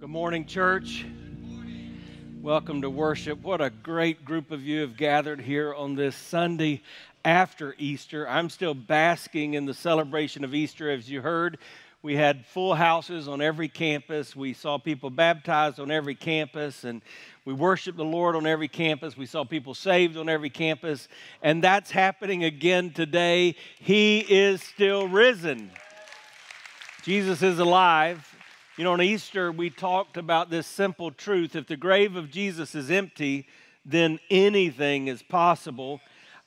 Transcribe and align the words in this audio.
Good 0.00 0.08
morning, 0.08 0.46
church. 0.46 1.04
Welcome 2.40 2.80
to 2.80 2.88
worship. 2.88 3.42
What 3.42 3.60
a 3.60 3.68
great 3.68 4.24
group 4.24 4.50
of 4.50 4.62
you 4.62 4.80
have 4.80 4.96
gathered 4.96 5.42
here 5.42 5.74
on 5.74 5.94
this 5.94 6.16
Sunday 6.16 6.80
after 7.22 7.74
Easter. 7.76 8.26
I'm 8.26 8.48
still 8.48 8.72
basking 8.72 9.52
in 9.52 9.66
the 9.66 9.74
celebration 9.74 10.42
of 10.42 10.54
Easter. 10.54 10.90
As 10.90 11.10
you 11.10 11.20
heard, 11.20 11.58
we 12.00 12.16
had 12.16 12.46
full 12.46 12.74
houses 12.74 13.28
on 13.28 13.42
every 13.42 13.68
campus. 13.68 14.34
We 14.34 14.54
saw 14.54 14.78
people 14.78 15.10
baptized 15.10 15.78
on 15.78 15.90
every 15.90 16.14
campus, 16.14 16.84
and 16.84 17.02
we 17.44 17.52
worshiped 17.52 17.98
the 17.98 18.02
Lord 18.02 18.36
on 18.36 18.46
every 18.46 18.68
campus. 18.68 19.18
We 19.18 19.26
saw 19.26 19.44
people 19.44 19.74
saved 19.74 20.16
on 20.16 20.30
every 20.30 20.48
campus, 20.48 21.08
and 21.42 21.62
that's 21.62 21.90
happening 21.90 22.44
again 22.44 22.92
today. 22.92 23.54
He 23.78 24.20
is 24.20 24.62
still 24.62 25.08
risen. 25.08 25.70
Jesus 27.02 27.42
is 27.42 27.58
alive. 27.58 28.29
You 28.80 28.84
know, 28.84 28.94
on 28.94 29.02
Easter, 29.02 29.52
we 29.52 29.68
talked 29.68 30.16
about 30.16 30.48
this 30.48 30.66
simple 30.66 31.10
truth 31.10 31.54
if 31.54 31.66
the 31.66 31.76
grave 31.76 32.16
of 32.16 32.30
Jesus 32.30 32.74
is 32.74 32.90
empty, 32.90 33.46
then 33.84 34.18
anything 34.30 35.08
is 35.08 35.22
possible. 35.22 36.00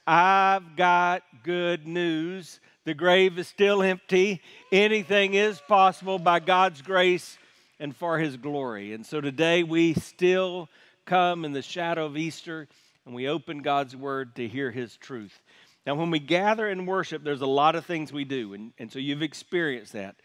I've 0.08 0.76
got 0.76 1.22
good 1.44 1.86
news. 1.86 2.60
The 2.86 2.96
grave 2.96 3.38
is 3.38 3.48
still 3.48 3.84
empty. 3.84 4.41
Anything 4.72 5.36
is 5.36 5.62
possible 5.68 6.18
by 6.18 6.40
God's 6.40 6.82
grace 6.82 7.38
and 7.80 7.96
for 7.96 8.18
His 8.18 8.36
glory. 8.36 8.94
And 8.94 9.05
so 9.05 9.22
today 9.22 9.62
we 9.62 9.94
still 9.94 10.70
come 11.05 11.46
in 11.46 11.52
the 11.52 11.62
shadow 11.62 12.08
of 12.08 12.18
Easter 12.18 12.68
and 13.05 13.13
we 13.13 13.27
open 13.27 13.62
God's 13.62 13.96
Word 13.96 14.38
to 14.38 14.48
hear 14.48 14.72
His 14.72 14.98
truth. 14.98 15.40
Now, 15.86 15.94
when 15.94 16.10
we 16.10 16.18
gather 16.18 16.68
and 16.68 16.88
worship, 16.88 17.24
there's 17.24 17.41
a 17.41 17.46
lot 17.46 17.76
of 17.76 17.86
things 17.86 18.12
we 18.12 18.24
do, 18.24 18.55
and, 18.55 18.72
and 18.80 18.91
so 18.91 18.98
you've 18.98 19.22
experienced 19.22 19.94
that. 19.94 20.16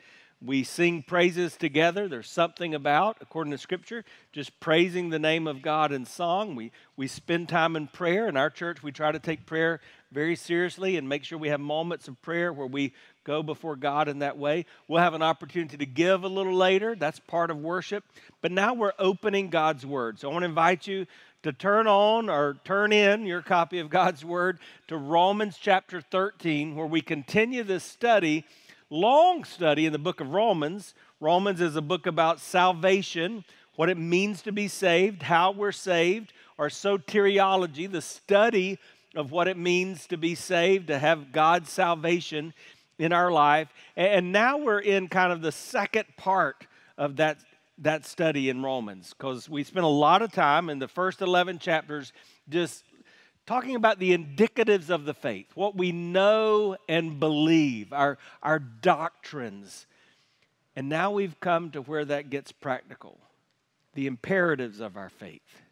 We 0.40 0.62
sing 0.62 1.02
praises 1.02 1.56
together. 1.56 2.06
There's 2.06 2.30
something 2.30 2.72
about, 2.72 3.16
according 3.20 3.50
to 3.50 3.58
Scripture, 3.58 4.04
just 4.30 4.60
praising 4.60 5.10
the 5.10 5.18
name 5.18 5.48
of 5.48 5.62
God 5.62 5.90
in 5.90 6.04
song. 6.04 6.54
We, 6.54 6.70
we 6.96 7.08
spend 7.08 7.48
time 7.48 7.74
in 7.74 7.88
prayer. 7.88 8.28
In 8.28 8.36
our 8.36 8.48
church, 8.48 8.80
we 8.80 8.92
try 8.92 9.10
to 9.10 9.18
take 9.18 9.46
prayer 9.46 9.80
very 10.12 10.36
seriously 10.36 10.96
and 10.96 11.08
make 11.08 11.24
sure 11.24 11.38
we 11.38 11.48
have 11.48 11.58
moments 11.58 12.06
of 12.06 12.22
prayer 12.22 12.52
where 12.52 12.68
we 12.68 12.92
go 13.24 13.42
before 13.42 13.74
God 13.74 14.06
in 14.06 14.20
that 14.20 14.38
way. 14.38 14.64
We'll 14.86 15.02
have 15.02 15.14
an 15.14 15.22
opportunity 15.22 15.76
to 15.76 15.86
give 15.86 16.22
a 16.22 16.28
little 16.28 16.54
later. 16.54 16.94
That's 16.94 17.18
part 17.18 17.50
of 17.50 17.58
worship. 17.58 18.04
But 18.40 18.52
now 18.52 18.74
we're 18.74 18.92
opening 18.96 19.50
God's 19.50 19.84
Word. 19.84 20.20
So 20.20 20.30
I 20.30 20.32
want 20.32 20.44
to 20.44 20.48
invite 20.48 20.86
you 20.86 21.06
to 21.42 21.52
turn 21.52 21.88
on 21.88 22.30
or 22.30 22.58
turn 22.64 22.92
in 22.92 23.26
your 23.26 23.42
copy 23.42 23.80
of 23.80 23.90
God's 23.90 24.24
Word 24.24 24.60
to 24.86 24.96
Romans 24.96 25.58
chapter 25.60 26.00
13, 26.00 26.76
where 26.76 26.86
we 26.86 27.00
continue 27.00 27.64
this 27.64 27.82
study 27.82 28.44
long 28.90 29.44
study 29.44 29.86
in 29.86 29.92
the 29.92 29.98
book 29.98 30.20
of 30.20 30.32
Romans. 30.32 30.94
Romans 31.20 31.60
is 31.60 31.76
a 31.76 31.82
book 31.82 32.06
about 32.06 32.40
salvation, 32.40 33.44
what 33.76 33.88
it 33.88 33.98
means 33.98 34.42
to 34.42 34.52
be 34.52 34.68
saved, 34.68 35.22
how 35.22 35.50
we're 35.50 35.72
saved, 35.72 36.32
or 36.56 36.68
soteriology, 36.68 37.90
the 37.90 38.02
study 38.02 38.78
of 39.14 39.30
what 39.30 39.48
it 39.48 39.56
means 39.56 40.06
to 40.06 40.16
be 40.16 40.34
saved, 40.34 40.88
to 40.88 40.98
have 40.98 41.32
God's 41.32 41.70
salvation 41.70 42.52
in 42.98 43.12
our 43.12 43.30
life. 43.30 43.68
And 43.96 44.32
now 44.32 44.58
we're 44.58 44.80
in 44.80 45.08
kind 45.08 45.32
of 45.32 45.40
the 45.40 45.52
second 45.52 46.06
part 46.16 46.66
of 46.96 47.16
that, 47.16 47.38
that 47.78 48.06
study 48.06 48.48
in 48.48 48.62
Romans, 48.62 49.14
because 49.16 49.48
we 49.48 49.64
spent 49.64 49.84
a 49.84 49.88
lot 49.88 50.22
of 50.22 50.32
time 50.32 50.68
in 50.68 50.78
the 50.78 50.88
first 50.88 51.20
11 51.20 51.58
chapters 51.58 52.12
just 52.48 52.84
talking 53.48 53.76
about 53.76 53.98
the 53.98 54.14
indicatives 54.14 54.90
of 54.90 55.06
the 55.06 55.14
faith, 55.14 55.46
what 55.54 55.74
we 55.74 55.90
know 55.90 56.76
and 56.86 57.18
believe, 57.18 57.94
our, 57.94 58.18
our 58.42 58.58
doctrines. 58.58 59.86
And 60.76 60.90
now 60.90 61.12
we've 61.12 61.40
come 61.40 61.70
to 61.70 61.80
where 61.80 62.04
that 62.04 62.28
gets 62.28 62.52
practical 62.52 63.18
the 63.94 64.06
imperatives 64.06 64.80
of 64.80 64.98
our 64.98 65.08
faith, 65.08 65.62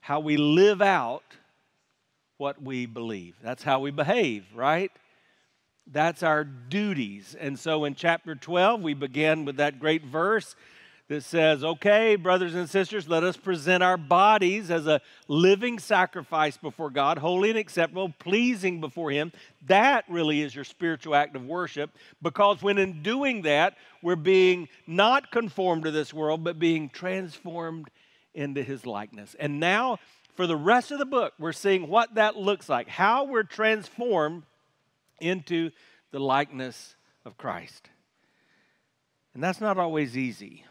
how 0.00 0.20
we 0.20 0.38
live 0.38 0.80
out 0.80 1.36
what 2.38 2.62
we 2.62 2.86
believe. 2.86 3.36
That's 3.42 3.62
how 3.62 3.78
we 3.80 3.90
behave, 3.90 4.46
right? 4.54 4.90
That's 5.86 6.22
our 6.22 6.44
duties. 6.44 7.36
And 7.38 7.58
so 7.58 7.84
in 7.84 7.94
chapter 7.94 8.34
12, 8.34 8.80
we 8.80 8.94
begin 8.94 9.44
with 9.44 9.56
that 9.58 9.78
great 9.78 10.02
verse 10.02 10.56
that 11.08 11.22
says, 11.22 11.62
okay, 11.62 12.16
brothers 12.16 12.54
and 12.54 12.70
sisters, 12.70 13.08
let 13.08 13.22
us 13.22 13.36
present 13.36 13.82
our 13.82 13.96
bodies 13.96 14.70
as 14.70 14.86
a 14.86 15.00
living 15.28 15.78
sacrifice 15.78 16.56
before 16.56 16.90
God, 16.90 17.18
holy 17.18 17.50
and 17.50 17.58
acceptable, 17.58 18.14
pleasing 18.18 18.80
before 18.80 19.10
Him. 19.10 19.32
That 19.66 20.04
really 20.08 20.42
is 20.42 20.54
your 20.54 20.64
spiritual 20.64 21.14
act 21.14 21.36
of 21.36 21.44
worship 21.44 21.90
because 22.22 22.62
when 22.62 22.78
in 22.78 23.02
doing 23.02 23.42
that, 23.42 23.76
we're 24.00 24.16
being 24.16 24.68
not 24.86 25.30
conformed 25.30 25.84
to 25.84 25.90
this 25.90 26.14
world, 26.14 26.44
but 26.44 26.58
being 26.58 26.88
transformed 26.88 27.90
into 28.32 28.62
His 28.62 28.86
likeness. 28.86 29.36
And 29.38 29.60
now, 29.60 29.98
for 30.34 30.46
the 30.46 30.56
rest 30.56 30.92
of 30.92 30.98
the 30.98 31.04
book, 31.04 31.34
we're 31.38 31.52
seeing 31.52 31.88
what 31.88 32.14
that 32.14 32.36
looks 32.36 32.68
like, 32.68 32.88
how 32.88 33.24
we're 33.24 33.42
transformed 33.42 34.44
into 35.20 35.70
the 36.10 36.20
likeness 36.20 36.96
of 37.24 37.36
Christ. 37.36 37.90
And 39.34 39.42
that's 39.42 39.60
not 39.60 39.78
always 39.78 40.16
easy. 40.16 40.64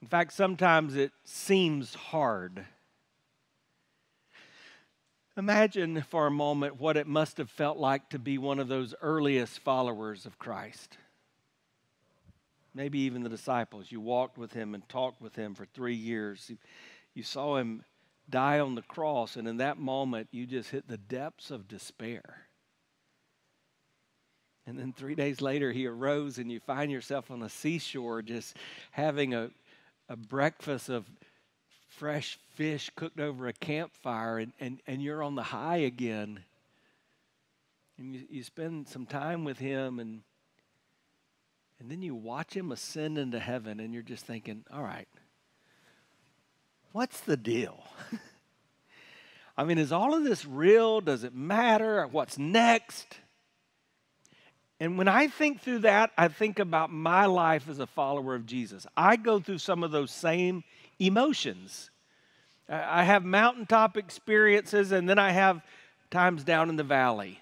In 0.00 0.08
fact, 0.08 0.32
sometimes 0.32 0.94
it 0.94 1.12
seems 1.24 1.94
hard. 1.94 2.64
Imagine 5.36 6.02
for 6.02 6.26
a 6.26 6.32
moment 6.32 6.80
what 6.80 6.96
it 6.96 7.06
must 7.06 7.38
have 7.38 7.50
felt 7.50 7.78
like 7.78 8.10
to 8.10 8.18
be 8.18 8.38
one 8.38 8.58
of 8.58 8.68
those 8.68 8.94
earliest 9.00 9.60
followers 9.60 10.26
of 10.26 10.38
Christ. 10.38 10.98
Maybe 12.74 13.00
even 13.00 13.22
the 13.22 13.28
disciples. 13.28 13.90
You 13.90 14.00
walked 14.00 14.38
with 14.38 14.52
him 14.52 14.74
and 14.74 14.88
talked 14.88 15.20
with 15.20 15.36
him 15.36 15.54
for 15.54 15.64
three 15.64 15.94
years. 15.94 16.50
You 17.14 17.22
saw 17.22 17.56
him 17.56 17.84
die 18.28 18.60
on 18.60 18.74
the 18.74 18.82
cross, 18.82 19.36
and 19.36 19.48
in 19.48 19.56
that 19.56 19.78
moment, 19.78 20.28
you 20.30 20.46
just 20.46 20.70
hit 20.70 20.86
the 20.86 20.98
depths 20.98 21.50
of 21.50 21.66
despair. 21.66 22.46
And 24.66 24.78
then 24.78 24.92
three 24.92 25.14
days 25.14 25.40
later, 25.40 25.72
he 25.72 25.86
arose, 25.86 26.38
and 26.38 26.52
you 26.52 26.60
find 26.60 26.92
yourself 26.92 27.30
on 27.30 27.42
a 27.42 27.48
seashore 27.48 28.22
just 28.22 28.56
having 28.90 29.34
a 29.34 29.50
a 30.08 30.16
breakfast 30.16 30.88
of 30.88 31.06
fresh 31.88 32.38
fish 32.54 32.90
cooked 32.96 33.20
over 33.20 33.46
a 33.46 33.52
campfire 33.52 34.38
and, 34.38 34.52
and, 34.60 34.80
and 34.86 35.02
you're 35.02 35.22
on 35.22 35.34
the 35.34 35.42
high 35.42 35.78
again. 35.78 36.40
And 37.98 38.14
you, 38.14 38.26
you 38.30 38.42
spend 38.42 38.88
some 38.88 39.06
time 39.06 39.44
with 39.44 39.58
him 39.58 39.98
and 39.98 40.22
and 41.80 41.90
then 41.90 42.02
you 42.02 42.14
watch 42.14 42.56
him 42.56 42.72
ascend 42.72 43.18
into 43.18 43.38
heaven 43.38 43.78
and 43.78 43.94
you're 43.94 44.02
just 44.02 44.26
thinking, 44.26 44.64
all 44.72 44.82
right, 44.82 45.06
what's 46.92 47.20
the 47.20 47.36
deal? 47.36 47.84
I 49.56 49.64
mean, 49.64 49.78
is 49.78 49.92
all 49.92 50.14
of 50.14 50.24
this 50.24 50.44
real? 50.44 51.00
Does 51.00 51.22
it 51.22 51.34
matter? 51.34 52.06
What's 52.10 52.36
next? 52.36 53.18
And 54.80 54.96
when 54.96 55.08
I 55.08 55.26
think 55.26 55.60
through 55.60 55.80
that, 55.80 56.12
I 56.16 56.28
think 56.28 56.60
about 56.60 56.92
my 56.92 57.26
life 57.26 57.68
as 57.68 57.80
a 57.80 57.86
follower 57.86 58.34
of 58.34 58.46
Jesus. 58.46 58.86
I 58.96 59.16
go 59.16 59.40
through 59.40 59.58
some 59.58 59.82
of 59.82 59.90
those 59.90 60.12
same 60.12 60.62
emotions. 61.00 61.90
I 62.68 63.02
have 63.02 63.24
mountaintop 63.24 63.96
experiences, 63.96 64.92
and 64.92 65.08
then 65.08 65.18
I 65.18 65.30
have 65.30 65.62
times 66.10 66.44
down 66.44 66.68
in 66.68 66.76
the 66.76 66.84
valley. 66.84 67.40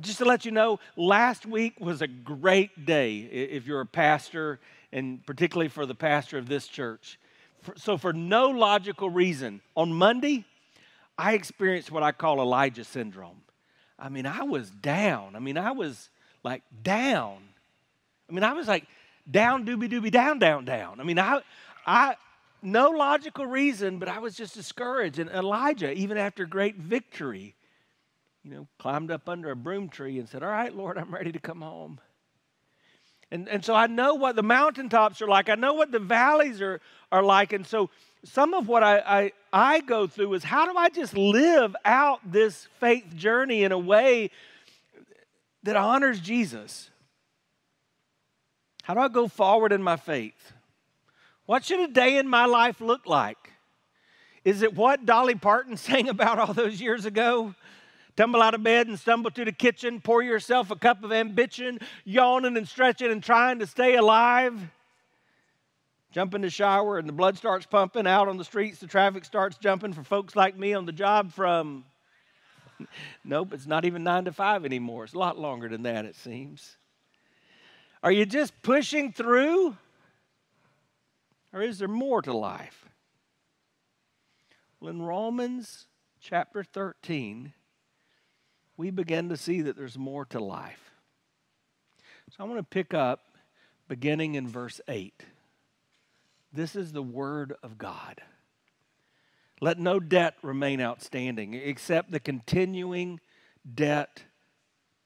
Just 0.00 0.18
to 0.18 0.24
let 0.24 0.44
you 0.44 0.50
know, 0.50 0.80
last 0.96 1.46
week 1.46 1.80
was 1.80 2.02
a 2.02 2.06
great 2.06 2.84
day 2.84 3.18
if 3.20 3.66
you're 3.66 3.80
a 3.80 3.86
pastor, 3.86 4.60
and 4.92 5.24
particularly 5.24 5.68
for 5.68 5.86
the 5.86 5.94
pastor 5.94 6.36
of 6.36 6.48
this 6.48 6.68
church. 6.68 7.18
So, 7.76 7.96
for 7.96 8.12
no 8.12 8.50
logical 8.50 9.10
reason, 9.10 9.60
on 9.76 9.92
Monday, 9.92 10.44
I 11.16 11.32
experienced 11.34 11.90
what 11.90 12.02
I 12.02 12.12
call 12.12 12.40
Elijah 12.40 12.84
syndrome. 12.84 13.40
I 13.98 14.08
mean, 14.08 14.26
I 14.26 14.42
was 14.44 14.70
down. 14.70 15.34
I 15.34 15.40
mean, 15.40 15.58
I 15.58 15.72
was 15.72 16.10
like 16.42 16.62
down. 16.82 17.38
I 18.28 18.32
mean, 18.32 18.44
I 18.44 18.52
was 18.52 18.68
like 18.68 18.86
down, 19.30 19.66
doobie 19.66 19.90
doobie, 19.90 20.10
down, 20.10 20.38
down, 20.38 20.64
down. 20.64 21.00
I 21.00 21.04
mean, 21.04 21.18
I, 21.18 21.40
I, 21.86 22.16
no 22.62 22.90
logical 22.90 23.46
reason, 23.46 23.98
but 23.98 24.08
I 24.08 24.18
was 24.18 24.34
just 24.34 24.54
discouraged. 24.54 25.18
And 25.18 25.30
Elijah, 25.30 25.92
even 25.92 26.18
after 26.18 26.44
great 26.46 26.76
victory, 26.76 27.54
you 28.44 28.50
know, 28.50 28.66
climbed 28.78 29.10
up 29.10 29.28
under 29.28 29.50
a 29.50 29.56
broom 29.56 29.88
tree 29.88 30.18
and 30.18 30.28
said, 30.28 30.42
All 30.42 30.50
right, 30.50 30.74
Lord, 30.74 30.98
I'm 30.98 31.12
ready 31.12 31.32
to 31.32 31.38
come 31.38 31.60
home. 31.60 32.00
And, 33.30 33.48
and 33.48 33.62
so 33.62 33.74
I 33.74 33.86
know 33.86 34.14
what 34.14 34.36
the 34.36 34.42
mountaintops 34.42 35.20
are 35.20 35.28
like. 35.28 35.50
I 35.50 35.54
know 35.54 35.74
what 35.74 35.92
the 35.92 35.98
valleys 35.98 36.62
are, 36.62 36.80
are 37.12 37.22
like. 37.22 37.52
And 37.52 37.66
so 37.66 37.90
some 38.24 38.54
of 38.54 38.68
what 38.68 38.82
I, 38.82 38.98
I, 39.00 39.32
I 39.52 39.80
go 39.80 40.06
through 40.06 40.32
is 40.34 40.44
how 40.44 40.70
do 40.70 40.76
I 40.76 40.88
just 40.88 41.14
live 41.14 41.76
out 41.84 42.20
this 42.24 42.68
faith 42.80 43.14
journey 43.14 43.64
in 43.64 43.72
a 43.72 43.78
way 43.78 44.30
that 45.62 45.76
honors 45.76 46.20
Jesus? 46.20 46.90
How 48.82 48.94
do 48.94 49.00
I 49.00 49.08
go 49.08 49.28
forward 49.28 49.72
in 49.72 49.82
my 49.82 49.96
faith? 49.96 50.52
What 51.46 51.64
should 51.64 51.80
a 51.80 51.88
day 51.88 52.18
in 52.18 52.28
my 52.28 52.46
life 52.46 52.80
look 52.80 53.06
like? 53.06 53.52
Is 54.44 54.62
it 54.62 54.74
what 54.74 55.04
Dolly 55.04 55.34
Parton 55.34 55.76
sang 55.78 56.08
about 56.08 56.38
all 56.38 56.54
those 56.54 56.80
years 56.80 57.04
ago? 57.04 57.54
Tumble 58.16 58.42
out 58.42 58.54
of 58.54 58.62
bed 58.62 58.88
and 58.88 58.98
stumble 58.98 59.30
to 59.30 59.44
the 59.44 59.52
kitchen, 59.52 60.00
pour 60.00 60.22
yourself 60.22 60.70
a 60.70 60.76
cup 60.76 61.04
of 61.04 61.12
ambition, 61.12 61.78
yawning 62.04 62.56
and 62.56 62.66
stretching 62.66 63.12
and 63.12 63.22
trying 63.22 63.60
to 63.60 63.66
stay 63.66 63.94
alive? 63.94 64.58
Jump 66.10 66.34
in 66.34 66.40
the 66.40 66.50
shower 66.50 66.98
and 66.98 67.08
the 67.08 67.12
blood 67.12 67.36
starts 67.36 67.66
pumping 67.66 68.06
out 68.06 68.26
on 68.26 68.38
the 68.38 68.44
streets, 68.44 68.80
the 68.80 68.86
traffic 68.86 69.24
starts 69.24 69.56
jumping 69.58 69.92
for 69.92 70.02
folks 70.02 70.34
like 70.34 70.58
me 70.58 70.74
on 70.74 70.86
the 70.86 70.92
job 70.92 71.32
from. 71.32 71.84
Nope, 73.24 73.52
it's 73.52 73.66
not 73.66 73.84
even 73.84 74.04
nine 74.04 74.24
to 74.24 74.32
five 74.32 74.64
anymore. 74.64 75.04
It's 75.04 75.14
a 75.14 75.18
lot 75.18 75.38
longer 75.38 75.68
than 75.68 75.82
that, 75.82 76.04
it 76.04 76.16
seems. 76.16 76.76
Are 78.02 78.12
you 78.12 78.24
just 78.24 78.62
pushing 78.62 79.12
through? 79.12 79.76
Or 81.52 81.62
is 81.62 81.78
there 81.78 81.88
more 81.88 82.22
to 82.22 82.32
life? 82.32 82.88
Well, 84.80 84.90
in 84.90 85.02
Romans 85.02 85.86
chapter 86.20 86.62
13, 86.62 87.52
we 88.76 88.90
begin 88.90 89.28
to 89.30 89.36
see 89.36 89.62
that 89.62 89.76
there's 89.76 89.98
more 89.98 90.24
to 90.26 90.38
life. 90.38 90.92
So 92.30 92.44
I 92.44 92.46
want 92.46 92.58
to 92.58 92.62
pick 92.62 92.94
up 92.94 93.20
beginning 93.88 94.34
in 94.34 94.46
verse 94.46 94.80
8. 94.86 95.24
This 96.52 96.76
is 96.76 96.92
the 96.92 97.02
word 97.02 97.54
of 97.62 97.78
God. 97.78 98.22
Let 99.60 99.78
no 99.78 99.98
debt 99.98 100.36
remain 100.42 100.80
outstanding 100.80 101.54
except 101.54 102.10
the 102.10 102.20
continuing 102.20 103.20
debt 103.74 104.22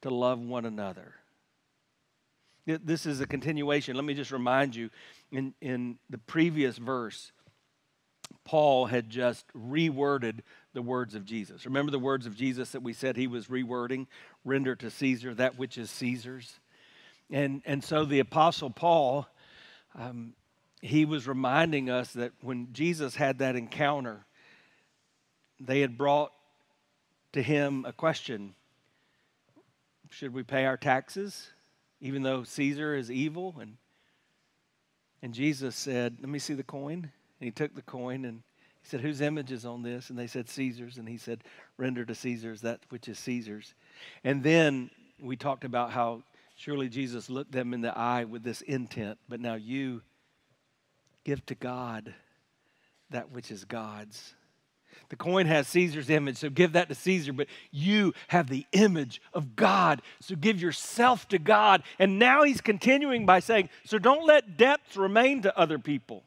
to 0.02 0.10
love 0.10 0.38
one 0.40 0.66
another. 0.66 1.14
This 2.66 3.06
is 3.06 3.20
a 3.20 3.26
continuation. 3.26 3.96
Let 3.96 4.04
me 4.04 4.14
just 4.14 4.30
remind 4.30 4.76
you 4.76 4.90
in, 5.32 5.54
in 5.60 5.98
the 6.10 6.18
previous 6.18 6.78
verse, 6.78 7.32
Paul 8.44 8.86
had 8.86 9.10
just 9.10 9.46
reworded 9.52 10.40
the 10.72 10.82
words 10.82 11.14
of 11.14 11.24
Jesus. 11.24 11.64
Remember 11.64 11.90
the 11.90 11.98
words 11.98 12.26
of 12.26 12.36
Jesus 12.36 12.70
that 12.72 12.82
we 12.82 12.92
said 12.92 13.16
he 13.16 13.26
was 13.26 13.46
rewording? 13.48 14.06
Render 14.44 14.76
to 14.76 14.90
Caesar 14.90 15.34
that 15.34 15.58
which 15.58 15.76
is 15.76 15.90
Caesar's. 15.90 16.60
And, 17.30 17.62
and 17.64 17.82
so 17.82 18.04
the 18.04 18.20
Apostle 18.20 18.70
Paul, 18.70 19.26
um, 19.94 20.34
he 20.80 21.04
was 21.04 21.26
reminding 21.26 21.90
us 21.90 22.12
that 22.12 22.32
when 22.42 22.68
Jesus 22.72 23.16
had 23.16 23.38
that 23.38 23.56
encounter, 23.56 24.24
they 25.66 25.80
had 25.80 25.96
brought 25.96 26.32
to 27.32 27.42
him 27.42 27.84
a 27.86 27.92
question 27.92 28.54
Should 30.10 30.34
we 30.34 30.42
pay 30.42 30.66
our 30.66 30.76
taxes, 30.76 31.50
even 32.00 32.22
though 32.22 32.44
Caesar 32.44 32.94
is 32.94 33.10
evil? 33.10 33.56
And, 33.60 33.76
and 35.22 35.32
Jesus 35.32 35.76
said, 35.76 36.16
Let 36.20 36.28
me 36.28 36.38
see 36.38 36.54
the 36.54 36.62
coin. 36.62 37.10
And 37.40 37.46
he 37.46 37.50
took 37.50 37.74
the 37.74 37.82
coin 37.82 38.24
and 38.24 38.42
he 38.82 38.88
said, 38.88 39.00
Whose 39.00 39.20
image 39.20 39.52
is 39.52 39.64
on 39.64 39.82
this? 39.82 40.10
And 40.10 40.18
they 40.18 40.26
said, 40.26 40.48
Caesar's. 40.48 40.98
And 40.98 41.08
he 41.08 41.16
said, 41.16 41.44
Render 41.76 42.04
to 42.04 42.14
Caesar's 42.14 42.60
that 42.62 42.80
which 42.90 43.08
is 43.08 43.18
Caesar's. 43.20 43.74
And 44.24 44.42
then 44.42 44.90
we 45.20 45.36
talked 45.36 45.64
about 45.64 45.92
how 45.92 46.22
surely 46.56 46.88
Jesus 46.88 47.30
looked 47.30 47.52
them 47.52 47.74
in 47.74 47.80
the 47.80 47.96
eye 47.96 48.24
with 48.24 48.42
this 48.42 48.60
intent, 48.62 49.18
but 49.28 49.40
now 49.40 49.54
you 49.54 50.02
give 51.24 51.44
to 51.46 51.54
God 51.54 52.14
that 53.10 53.30
which 53.30 53.50
is 53.50 53.64
God's. 53.64 54.34
The 55.08 55.16
coin 55.16 55.46
has 55.46 55.68
Caesar's 55.68 56.10
image, 56.10 56.36
so 56.36 56.50
give 56.50 56.72
that 56.72 56.88
to 56.88 56.94
Caesar, 56.94 57.32
but 57.32 57.48
you 57.70 58.14
have 58.28 58.48
the 58.48 58.66
image 58.72 59.20
of 59.32 59.56
God, 59.56 60.02
so 60.20 60.34
give 60.36 60.60
yourself 60.60 61.28
to 61.28 61.38
God. 61.38 61.82
And 61.98 62.18
now 62.18 62.42
he's 62.42 62.60
continuing 62.60 63.26
by 63.26 63.40
saying, 63.40 63.68
So 63.84 63.98
don't 63.98 64.26
let 64.26 64.56
debts 64.56 64.96
remain 64.96 65.42
to 65.42 65.58
other 65.58 65.78
people, 65.78 66.24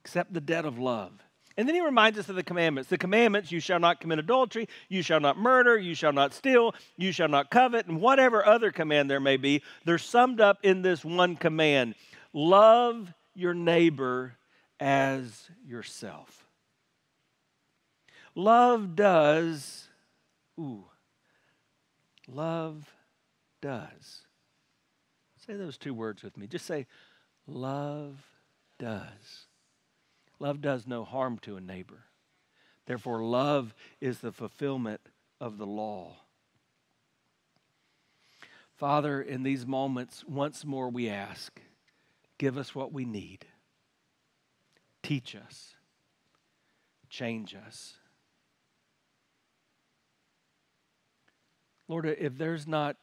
except 0.00 0.32
the 0.32 0.40
debt 0.40 0.64
of 0.64 0.78
love. 0.78 1.12
And 1.56 1.68
then 1.68 1.74
he 1.74 1.82
reminds 1.82 2.18
us 2.18 2.28
of 2.28 2.36
the 2.36 2.42
commandments. 2.42 2.88
The 2.88 2.98
commandments 2.98 3.52
you 3.52 3.60
shall 3.60 3.78
not 3.78 4.00
commit 4.00 4.18
adultery, 4.18 4.68
you 4.88 5.02
shall 5.02 5.20
not 5.20 5.36
murder, 5.36 5.76
you 5.76 5.94
shall 5.94 6.12
not 6.12 6.32
steal, 6.32 6.74
you 6.96 7.12
shall 7.12 7.28
not 7.28 7.50
covet, 7.50 7.86
and 7.86 8.00
whatever 8.00 8.44
other 8.44 8.70
command 8.70 9.10
there 9.10 9.20
may 9.20 9.36
be, 9.36 9.62
they're 9.84 9.98
summed 9.98 10.40
up 10.40 10.58
in 10.62 10.82
this 10.82 11.04
one 11.04 11.36
command 11.36 11.94
love 12.32 13.12
your 13.34 13.54
neighbor 13.54 14.34
as 14.80 15.50
yourself. 15.66 16.41
Love 18.34 18.96
does, 18.96 19.88
ooh, 20.58 20.84
love 22.26 22.94
does. 23.60 24.22
Say 25.46 25.54
those 25.54 25.76
two 25.76 25.92
words 25.92 26.22
with 26.22 26.36
me. 26.36 26.46
Just 26.46 26.66
say, 26.66 26.86
love 27.46 28.24
does. 28.78 29.46
Love 30.38 30.60
does 30.60 30.86
no 30.86 31.04
harm 31.04 31.38
to 31.38 31.56
a 31.56 31.60
neighbor. 31.60 32.04
Therefore, 32.86 33.22
love 33.22 33.74
is 34.00 34.18
the 34.18 34.32
fulfillment 34.32 35.00
of 35.40 35.58
the 35.58 35.66
law. 35.66 36.16
Father, 38.76 39.20
in 39.20 39.42
these 39.42 39.66
moments, 39.66 40.24
once 40.24 40.64
more 40.64 40.88
we 40.88 41.08
ask, 41.08 41.60
give 42.38 42.56
us 42.56 42.74
what 42.74 42.92
we 42.92 43.04
need. 43.04 43.46
Teach 45.02 45.36
us. 45.36 45.74
Change 47.08 47.54
us. 47.54 47.94
Lord, 51.88 52.06
if 52.06 52.36
there's 52.38 52.66
not 52.66 52.96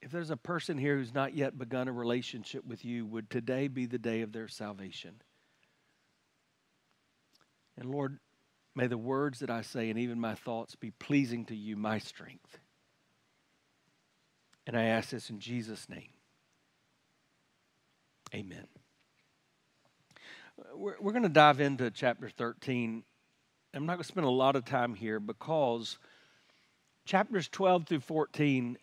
if 0.00 0.12
there's 0.12 0.30
a 0.30 0.36
person 0.36 0.78
here 0.78 0.96
who's 0.96 1.12
not 1.12 1.34
yet 1.34 1.58
begun 1.58 1.88
a 1.88 1.92
relationship 1.92 2.64
with 2.64 2.84
you, 2.84 3.04
would 3.06 3.28
today 3.28 3.66
be 3.66 3.86
the 3.86 3.98
day 3.98 4.20
of 4.20 4.32
their 4.32 4.46
salvation? 4.46 5.20
And 7.76 7.90
Lord, 7.90 8.18
may 8.74 8.86
the 8.86 8.98
words 8.98 9.40
that 9.40 9.50
I 9.50 9.62
say 9.62 9.90
and 9.90 9.98
even 9.98 10.20
my 10.20 10.34
thoughts 10.34 10.76
be 10.76 10.92
pleasing 10.92 11.44
to 11.46 11.56
you, 11.56 11.76
my 11.76 11.98
strength. 11.98 12.58
And 14.66 14.76
I 14.76 14.84
ask 14.84 15.10
this 15.10 15.30
in 15.30 15.40
Jesus' 15.40 15.88
name. 15.88 16.10
Amen. 18.34 18.66
We're, 20.74 20.96
we're 21.00 21.12
going 21.12 21.22
to 21.22 21.28
dive 21.28 21.60
into 21.60 21.90
chapter 21.90 22.28
13. 22.28 23.02
I'm 23.74 23.86
not 23.86 23.94
going 23.94 24.02
to 24.02 24.08
spend 24.08 24.26
a 24.26 24.30
lot 24.30 24.56
of 24.56 24.64
time 24.64 24.94
here 24.94 25.20
because 25.20 25.98
chapters 27.08 27.48
12 27.48 27.86
through 27.86 28.00
14, 28.00 28.76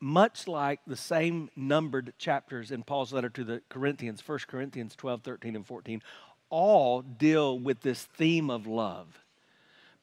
much 0.00 0.46
like 0.46 0.80
the 0.86 0.96
same 0.96 1.48
numbered 1.56 2.12
chapters 2.18 2.70
in 2.70 2.82
Paul's 2.82 3.10
letter 3.10 3.30
to 3.30 3.42
the 3.42 3.62
Corinthians, 3.70 4.22
1 4.24 4.40
Corinthians 4.48 4.94
12, 4.94 5.22
13, 5.22 5.56
and 5.56 5.66
14, 5.66 6.02
all 6.50 7.00
deal 7.00 7.58
with 7.58 7.80
this 7.80 8.04
theme 8.04 8.50
of 8.50 8.66
love. 8.66 9.24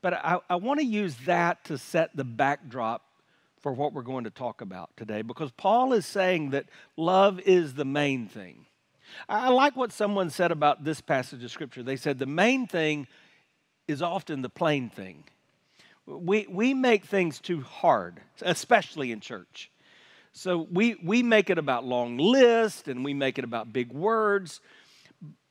But 0.01 0.13
I, 0.13 0.39
I 0.49 0.55
want 0.55 0.79
to 0.79 0.85
use 0.85 1.15
that 1.27 1.63
to 1.65 1.77
set 1.77 2.15
the 2.15 2.23
backdrop 2.23 3.03
for 3.61 3.71
what 3.71 3.93
we're 3.93 4.01
going 4.01 4.23
to 4.23 4.31
talk 4.31 4.61
about 4.61 4.89
today 4.97 5.21
because 5.21 5.51
Paul 5.51 5.93
is 5.93 6.05
saying 6.07 6.49
that 6.51 6.65
love 6.95 7.39
is 7.41 7.75
the 7.75 7.85
main 7.85 8.27
thing. 8.27 8.65
I 9.29 9.49
like 9.49 9.75
what 9.75 9.91
someone 9.91 10.31
said 10.31 10.51
about 10.51 10.83
this 10.83 10.99
passage 10.99 11.43
of 11.43 11.51
Scripture. 11.51 11.83
They 11.83 11.95
said 11.95 12.17
the 12.17 12.25
main 12.25 12.65
thing 12.65 13.07
is 13.87 14.01
often 14.01 14.41
the 14.41 14.49
plain 14.49 14.89
thing. 14.89 15.25
We, 16.07 16.47
we 16.49 16.73
make 16.73 17.05
things 17.05 17.39
too 17.39 17.61
hard, 17.61 18.21
especially 18.41 19.11
in 19.11 19.19
church. 19.19 19.69
So 20.31 20.67
we, 20.71 20.95
we 21.03 21.21
make 21.21 21.49
it 21.49 21.57
about 21.57 21.83
long 21.83 22.17
lists 22.17 22.87
and 22.87 23.03
we 23.03 23.13
make 23.13 23.37
it 23.37 23.43
about 23.43 23.71
big 23.73 23.91
words 23.91 24.61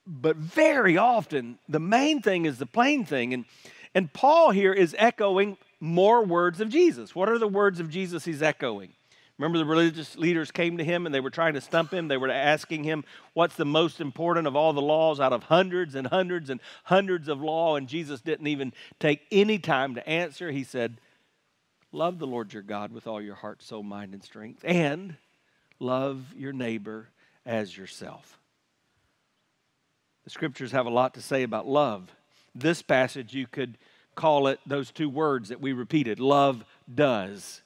but 0.06 0.36
very 0.36 0.96
often 0.96 1.58
the 1.68 1.80
main 1.80 2.22
thing 2.22 2.46
is 2.46 2.58
the 2.58 2.66
plain 2.66 3.04
thing. 3.04 3.34
And, 3.34 3.44
and 3.94 4.12
Paul 4.12 4.52
here 4.52 4.72
is 4.72 4.94
echoing 4.98 5.58
more 5.80 6.24
words 6.24 6.60
of 6.60 6.68
Jesus. 6.68 7.14
What 7.14 7.28
are 7.28 7.38
the 7.38 7.48
words 7.48 7.80
of 7.80 7.90
Jesus 7.90 8.24
he's 8.24 8.42
echoing? 8.42 8.92
Remember, 9.38 9.58
the 9.58 9.66
religious 9.66 10.16
leaders 10.16 10.50
came 10.50 10.78
to 10.78 10.84
him 10.84 11.04
and 11.04 11.14
they 11.14 11.20
were 11.20 11.30
trying 11.30 11.54
to 11.54 11.60
stump 11.60 11.92
him. 11.92 12.08
They 12.08 12.16
were 12.16 12.30
asking 12.30 12.84
him, 12.84 13.04
What's 13.34 13.56
the 13.56 13.66
most 13.66 14.00
important 14.00 14.46
of 14.46 14.56
all 14.56 14.72
the 14.72 14.80
laws 14.80 15.20
out 15.20 15.32
of 15.32 15.44
hundreds 15.44 15.94
and 15.94 16.06
hundreds 16.06 16.48
and 16.48 16.60
hundreds 16.84 17.28
of 17.28 17.42
law? 17.42 17.76
And 17.76 17.86
Jesus 17.86 18.22
didn't 18.22 18.46
even 18.46 18.72
take 18.98 19.26
any 19.30 19.58
time 19.58 19.94
to 19.94 20.08
answer. 20.08 20.50
He 20.50 20.64
said, 20.64 20.98
Love 21.92 22.18
the 22.18 22.26
Lord 22.26 22.52
your 22.52 22.62
God 22.62 22.92
with 22.92 23.06
all 23.06 23.20
your 23.20 23.34
heart, 23.34 23.62
soul, 23.62 23.82
mind, 23.82 24.14
and 24.14 24.24
strength, 24.24 24.62
and 24.64 25.16
love 25.78 26.34
your 26.34 26.52
neighbor 26.52 27.08
as 27.44 27.76
yourself. 27.76 28.38
The 30.24 30.30
scriptures 30.30 30.72
have 30.72 30.86
a 30.86 30.90
lot 30.90 31.14
to 31.14 31.22
say 31.22 31.42
about 31.42 31.68
love. 31.68 32.10
This 32.54 32.82
passage, 32.82 33.34
you 33.34 33.46
could 33.46 33.76
call 34.14 34.48
it 34.48 34.58
those 34.66 34.90
two 34.90 35.08
words 35.08 35.50
that 35.50 35.60
we 35.60 35.72
repeated 35.72 36.18
love 36.18 36.64
does. 36.92 37.62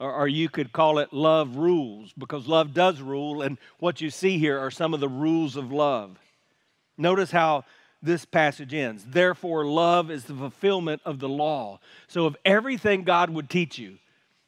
Or, 0.00 0.12
or, 0.12 0.28
you 0.28 0.48
could 0.48 0.72
call 0.72 0.98
it 0.98 1.12
love 1.12 1.56
rules 1.56 2.12
because 2.18 2.48
love 2.48 2.74
does 2.74 3.00
rule, 3.00 3.42
and 3.42 3.56
what 3.78 4.00
you 4.00 4.10
see 4.10 4.36
here 4.38 4.58
are 4.58 4.70
some 4.70 4.94
of 4.94 5.00
the 5.00 5.08
rules 5.08 5.56
of 5.56 5.70
love. 5.70 6.18
Notice 6.98 7.30
how 7.30 7.64
this 8.02 8.24
passage 8.24 8.74
ends. 8.74 9.04
Therefore, 9.08 9.64
love 9.64 10.10
is 10.10 10.24
the 10.24 10.34
fulfillment 10.34 11.02
of 11.04 11.20
the 11.20 11.28
law. 11.28 11.78
So, 12.08 12.26
of 12.26 12.36
everything 12.44 13.04
God 13.04 13.30
would 13.30 13.48
teach 13.48 13.78
you, 13.78 13.98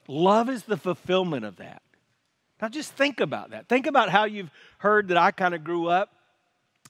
love 0.09 0.51
is 0.51 0.65
the 0.65 0.77
fulfillment 0.77 1.45
of 1.45 1.57
that. 1.57 1.83
Now, 2.61 2.69
just 2.69 2.93
think 2.95 3.21
about 3.21 3.51
that. 3.51 3.69
Think 3.69 3.87
about 3.87 4.11
how 4.11 4.25
you've 4.25 4.51
heard 4.79 5.09
that 5.09 5.17
I 5.17 5.31
kind 5.31 5.55
of 5.55 5.63
grew 5.63 5.89
up. 5.89 6.11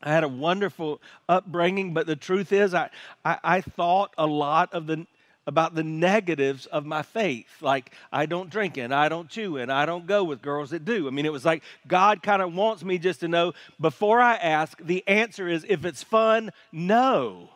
I 0.03 0.11
had 0.11 0.25
a 0.25 0.29
wonderful 0.29 1.01
upbringing, 1.29 1.95
but 1.95 2.07
the 2.07 2.17
truth 2.17 2.53
is, 2.53 2.75
I, 2.75 2.91
I, 3.25 3.39
I, 3.43 3.61
thought 3.63 4.13
a 4.19 4.27
lot 4.27 4.75
of 4.75 4.87
the 4.87 5.07
about 5.47 5.75
the 5.75 5.83
negatives 5.83 6.67
of 6.67 6.87
my 6.87 7.03
faith, 7.03 7.49
like 7.61 7.93
I 8.13 8.27
don't 8.27 8.51
drink 8.51 8.77
and 8.77 8.95
I 8.95 9.09
don't 9.09 9.29
chew 9.29 9.59
and 9.59 9.71
I 9.71 9.87
don't 9.87 10.07
go 10.07 10.25
with 10.25 10.43
girls 10.43 10.71
that 10.71 10.85
do. 10.85 11.07
I 11.07 11.11
mean, 11.11 11.27
it 11.27 11.33
was 11.33 11.45
like 11.45 11.63
God 11.87 12.23
kind 12.23 12.41
of 12.41 12.55
wants 12.55 12.83
me 12.83 12.99
just 12.99 13.21
to 13.21 13.29
know 13.29 13.53
before 13.81 14.21
I 14.21 14.35
ask, 14.35 14.79
the 14.83 15.07
answer 15.07 15.49
is 15.49 15.65
if 15.69 15.85
it's 15.85 16.03
fun, 16.03 16.51
no. 16.73 17.51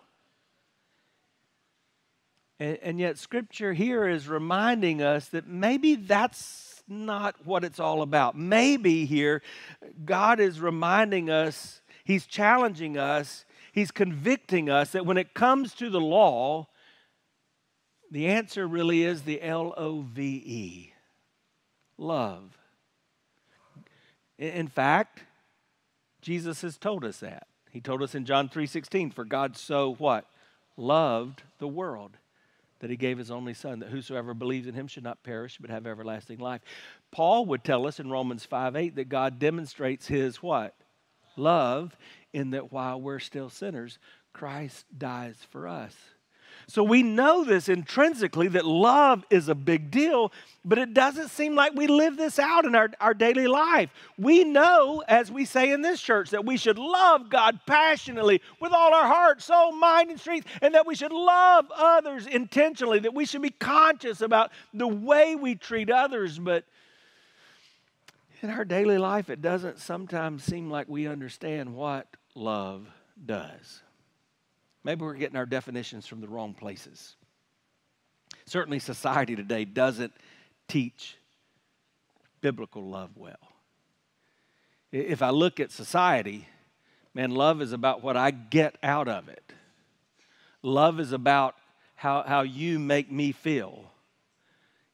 And, 2.61 2.79
and 2.83 3.01
yet, 3.01 3.19
Scripture 3.19 3.73
here 3.73 4.07
is 4.07 4.29
reminding 4.29 5.01
us 5.01 5.29
that 5.29 5.47
maybe 5.47 5.95
that's 5.95 6.83
not 6.89 7.37
what 7.45 7.65
it's 7.65 7.79
all 7.79 8.03
about. 8.03 8.37
Maybe 8.37 9.05
here, 9.05 9.43
God 10.05 10.41
is 10.41 10.61
reminding 10.61 11.31
us, 11.31 11.81
He's 12.05 12.27
challenging 12.27 12.99
us, 12.99 13.45
He's 13.73 13.91
convicting 13.91 14.69
us 14.69 14.91
that 14.91 15.07
when 15.07 15.19
it 15.19 15.35
comes 15.35 15.75
to 15.75 15.89
the 15.89 16.01
law, 16.01 16.67
the 18.11 18.27
answer 18.27 18.67
really 18.67 19.03
is 19.03 19.23
the 19.23 19.43
L 19.43 19.75
O 19.77 20.01
V 20.01 20.43
E 20.45 20.93
love. 21.99 22.57
In 24.39 24.69
fact, 24.69 25.25
Jesus 26.23 26.63
has 26.63 26.79
told 26.79 27.05
us 27.05 27.21
that. 27.21 27.49
He 27.71 27.81
told 27.81 28.03
us 28.03 28.15
in 28.15 28.25
John 28.25 28.49
3:16, 28.49 29.11
for 29.13 29.25
God 29.25 29.57
so 29.57 29.95
what? 29.95 30.27
Loved 30.77 31.43
the 31.59 31.69
world 31.69 32.17
that 32.79 32.91
he 32.91 32.97
gave 32.97 33.19
his 33.19 33.31
only 33.31 33.53
son 33.53 33.81
that 33.81 33.89
whosoever 33.89 34.33
believes 34.35 34.69
in 34.69 34.75
him 34.75 34.87
should 34.87 35.03
not 35.03 35.25
perish 35.25 35.59
but 35.59 35.71
have 35.71 35.87
everlasting 35.87 36.39
life. 36.39 36.63
Paul 37.11 37.45
would 37.47 37.65
tell 37.65 37.87
us 37.87 37.99
in 37.99 38.11
Romans 38.11 38.47
5:8 38.47 38.95
that 38.95 39.09
God 39.09 39.39
demonstrates 39.39 40.07
his 40.07 40.41
what? 40.41 40.77
Love 41.37 41.97
in 42.33 42.51
that 42.51 42.73
while 42.73 43.01
we're 43.01 43.19
still 43.19 43.51
sinners, 43.51 43.99
Christ 44.33 44.87
dies 44.97 45.45
for 45.51 45.67
us. 45.67 45.97
So 46.71 46.83
we 46.83 47.03
know 47.03 47.45
this 47.45 47.71
intrinsically 47.71 48.49
that 48.49 48.67
love 48.67 49.25
is 49.31 49.49
a 49.49 49.55
big 49.55 49.91
deal, 49.91 50.31
but 50.67 50.77
it 50.77 50.93
doesn't 50.93 51.31
seem 51.31 51.55
like 51.55 51.73
we 51.75 51.87
live 51.87 52.19
this 52.19 52.39
out 52.39 52.67
in 52.67 52.75
our, 52.75 52.91
our 53.01 53.15
daily 53.15 53.47
life. 53.47 53.89
We 54.19 54.45
know, 54.45 55.03
as 55.09 55.33
we 55.33 55.47
say 55.47 55.73
in 55.73 55.81
this 55.81 55.99
church, 55.99 56.29
that 56.31 56.45
we 56.45 56.59
should 56.59 56.79
love 56.79 57.31
God 57.31 57.61
passionately 57.67 58.43
with 58.61 58.73
all 58.75 58.93
our 58.93 59.07
heart, 59.07 59.41
soul, 59.41 59.73
mind, 59.73 60.11
and 60.11 60.21
strength, 60.21 60.47
and 60.61 60.75
that 60.75 60.87
we 60.87 60.95
should 60.95 61.11
love 61.11 61.73
others 61.75 62.27
intentionally, 62.27 62.99
that 62.99 63.15
we 63.15 63.25
should 63.25 63.43
be 63.43 63.49
conscious 63.49 64.21
about 64.21 64.53
the 64.75 64.87
way 64.87 65.37
we 65.37 65.55
treat 65.55 65.89
others. 65.89 66.39
But 66.39 66.65
in 68.43 68.51
our 68.51 68.67
daily 68.67 68.99
life, 68.99 69.31
it 69.31 69.41
doesn't 69.41 69.79
sometimes 69.79 70.45
seem 70.45 70.71
like 70.71 70.87
we 70.87 71.07
understand 71.07 71.75
what 71.75 72.09
love 72.35 72.87
does. 73.25 73.81
Maybe 74.85 75.03
we're 75.03 75.15
getting 75.15 75.37
our 75.37 75.47
definitions 75.47 76.07
from 76.07 76.21
the 76.21 76.29
wrong 76.29 76.55
places. 76.55 77.17
Certainly, 78.47 78.79
society 78.81 79.37
today 79.37 79.65
doesn't 79.65 80.13
teach 80.69 81.17
biblical 82.41 82.89
love 82.89 83.11
well. 83.17 83.37
If 84.91 85.23
I 85.23 85.31
look 85.31 85.61
at 85.61 85.71
society, 85.71 86.49
man, 87.13 87.31
love 87.31 87.61
is 87.61 87.73
about 87.73 88.03
what 88.03 88.17
I 88.17 88.31
get 88.31 88.77
out 88.83 89.09
of 89.09 89.29
it. 89.29 89.53
Love 90.63 90.99
is 90.99 91.13
about 91.13 91.57
how, 91.95 92.23
how 92.27 92.43
you 92.43 92.79
make 92.79 93.11
me 93.11 93.33
feel. 93.33 93.91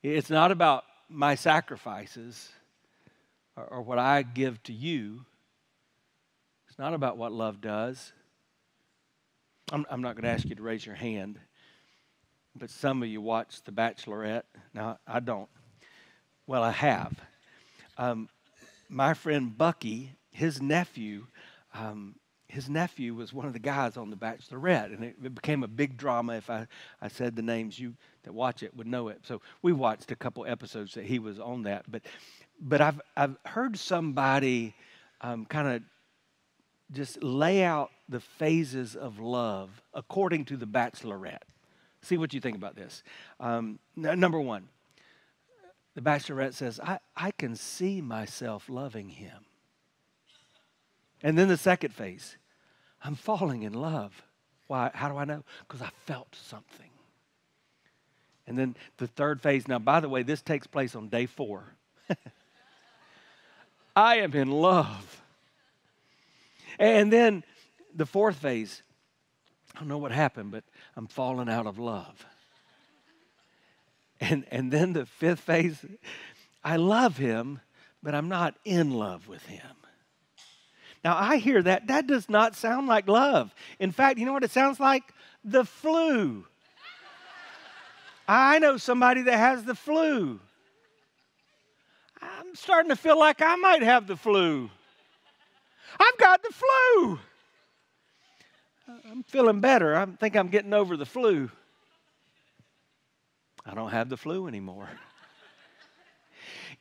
It's 0.03 0.31
not 0.31 0.51
about 0.51 0.85
my 1.09 1.35
sacrifices 1.35 2.51
or, 3.57 3.65
or 3.65 3.83
what 3.83 3.99
I 3.99 4.23
give 4.23 4.63
to 4.65 4.73
you. 4.73 5.25
It's 6.69 6.79
not 6.79 6.95
about 6.95 7.17
what 7.17 7.33
love 7.33 7.61
does. 7.61 8.13
I'm, 9.73 9.87
I'm 9.91 10.03
not 10.03 10.15
going 10.15 10.25
to 10.25 10.31
ask 10.31 10.45
you 10.49 10.55
to 10.55 10.63
raise 10.63 10.85
your 10.85 10.95
hand, 10.95 11.39
but 12.55 12.71
some 12.71 13.03
of 13.03 13.09
you 13.09 13.21
watch 13.21 13.63
The 13.63 13.73
Bachelorette. 13.73 14.43
Now, 14.75 14.99
I 15.07 15.21
don't. 15.21 15.49
Well, 16.47 16.63
I 16.63 16.71
have. 16.71 17.19
Um, 17.97 18.29
my 18.89 19.15
friend 19.15 19.57
Bucky, 19.57 20.13
his 20.31 20.61
nephew, 20.61 21.27
um, 21.73 22.17
his 22.49 22.69
nephew 22.69 23.15
was 23.15 23.33
one 23.33 23.47
of 23.47 23.55
the 23.55 23.59
guys 23.59 23.97
on 23.97 24.11
The 24.11 24.17
Bachelorette, 24.17 24.95
and 24.95 25.03
it, 25.03 25.17
it, 25.25 25.35
became 25.35 25.63
a 25.65 25.69
big 25.69 25.97
drama. 25.97 26.37
If 26.37 26.51
I, 26.51 26.67
I 27.01 27.09
said 27.09 27.35
the 27.35 27.43
names, 27.43 27.79
you 27.79 27.95
that 28.25 28.33
watch 28.33 28.63
it 28.63 28.77
would 28.77 28.87
know 28.87 29.09
it. 29.09 29.21
So 29.23 29.41
we 29.63 29.73
watched 29.73 30.11
a 30.11 30.17
couple 30.17 30.45
episodes 30.47 30.95
that 30.95 31.05
he 31.05 31.19
was 31.19 31.41
on 31.41 31.63
that. 31.63 31.91
But, 31.91 32.03
but 32.61 32.81
I've, 32.81 33.01
I've 33.17 33.37
heard 33.47 33.79
somebody 33.79 34.75
um, 35.23 35.47
kind 35.47 35.69
of 35.69 35.83
just 36.93 37.23
lay 37.23 37.65
out 37.65 37.91
the 38.09 38.21
phases 38.21 38.95
of 38.95 39.19
love 39.19 39.83
according 39.93 40.45
to 40.47 40.57
the 40.57 40.67
bachelorette. 40.67 41.43
See 42.03 42.19
what 42.19 42.35
you 42.35 42.41
think 42.41 42.57
about 42.57 42.77
this. 42.77 43.03
Um, 43.41 43.79
n- 43.97 44.21
number 44.21 44.41
one, 44.41 44.69
the 45.95 46.03
bachelorette 46.03 46.55
says, 46.55 46.81
I, 46.81 46.99
I 47.17 47.31
can 47.31 47.57
see 47.57 48.01
myself 48.01 48.69
loving 48.69 49.09
him. 49.09 49.45
And 51.23 51.39
then 51.39 51.49
the 51.49 51.57
second 51.57 51.95
phase, 51.95 52.37
I'm 53.03 53.15
falling 53.15 53.63
in 53.63 53.73
love. 53.73 54.23
Why? 54.67 54.91
How 54.93 55.09
do 55.09 55.17
I 55.17 55.25
know? 55.25 55.45
Because 55.67 55.83
I 55.83 55.91
felt 56.05 56.35
something. 56.35 56.91
And 58.47 58.59
then 58.59 58.77
the 58.99 59.07
third 59.07 59.41
phase, 59.41 59.67
now, 59.67 59.79
by 59.79 60.01
the 60.01 60.09
way, 60.09 60.23
this 60.23 60.43
takes 60.43 60.67
place 60.67 60.95
on 60.95 61.09
day 61.09 61.25
four. 61.27 61.65
I 63.97 64.17
am 64.17 64.35
in 64.35 64.51
love. 64.51 65.23
And 66.79 67.13
then 67.13 67.45
the 67.95 68.07
fourth 68.07 68.37
phase, 68.37 68.83
I 69.75 69.81
don't 69.81 69.89
know 69.89 69.99
what 69.99 70.13
happened, 70.13 70.51
but 70.51 70.65
I'm 70.97 71.07
falling 71.07 71.49
out 71.49 71.67
of 71.67 71.79
love. 71.79 72.27
And, 74.21 74.45
and 74.51 74.73
then 74.73 74.93
the 74.93 75.07
fifth 75.07 75.41
phase, 75.41 75.85
I 76.63 76.77
love 76.77 77.17
him, 77.17 77.61
but 78.03 78.15
I'm 78.15 78.29
not 78.29 78.55
in 78.65 78.91
love 78.91 79.29
with 79.29 79.45
him. 79.47 79.67
Now, 81.05 81.17
I 81.19 81.37
hear 81.37 81.63
that. 81.63 81.89
That 81.89 82.07
does 82.07 82.31
not 82.31 82.57
sound 82.57 82.87
like 82.87 83.09
love. 83.09 83.55
In 83.79 83.93
fact, 83.93 84.19
you 84.19 84.25
know 84.25 84.33
what 84.33 84.45
it 84.45 84.51
sounds 84.51 84.81
like? 84.81 85.03
The 85.45 85.65
flu. 85.65 86.47
I 88.27 88.59
know 88.59 88.79
somebody 88.79 89.23
that 89.23 89.37
has 89.37 89.65
the 89.65 89.75
flu. 89.75 90.41
I'm 92.23 92.55
starting 92.55 92.89
to 92.89 92.97
feel 92.97 93.19
like 93.19 93.43
I 93.43 93.57
might 93.57 93.83
have 93.83 94.07
the 94.07 94.17
flu. 94.17 94.71
I've 95.99 96.19
got 96.19 96.43
the 96.43 96.53
flu. 96.53 97.19
I'm 99.11 99.23
feeling 99.25 99.61
better. 99.61 99.97
I 99.97 100.07
think 100.07 100.37
I'm 100.37 100.49
getting 100.49 100.75
over 100.75 100.97
the 100.97 101.07
flu. 101.07 101.51
I 103.65 103.75
don't 103.75 103.91
have 103.91 104.09
the 104.09 104.17
flu 104.17 104.47
anymore. 104.47 104.89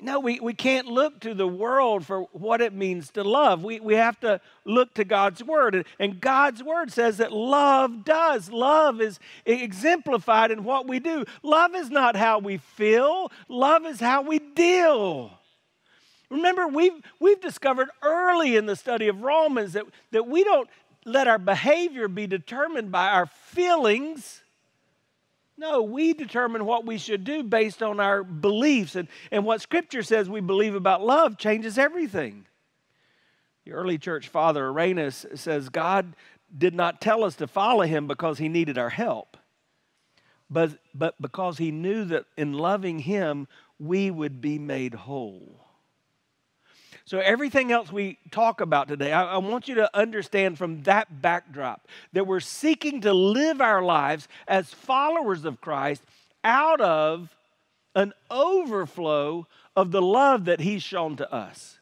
No, 0.01 0.19
we, 0.19 0.39
we 0.39 0.53
can't 0.53 0.87
look 0.87 1.21
to 1.21 1.33
the 1.33 1.47
world 1.47 2.05
for 2.05 2.23
what 2.33 2.61
it 2.61 2.73
means 2.73 3.11
to 3.11 3.23
love. 3.23 3.63
We, 3.63 3.79
we 3.79 3.95
have 3.95 4.19
to 4.21 4.41
look 4.65 4.93
to 4.95 5.05
God's 5.05 5.43
Word. 5.43 5.85
And 5.99 6.19
God's 6.19 6.61
Word 6.61 6.91
says 6.91 7.17
that 7.17 7.31
love 7.31 8.03
does. 8.03 8.51
Love 8.51 8.99
is 8.99 9.19
exemplified 9.45 10.51
in 10.51 10.63
what 10.63 10.87
we 10.87 10.99
do. 10.99 11.23
Love 11.41 11.73
is 11.75 11.89
not 11.89 12.15
how 12.15 12.39
we 12.39 12.57
feel, 12.57 13.31
love 13.47 13.85
is 13.85 13.99
how 13.99 14.23
we 14.23 14.39
deal. 14.39 15.31
Remember, 16.33 16.67
we've, 16.67 16.99
we've 17.19 17.39
discovered 17.39 17.89
early 18.01 18.55
in 18.55 18.65
the 18.65 18.75
study 18.75 19.07
of 19.07 19.21
Romans 19.21 19.73
that, 19.73 19.85
that 20.11 20.27
we 20.27 20.43
don't 20.43 20.67
let 21.05 21.27
our 21.27 21.37
behavior 21.37 22.07
be 22.07 22.25
determined 22.25 22.91
by 22.91 23.09
our 23.09 23.27
feelings. 23.27 24.41
No, 25.57 25.83
we 25.83 26.13
determine 26.13 26.65
what 26.65 26.85
we 26.85 26.97
should 26.97 27.23
do 27.23 27.43
based 27.43 27.83
on 27.83 27.99
our 27.99 28.23
beliefs. 28.23 28.95
And, 28.95 29.07
and 29.31 29.45
what 29.45 29.61
Scripture 29.61 30.01
says 30.01 30.27
we 30.27 30.41
believe 30.41 30.73
about 30.73 31.05
love 31.05 31.37
changes 31.37 31.77
everything. 31.77 32.45
The 33.65 33.73
early 33.73 33.99
church 33.99 34.27
father, 34.27 34.67
Irenaeus, 34.67 35.27
says 35.35 35.69
God 35.69 36.15
did 36.55 36.73
not 36.73 36.99
tell 36.99 37.23
us 37.23 37.35
to 37.35 37.47
follow 37.47 37.83
him 37.83 38.07
because 38.07 38.39
he 38.39 38.49
needed 38.49 38.77
our 38.79 38.89
help, 38.89 39.37
but, 40.49 40.71
but 40.95 41.19
because 41.21 41.59
he 41.59 41.71
knew 41.71 42.05
that 42.05 42.25
in 42.37 42.53
loving 42.53 42.99
him, 42.99 43.47
we 43.79 44.09
would 44.09 44.41
be 44.41 44.57
made 44.57 44.93
whole. 44.93 45.62
So, 47.05 47.19
everything 47.19 47.73
else 47.73 47.91
we 47.91 48.17
talk 48.31 48.61
about 48.61 48.87
today, 48.87 49.11
I, 49.11 49.33
I, 49.33 49.37
want 49.37 49.67
you 49.67 49.75
to 49.75 49.89
understand 49.93 50.57
from 50.57 50.83
that 50.83 51.21
backdrop 51.21 51.89
that 52.13 52.25
we're 52.25 52.39
seeking 52.39 53.01
to 53.01 53.13
live 53.13 53.59
our 53.59 53.81
lives 53.81 54.29
as 54.47 54.73
followers 54.73 55.43
of 55.43 55.59
Christ 55.59 56.01
out 56.45 56.79
of 56.79 57.35
an 57.93 58.13
overflow 58.31 59.47
of 59.75 59.91
the 59.91 60.01
love 60.01 60.45
that 60.45 60.61
He's 60.61 60.81
shown 60.81 61.17
to 61.17 61.31
us. 61.33 61.77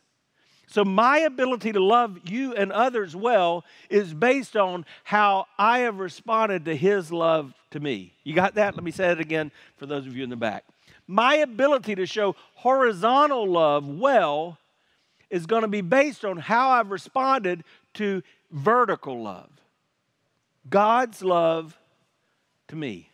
So, 0.66 0.84
my 0.84 1.20
ability 1.20 1.74
to 1.74 1.84
love 1.84 2.18
you 2.28 2.56
and 2.56 2.72
others 2.72 3.16
well 3.16 3.64
is 3.92 4.16
based 4.16 4.58
on 4.58 4.86
how 5.04 5.46
I 5.60 5.80
have 5.80 6.00
responded 6.00 6.66
to 6.66 6.76
His 6.76 7.12
love 7.12 7.54
to 7.70 7.80
me. 7.80 8.16
You 8.24 8.34
got 8.34 8.56
that? 8.56 8.74
Let 8.74 8.84
me 8.84 8.92
say 8.92 9.12
it 9.12 9.20
again 9.20 9.52
for 9.78 9.86
those 9.86 10.08
of 10.08 10.18
you 10.18 10.24
in 10.24 10.32
the 10.32 10.36
back. 10.36 10.64
My 11.06 11.36
ability 11.36 11.94
to 11.94 12.08
show 12.08 12.36
horizontal 12.56 13.48
love 13.48 13.88
well 13.88 14.58
is 15.32 15.46
going 15.46 15.64
to 15.64 15.68
be 15.68 15.82
based 15.82 16.24
on 16.24 16.38
how 16.38 16.70
I've 16.70 16.92
responded 16.92 17.64
to 17.96 18.22
vertical 18.52 19.24
love. 19.24 19.50
God's 20.70 21.24
love 21.24 21.78
to 22.68 22.76
me. 22.76 23.10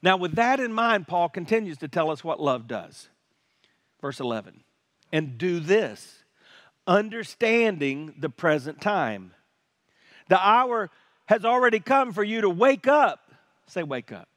Now, 0.00 0.16
with 0.16 0.36
that 0.36 0.60
in 0.60 0.72
mind, 0.72 1.08
Paul 1.08 1.28
continues 1.28 1.78
to 1.78 1.88
tell 1.88 2.10
us 2.10 2.22
what 2.22 2.40
love 2.40 2.68
does. 2.68 3.08
Verse 4.00 4.20
11. 4.20 4.62
And 5.12 5.36
do 5.38 5.60
this, 5.60 6.24
understanding 6.86 8.14
the 8.18 8.30
present 8.30 8.80
time. 8.80 9.32
The 10.28 10.38
hour 10.40 10.90
has 11.26 11.44
already 11.44 11.80
come 11.80 12.12
for 12.12 12.22
you 12.22 12.40
to 12.42 12.50
wake 12.50 12.86
up. 12.86 13.20
Say, 13.66 13.82
wake 13.82 14.12
up 14.12 14.28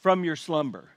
from 0.00 0.24
your 0.24 0.36
slumber 0.36 0.90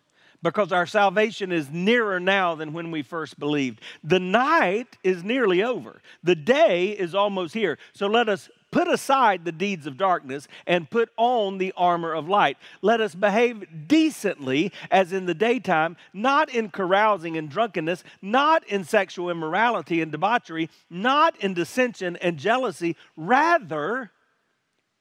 because 0.43 0.71
our 0.71 0.85
salvation 0.85 1.51
is 1.51 1.69
nearer 1.69 2.19
now 2.19 2.55
than 2.55 2.73
when 2.73 2.91
we 2.91 3.03
first 3.03 3.39
believed. 3.39 3.81
The 4.03 4.19
night 4.19 4.97
is 5.03 5.23
nearly 5.23 5.63
over, 5.63 6.01
the 6.23 6.35
day 6.35 6.89
is 6.89 7.13
almost 7.13 7.53
here. 7.53 7.77
So 7.93 8.07
let 8.07 8.29
us 8.29 8.49
put 8.71 8.87
aside 8.87 9.43
the 9.43 9.51
deeds 9.51 9.85
of 9.85 9.97
darkness 9.97 10.47
and 10.65 10.89
put 10.89 11.09
on 11.17 11.57
the 11.57 11.73
armor 11.75 12.13
of 12.13 12.29
light. 12.29 12.57
Let 12.81 13.01
us 13.01 13.13
behave 13.13 13.87
decently 13.87 14.71
as 14.89 15.11
in 15.11 15.25
the 15.25 15.33
daytime, 15.33 15.97
not 16.13 16.49
in 16.53 16.69
carousing 16.69 17.37
and 17.37 17.49
drunkenness, 17.49 18.03
not 18.21 18.65
in 18.67 18.85
sexual 18.85 19.29
immorality 19.29 20.01
and 20.01 20.11
debauchery, 20.11 20.69
not 20.89 21.37
in 21.41 21.53
dissension 21.53 22.15
and 22.17 22.37
jealousy. 22.37 22.95
Rather, 23.17 24.11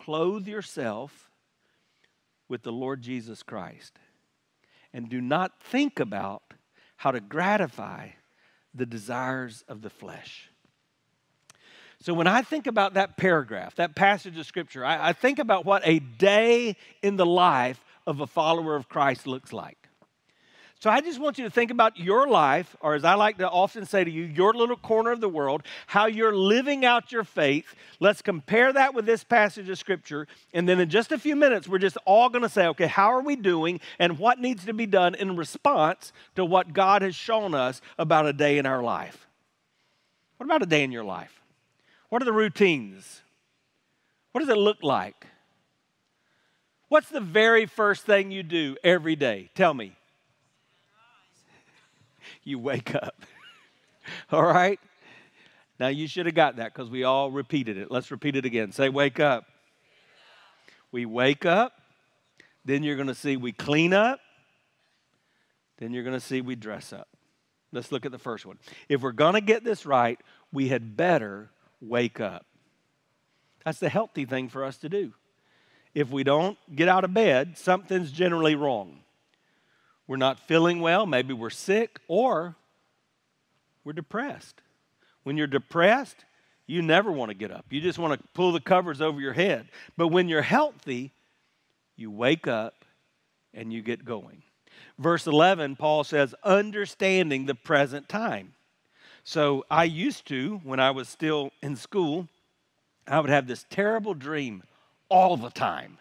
clothe 0.00 0.49
yourself 0.49 1.30
with 2.49 2.62
the 2.62 2.73
Lord 2.73 3.00
Jesus 3.00 3.44
Christ 3.44 3.97
and 4.92 5.09
do 5.09 5.20
not 5.20 5.62
think 5.62 6.00
about 6.00 6.42
how 6.97 7.11
to 7.11 7.20
gratify 7.20 8.09
the 8.75 8.87
desires 8.87 9.64
of 9.68 9.82
the 9.82 9.90
flesh. 9.90 10.50
So, 12.02 12.14
when 12.14 12.26
I 12.26 12.42
think 12.42 12.66
about 12.66 12.94
that 12.94 13.16
paragraph, 13.16 13.75
that 13.76 13.94
passage 13.94 14.38
of 14.38 14.47
scripture, 14.47 14.85
I, 14.85 15.11
I, 15.11 15.12
think 15.12 15.38
about 15.38 15.66
what 15.66 15.82
a 15.85 15.99
day 15.99 16.76
in 17.02 17.16
the 17.16 17.26
life 17.26 17.85
of 18.06 18.20
a 18.20 18.26
follower 18.26 18.75
of 18.75 18.88
Christ 18.88 19.26
looks 19.26 19.52
like. 19.52 19.79
So 20.80 20.88
I 20.88 21.02
just 21.02 21.20
want 21.20 21.37
you 21.37 21.44
to 21.44 21.50
think 21.50 21.70
about 21.70 21.99
your 21.99 22.26
life, 22.26 22.75
or 22.80 22.94
as 22.94 23.04
I 23.04 23.12
like 23.12 23.37
to 23.37 23.49
often 23.49 23.84
say 23.84 24.02
to 24.02 24.10
you, 24.10 24.25
your 24.25 24.54
little 24.54 24.76
corner 24.76 25.10
of 25.10 25.20
the 25.20 25.28
world, 25.28 25.62
how 25.87 26.06
you're 26.06 26.34
living 26.34 26.87
out 26.87 27.12
your 27.12 27.22
faith. 27.22 27.75
Let's 28.00 28.22
compare 28.22 28.72
that 28.72 28.94
with 28.94 29.04
this 29.04 29.22
passage 29.22 29.68
of 29.68 29.78
Scripture. 29.78 30.26
And 30.54 30.66
then 30.66 30.80
in 30.80 30.88
just 30.88 31.12
a 31.12 31.18
few 31.18 31.37
minutes, 31.37 31.68
we're 31.68 31.76
just 31.76 31.99
all 32.06 32.30
going 32.30 32.44
to 32.44 32.49
say, 32.49 32.66
okay, 32.68 32.87
how 32.87 33.08
are 33.08 33.20
we 33.20 33.37
doing 33.37 33.78
and 33.99 34.18
what 34.18 34.38
needs 34.38 34.64
to 34.64 34.72
be 34.72 34.87
done 34.87 35.14
in 35.14 35.37
response 35.37 36.14
to 36.37 36.46
what 36.46 36.72
God 36.72 37.02
has 37.02 37.14
shown 37.14 37.54
us 37.54 37.82
about 37.99 38.25
a 38.25 38.32
day 38.32 38.56
in 38.56 38.64
our 38.64 38.82
life? 38.82 39.28
What 40.38 40.46
about 40.46 40.62
a 40.62 40.66
day 40.66 40.82
in 40.82 40.92
your 40.92 41.04
life? 41.04 41.42
What 42.08 42.22
are 42.22 42.25
the 42.25 42.32
routines? 42.32 43.20
What 44.32 44.40
does 44.40 44.49
it 44.49 44.56
look 44.56 44.78
like? 44.82 45.26
What's 46.88 47.10
the 47.10 47.20
very 47.20 47.66
first 47.66 48.06
thing 48.06 48.30
you 48.30 48.42
do 48.42 48.78
every 48.82 49.14
day? 49.14 49.50
Tell 49.54 49.75
me 49.75 49.92
you 52.44 52.58
wake 52.58 52.94
up. 52.94 53.22
all 54.32 54.44
right? 54.44 54.80
Now, 55.78 55.88
you 55.88 56.06
should 56.06 56.26
have 56.26 56.34
got 56.34 56.56
that 56.56 56.74
because 56.74 56.90
we 56.90 57.04
all 57.04 57.30
repeated 57.30 57.78
it. 57.78 57.90
Let's 57.90 58.10
repeat 58.10 58.36
it 58.36 58.44
again. 58.44 58.72
Say, 58.72 58.88
wake 58.88 59.18
up. 59.18 59.44
We 60.92 61.06
wake 61.06 61.46
up. 61.46 61.72
Then 62.64 62.82
you're 62.82 62.96
going 62.96 63.08
to 63.08 63.14
see 63.14 63.36
we 63.36 63.52
clean 63.52 63.94
up. 63.94 64.20
Then 65.78 65.92
you're 65.92 66.04
going 66.04 66.18
to 66.18 66.24
see 66.24 66.42
we 66.42 66.56
dress 66.56 66.92
up. 66.92 67.08
Let's 67.72 67.90
look 67.92 68.04
at 68.04 68.12
the 68.12 68.18
first 68.18 68.44
one. 68.44 68.58
If 68.88 69.00
we're 69.00 69.12
going 69.12 69.34
to 69.34 69.40
get 69.40 69.64
this 69.64 69.86
right, 69.86 70.18
we 70.52 70.68
had 70.68 70.96
better 70.96 71.50
wake 71.80 72.20
up. 72.20 72.44
That's 73.64 73.78
the 73.78 73.88
healthy 73.88 74.26
thing 74.26 74.48
for 74.48 74.64
us 74.64 74.76
to 74.78 74.88
do. 74.88 75.14
If 75.94 76.10
we 76.10 76.24
don't 76.24 76.58
get 76.74 76.88
out 76.88 77.04
of 77.04 77.14
bed, 77.14 77.56
something's 77.56 78.12
generally 78.12 78.54
wrong 78.54 79.00
we're 80.11 80.17
not 80.17 80.40
feeling 80.40 80.81
well, 80.81 81.07
maybe 81.07 81.33
we're 81.33 81.50
sick, 81.50 82.00
or 82.09 82.57
we're 83.85 83.93
depressed. 83.93 84.61
When 85.23 85.37
you're 85.37 85.47
depressed, 85.47 86.25
you 86.66 86.83
never 86.83 87.12
want 87.12 87.31
to 87.31 87.35
get 87.37 87.53
up. 87.53 87.66
You 87.70 87.81
just 87.81 87.96
want 87.96 88.20
to 88.20 88.29
pull 88.35 88.51
the 88.51 88.59
covers 88.59 89.01
over 89.01 89.20
your 89.20 89.35
head. 89.35 89.68
But 89.96 90.09
when 90.09 90.29
you're 90.29 90.42
healthy, 90.42 91.12
you 91.94 92.11
wake 92.11 92.49
up 92.49 92.85
and 93.55 93.73
you 93.73 93.83
get 93.83 94.05
going. 94.05 94.42
Verse 94.99 95.29
11, 95.29 95.77
Paul 95.77 96.03
says, 96.03 96.35
understanding 96.42 97.46
the 97.46 97.55
present 97.55 98.09
time. 98.09 98.55
So 99.23 99.64
I 99.70 99.85
used 99.85 100.27
to, 100.27 100.61
when 100.64 100.81
I 100.81 100.90
was 100.90 101.09
still 101.09 101.53
in 101.62 101.77
school, 101.77 102.27
I 103.07 103.20
would 103.20 103.31
have 103.31 103.46
this 103.46 103.64
terrible 103.70 104.14
dream 104.14 104.64
all 105.09 105.37
the 105.37 105.51
time. 105.51 105.99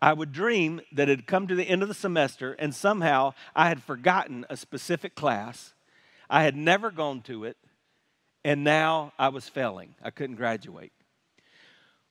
I 0.00 0.12
would 0.12 0.32
dream 0.32 0.80
that 0.92 1.08
it 1.08 1.18
had 1.18 1.26
come 1.26 1.46
to 1.46 1.54
the 1.54 1.68
end 1.68 1.82
of 1.82 1.88
the 1.88 1.94
semester 1.94 2.52
and 2.52 2.74
somehow 2.74 3.34
I 3.54 3.68
had 3.68 3.82
forgotten 3.82 4.44
a 4.50 4.56
specific 4.56 5.14
class. 5.14 5.74
I 6.28 6.42
had 6.42 6.56
never 6.56 6.90
gone 6.90 7.22
to 7.22 7.44
it, 7.44 7.56
and 8.44 8.64
now 8.64 9.12
I 9.18 9.28
was 9.28 9.48
failing. 9.48 9.94
I 10.02 10.10
couldn't 10.10 10.36
graduate. 10.36 10.92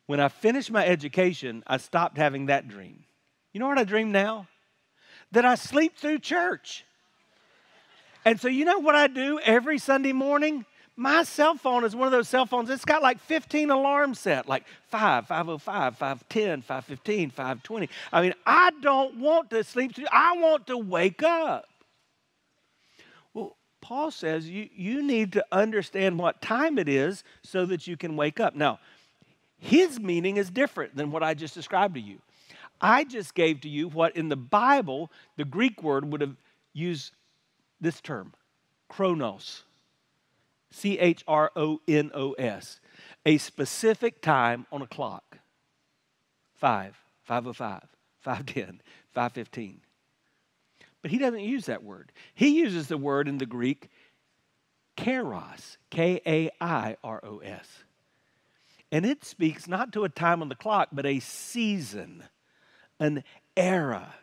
When 0.05 0.19
I 0.19 0.29
finished 0.29 0.71
my 0.71 0.85
education, 0.85 1.63
I 1.67 1.77
stopped 1.77 2.17
having 2.17 2.45
that 2.45 2.67
dream. 2.67 3.03
You 3.53 3.59
know 3.59 3.67
what 3.67 3.79
I 3.79 3.83
dream 3.83 4.11
now? 4.11 4.47
That 5.31 5.45
I 5.45 5.55
sleep 5.55 5.97
through 5.97 6.19
church. 6.19 6.85
And 8.23 8.39
so, 8.39 8.47
you 8.47 8.65
know 8.65 8.79
what 8.79 8.95
I 8.95 9.07
do 9.07 9.39
every 9.39 9.77
Sunday 9.77 10.11
morning? 10.11 10.65
My 10.97 11.23
cell 11.23 11.55
phone 11.55 11.83
is 11.83 11.93
one 11.93 12.05
of 12.05 12.13
those 12.13 12.29
cell 12.29 12.45
phones, 12.45 12.69
it's 12.69 12.85
got 12.85 13.01
like 13.01 13.19
15 13.19 13.69
alarms 13.69 14.19
set, 14.19 14.47
like 14.47 14.63
5, 14.87 15.27
505, 15.27 15.97
510, 15.97 16.61
515, 16.61 17.29
520. 17.31 17.89
I 18.13 18.21
mean, 18.21 18.33
I 18.45 18.71
don't 18.81 19.17
want 19.17 19.49
to 19.49 19.63
sleep 19.63 19.91
I 20.11 20.37
want 20.37 20.67
to 20.67 20.77
wake 20.77 21.21
up. 21.21 21.65
Well, 23.33 23.57
Paul 23.81 24.09
says 24.09 24.49
you, 24.49 24.69
you 24.73 25.03
need 25.03 25.33
to 25.33 25.45
understand 25.51 26.17
what 26.17 26.41
time 26.41 26.79
it 26.79 26.87
is 26.87 27.25
so 27.43 27.65
that 27.65 27.87
you 27.87 27.97
can 27.97 28.15
wake 28.15 28.39
up. 28.39 28.55
Now, 28.55 28.79
his 29.57 29.99
meaning 29.99 30.37
is 30.37 30.49
different 30.49 30.95
than 30.95 31.11
what 31.11 31.23
I 31.23 31.33
just 31.33 31.53
described 31.53 31.95
to 31.95 32.01
you. 32.01 32.19
I 32.79 33.03
just 33.03 33.35
gave 33.35 33.61
to 33.61 33.69
you 33.69 33.89
what 33.89 34.15
in 34.15 34.29
the 34.29 34.37
Bible, 34.37 35.11
the 35.35 35.45
Greek 35.45 35.83
word 35.83 36.09
would 36.09 36.21
have 36.21 36.37
used 36.71 37.11
this 37.81 37.99
term, 37.99 38.33
chronos. 38.87 39.64
C 40.75 40.99
H 40.99 41.23
R 41.25 41.51
O 41.55 41.79
N 41.87 42.11
O 42.13 42.33
S, 42.33 42.81
a 43.25 43.37
specific 43.37 44.21
time 44.21 44.65
on 44.73 44.81
a 44.81 44.87
clock 44.87 45.39
5, 46.55 46.97
505, 47.23 47.83
510, 48.19 48.81
515. 49.13 49.81
But 51.01 51.11
he 51.11 51.17
doesn't 51.17 51.39
use 51.39 51.67
that 51.67 51.83
word. 51.83 52.11
He 52.33 52.59
uses 52.59 52.87
the 52.87 52.97
word 52.97 53.29
in 53.29 53.37
the 53.37 53.45
Greek 53.45 53.89
kairos, 54.97 55.77
K 55.89 56.19
A 56.27 56.51
I 56.59 56.97
R 57.01 57.21
O 57.23 57.39
S. 57.39 57.83
And 58.91 59.05
it 59.05 59.23
speaks 59.23 59.69
not 59.69 59.93
to 59.93 60.03
a 60.03 60.09
time 60.09 60.41
on 60.41 60.49
the 60.49 60.55
clock, 60.55 60.89
but 60.91 61.05
a 61.05 61.19
season, 61.21 62.25
an 62.99 63.23
era. 63.55 64.13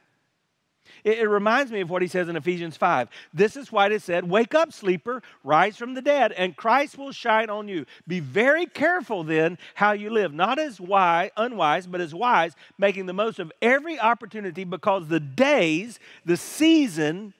It, 1.04 1.18
it, 1.18 1.28
reminds 1.28 1.72
me 1.72 1.80
of 1.80 1.90
what 1.90 2.02
he 2.02 2.08
says 2.08 2.28
in 2.28 2.36
Ephesians 2.36 2.76
5. 2.76 3.08
This 3.34 3.56
is 3.56 3.72
why 3.72 3.88
it 3.88 4.02
said, 4.02 4.28
Wake 4.28 4.54
up, 4.54 4.72
sleeper, 4.72 5.22
rise 5.42 5.76
from 5.76 5.94
the 5.94 6.02
dead, 6.02 6.32
and 6.32 6.56
Christ 6.56 6.96
will 6.96 7.12
shine 7.12 7.50
on 7.50 7.68
you. 7.68 7.86
Be 8.06 8.20
very 8.20 8.66
careful 8.66 9.24
then 9.24 9.58
how 9.74 9.92
you 9.92 10.10
live, 10.10 10.32
not 10.32 10.58
as 10.58 10.80
wise, 10.80 11.30
unwise, 11.36 11.86
but 11.86 12.00
as 12.00 12.14
wise, 12.14 12.52
making 12.78 13.06
the 13.06 13.12
most 13.12 13.38
of 13.38 13.50
every 13.60 13.98
opportunity 13.98 14.64
because 14.64 15.08
the 15.08 15.20
days, 15.20 15.98
the 16.24 16.36
season 16.36 17.34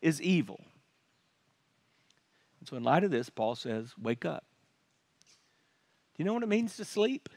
is 0.00 0.22
evil. 0.22 0.60
So, 2.66 2.76
in 2.76 2.84
light 2.84 3.02
of 3.02 3.10
this, 3.10 3.30
Paul 3.30 3.56
says, 3.56 3.94
Wake 4.00 4.24
up. 4.24 4.44
Do 6.16 6.22
you 6.22 6.24
know 6.24 6.34
what 6.34 6.42
it 6.42 6.48
means 6.48 6.76
to 6.76 6.84
sleep? 6.84 7.28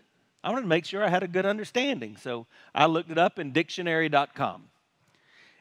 I 0.43 0.49
wanted 0.49 0.63
to 0.63 0.67
make 0.67 0.85
sure 0.85 1.03
I 1.03 1.09
had 1.09 1.23
a 1.23 1.27
good 1.27 1.45
understanding. 1.45 2.17
So 2.17 2.47
I 2.73 2.87
looked 2.87 3.11
it 3.11 3.17
up 3.17 3.37
in 3.37 3.51
dictionary.com. 3.51 4.70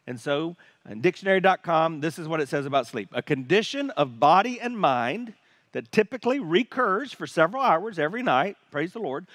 And 0.07 0.19
so, 0.19 0.57
in 0.89 1.01
dictionary.com, 1.01 2.01
this 2.01 2.19
is 2.19 2.27
what 2.27 2.41
it 2.41 2.49
says 2.49 2.67
about 2.67 2.87
sleep 2.87 3.11
a 3.13 3.23
condition 3.23 3.91
of 3.91 4.19
body 4.21 4.61
and 4.61 4.79
mind 4.79 5.35
that 5.73 5.93
typically 5.93 6.41
recurs 6.41 7.13
for 7.13 7.27
several 7.27 7.63
hours 7.63 7.99
every 7.99 8.23
night, 8.23 8.57
praise 8.71 8.93
the 8.93 8.99
Lord, 8.99 9.27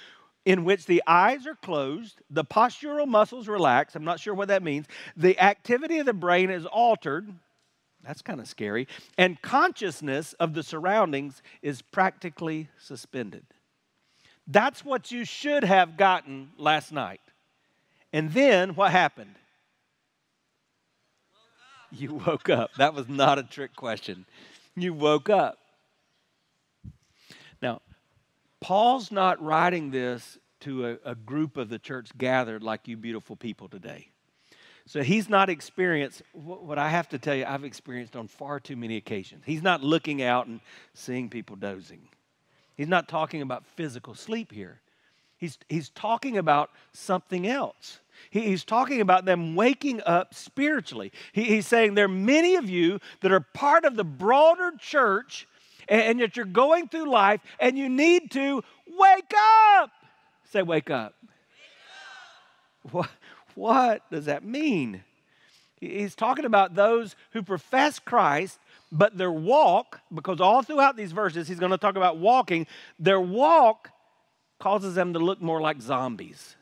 in 0.43 0.63
which 0.63 0.85
the 0.85 1.01
eyes 1.07 1.47
are 1.47 1.55
closed, 1.55 2.21
the 2.29 2.45
postural 2.45 3.07
muscles 3.07 3.47
relax. 3.47 3.95
I'm 3.95 4.03
not 4.03 4.19
sure 4.19 4.33
what 4.33 4.49
that 4.49 4.63
means. 4.63 4.85
The 5.17 5.39
activity 5.39 5.99
of 5.99 6.05
the 6.05 6.13
brain 6.13 6.49
is 6.49 6.65
altered. 6.65 7.27
That's 8.03 8.21
kind 8.21 8.39
of 8.39 8.47
scary. 8.47 8.87
And 9.17 9.41
consciousness 9.41 10.33
of 10.33 10.53
the 10.53 10.61
surroundings 10.61 11.41
is 11.63 11.81
practically 11.81 12.69
suspended. 12.77 13.45
That's 14.47 14.85
what 14.85 15.11
you 15.11 15.25
should 15.25 15.63
have 15.63 15.97
gotten 15.97 16.51
last 16.57 16.91
night. 16.91 17.21
And 18.13 18.31
then 18.31 18.75
what 18.75 18.91
happened? 18.91 19.35
You 21.99 22.15
woke 22.25 22.49
up. 22.49 22.73
That 22.73 22.93
was 22.93 23.07
not 23.07 23.39
a 23.39 23.43
trick 23.43 23.75
question. 23.75 24.25
You 24.75 24.93
woke 24.93 25.29
up. 25.29 25.59
Now, 27.61 27.81
Paul's 28.59 29.11
not 29.11 29.41
writing 29.41 29.91
this 29.91 30.37
to 30.61 30.87
a, 30.87 30.97
a, 31.11 31.15
group 31.15 31.55
of 31.55 31.69
the 31.69 31.79
church 31.79 32.09
gathered 32.17 32.63
like 32.63 32.87
you 32.87 32.97
beautiful 32.97 33.35
people 33.35 33.69
today. 33.69 34.09
So 34.87 35.03
he's 35.03 35.29
not 35.29 35.49
experienced 35.49 36.21
what 36.33 36.77
I 36.77 36.89
have 36.89 37.09
to 37.09 37.19
tell 37.19 37.35
you, 37.35 37.45
I've 37.45 37.63
experienced 37.63 38.15
on 38.15 38.27
far 38.27 38.59
too 38.59 38.75
many 38.75 38.97
occasions. 38.97 39.43
He's 39.45 39.63
not 39.63 39.81
looking 39.81 40.21
out 40.21 40.47
and 40.47 40.59
seeing 40.93 41.29
people 41.29 41.55
dozing. 41.55 42.07
He's 42.75 42.87
not 42.87 43.07
talking 43.07 43.41
about 43.41 43.65
physical 43.65 44.15
sleep 44.15 44.51
here. 44.51 44.81
He's, 45.37 45.57
he's 45.69 45.89
talking 45.89 46.37
about 46.37 46.71
something 46.93 47.47
else. 47.47 47.99
He, 48.29 48.41
he's 48.41 48.63
talking 48.63 49.01
about 49.01 49.25
them 49.25 49.55
waking 49.55 50.01
up 50.05 50.33
spiritually. 50.33 51.11
He's 51.33 51.67
saying 51.67 51.95
there 51.95 52.05
are 52.05 52.09
many 52.09 52.55
of 52.55 52.69
you 52.69 52.99
that 53.21 53.31
are 53.31 53.39
part 53.39 53.85
of 53.85 53.95
the 53.95 54.03
broader 54.03 54.71
church, 54.79 55.47
and, 55.87 56.19
yet 56.19 56.35
you're 56.35 56.45
going 56.45 56.87
through 56.87 57.09
life 57.09 57.41
and 57.59 57.77
you 57.77 57.89
need 57.89 58.31
to 58.31 58.63
wake 58.87 59.33
up. 59.73 59.91
Say, 60.51 60.61
wake 60.61 60.89
up. 60.89 61.15
Wake 62.83 62.91
up. 62.91 62.93
What? 62.93 63.09
What 63.55 64.11
does 64.11 64.25
that 64.25 64.43
mean? 64.43 65.03
He's 65.79 66.15
talking 66.15 66.45
about 66.45 66.75
those 66.75 67.15
who 67.31 67.41
profess 67.41 67.99
Christ, 67.99 68.59
but 68.91 69.17
their 69.17 69.31
walk, 69.31 70.01
because 70.13 70.41
all 70.41 70.61
throughout 70.61 70.97
these 70.97 71.11
verses, 71.11 71.47
he's 71.47 71.59
going 71.59 71.71
to 71.71 71.77
talk 71.77 71.95
about 71.95 72.17
walking, 72.17 72.67
their 72.99 73.19
walk 73.19 73.91
causes 74.59 74.95
them 74.95 75.13
to 75.13 75.19
look 75.19 75.41
more 75.41 75.61
like 75.61 75.81
zombies. 75.81 76.55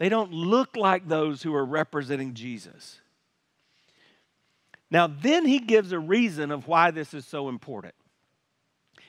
They 0.00 0.08
don't 0.08 0.32
look 0.32 0.76
like 0.76 1.06
those 1.06 1.42
who 1.42 1.54
are 1.54 1.64
representing 1.64 2.32
Jesus. 2.32 3.02
Now, 4.90 5.06
then 5.06 5.44
he 5.44 5.58
gives 5.58 5.92
a 5.92 5.98
reason 5.98 6.50
of 6.50 6.66
why 6.66 6.90
this 6.90 7.12
is 7.12 7.26
so 7.26 7.50
important. 7.50 7.94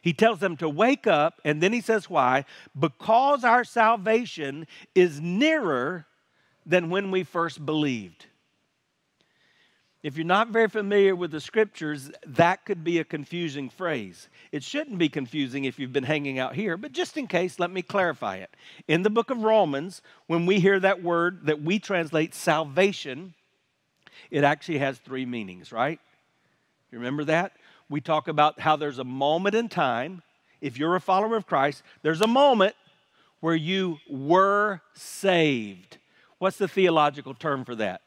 He 0.02 0.12
tells 0.12 0.40
them 0.40 0.58
to 0.58 0.68
wake 0.68 1.08
up, 1.08 1.40
and 1.46 1.64
then 1.64 1.72
he 1.72 1.80
says 1.80 2.10
why? 2.10 2.44
Because 2.78 3.46
our 3.46 3.64
salvation 3.64 4.68
is 4.94 5.22
nearer 5.22 6.08
than 6.66 6.90
when 6.90 7.10
we 7.10 7.24
first 7.24 7.66
believed. 7.66 8.26
If 10.04 10.18
you're 10.18 10.26
not 10.26 10.50
very 10.50 10.68
familiar 10.68 11.16
with 11.16 11.30
the 11.30 11.40
scriptures, 11.40 12.10
that 12.26 12.66
could 12.66 12.84
be 12.84 12.98
a 12.98 13.04
confusing 13.04 13.70
phrase. 13.70 14.30
It 14.52 14.64
shouldn't 14.64 14.98
be 14.98 15.10
confusing 15.10 15.66
if 15.66 15.78
you've 15.78 15.94
been 15.94 16.04
hanging 16.04 16.40
out 16.40 16.56
here, 16.56 16.76
but 16.76 16.92
just 16.92 17.18
in 17.18 17.28
case, 17.28 17.60
let 17.60 17.70
me 17.70 17.84
clarify 17.84 18.38
it. 18.38 18.50
In 18.88 19.04
the 19.04 19.12
book 19.12 19.30
of 19.30 19.44
Romans, 19.44 20.02
when 20.26 20.48
we 20.48 20.60
hear 20.60 20.80
that 20.80 21.04
word 21.04 21.46
that 21.46 21.62
we 21.62 21.78
translate 21.78 22.34
salvation, 22.34 23.36
it 24.32 24.44
actually 24.44 24.80
has 24.80 24.98
three 24.98 25.26
meanings, 25.26 25.72
right? 25.72 26.00
You 26.92 26.98
remember 26.98 27.24
that? 27.26 27.54
We 27.88 28.02
talk 28.02 28.28
about 28.28 28.60
how 28.60 28.78
there's 28.78 29.00
a 29.00 29.04
moment 29.04 29.54
in 29.54 29.70
time. 29.70 30.24
If 30.62 30.80
you're 30.80 30.96
a 30.96 31.02
follower 31.02 31.36
of 31.36 31.46
Christ, 31.46 31.84
there's 32.02 32.22
a 32.22 32.28
moment 32.28 32.76
where 33.40 33.56
you 33.56 34.00
were 34.10 34.82
saved. 34.94 35.98
What's 36.40 36.58
the 36.58 36.68
theological 36.68 37.36
term 37.36 37.66
for 37.66 37.76
that? 37.76 38.02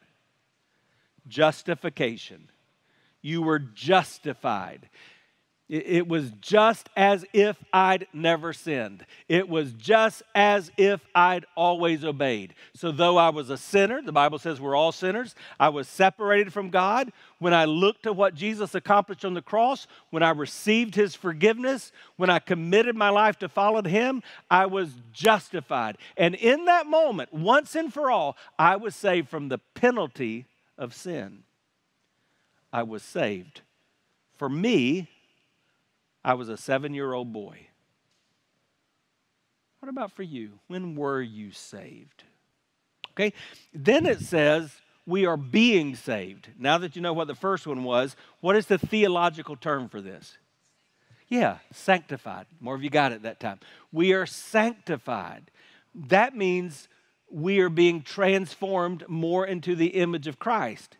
Justification. 1.27 2.49
You 3.21 3.41
were 3.41 3.59
justified. 3.59 4.89
It 5.67 6.07
was 6.07 6.29
just 6.41 6.89
as 6.95 7.25
if 7.33 7.57
I'd 7.73 8.05
never 8.13 8.53
sinned. 8.53 9.03
It 9.27 9.49
was 9.49 9.73
just 9.73 10.21
as 10.35 10.71
if 10.77 11.01
I'd 11.15 11.47
always 11.55 12.05
obeyed. 12.05 12.53
So, 12.75 12.91
though 12.91 13.17
I 13.17 13.29
was 13.29 13.49
a 13.49 13.57
sinner, 13.57 13.99
the 13.99 14.11
Bible 14.11 14.37
says 14.37 14.61
we're 14.61 14.75
all 14.75 14.91
sinners, 14.91 15.33
I 15.59 15.69
was 15.69 15.87
separated 15.87 16.53
from 16.53 16.69
God. 16.69 17.11
When 17.39 17.55
I 17.55 17.65
looked 17.65 18.05
at 18.05 18.15
what 18.15 18.35
Jesus 18.35 18.75
accomplished 18.75 19.25
on 19.25 19.33
the 19.33 19.41
cross, 19.41 19.87
when 20.11 20.21
I 20.21 20.29
received 20.29 20.93
his 20.93 21.15
forgiveness, 21.15 21.91
when 22.15 22.29
I 22.29 22.37
committed 22.37 22.95
my 22.95 23.09
life 23.09 23.39
to 23.39 23.49
follow 23.49 23.81
him, 23.81 24.21
I 24.51 24.67
was 24.67 24.91
justified. 25.13 25.97
And 26.15 26.35
in 26.35 26.65
that 26.65 26.85
moment, 26.85 27.33
once 27.33 27.73
and 27.73 27.91
for 27.91 28.11
all, 28.11 28.37
I 28.59 28.75
was 28.75 28.95
saved 28.95 29.29
from 29.29 29.49
the 29.49 29.57
penalty 29.73 30.45
of 30.77 30.93
sin. 30.93 31.43
I 32.71 32.83
was 32.83 33.03
saved. 33.03 33.61
For 34.37 34.49
me, 34.49 35.09
I 36.23 36.33
was 36.33 36.49
a 36.49 36.57
seven 36.57 36.93
year 36.93 37.13
old 37.13 37.31
boy. 37.31 37.67
What 39.79 39.89
about 39.89 40.11
for 40.11 40.23
you? 40.23 40.59
When 40.67 40.95
were 40.95 41.21
you 41.21 41.51
saved? 41.51 42.23
Okay, 43.11 43.33
then 43.73 44.05
it 44.05 44.19
says 44.19 44.71
we 45.05 45.25
are 45.25 45.37
being 45.37 45.95
saved. 45.95 46.49
Now 46.57 46.77
that 46.79 46.95
you 46.95 47.01
know 47.01 47.13
what 47.13 47.27
the 47.27 47.35
first 47.35 47.67
one 47.67 47.83
was, 47.83 48.15
what 48.41 48.55
is 48.55 48.65
the 48.65 48.77
theological 48.77 49.55
term 49.55 49.87
for 49.87 50.01
this? 50.01 50.37
Yeah, 51.27 51.59
sanctified. 51.71 52.45
More 52.59 52.75
of 52.75 52.83
you 52.83 52.89
got 52.89 53.11
it 53.11 53.23
that 53.23 53.39
time. 53.39 53.59
We 53.91 54.13
are 54.13 54.25
sanctified. 54.25 55.49
That 55.93 56.35
means 56.35 56.87
we 57.35 57.59
are 57.59 57.69
being 57.69 58.01
transformed 58.01 59.03
more 59.09 59.45
into 59.45 59.75
the 59.75 59.87
image 59.87 60.25
of 60.25 60.39
Christ. 60.39 60.95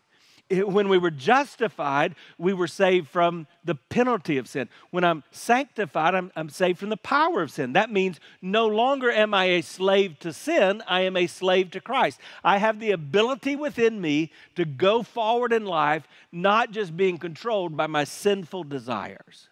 when 0.50 0.88
we 0.88 0.98
were 0.98 1.10
justified, 1.10 2.14
we 2.36 2.52
were 2.52 2.68
saved 2.68 3.08
from 3.08 3.46
the 3.64 3.74
penalty 3.74 4.36
of 4.36 4.46
sin. 4.46 4.68
When 4.90 5.02
I'm 5.02 5.24
sanctified, 5.30 6.14
I'm, 6.14 6.30
I'm 6.36 6.50
saved 6.50 6.78
from 6.78 6.90
the 6.90 6.98
power 6.98 7.40
of 7.40 7.50
sin. 7.50 7.72
That 7.72 7.90
means 7.90 8.20
no 8.42 8.66
longer 8.66 9.10
am 9.10 9.32
I 9.32 9.44
a 9.46 9.62
slave 9.62 10.18
to 10.20 10.32
sin, 10.32 10.82
I 10.86 11.00
am 11.00 11.16
a 11.16 11.26
slave 11.26 11.70
to 11.70 11.80
Christ. 11.80 12.20
I 12.44 12.58
have 12.58 12.80
the 12.80 12.90
ability 12.90 13.56
within 13.56 14.00
me 14.00 14.30
to 14.56 14.66
go 14.66 15.02
forward 15.02 15.54
in 15.54 15.64
life, 15.64 16.06
not 16.30 16.70
just 16.70 16.98
being 16.98 17.16
controlled 17.16 17.78
by 17.78 17.86
my 17.86 18.04
sinful 18.04 18.64
desires. 18.64 19.48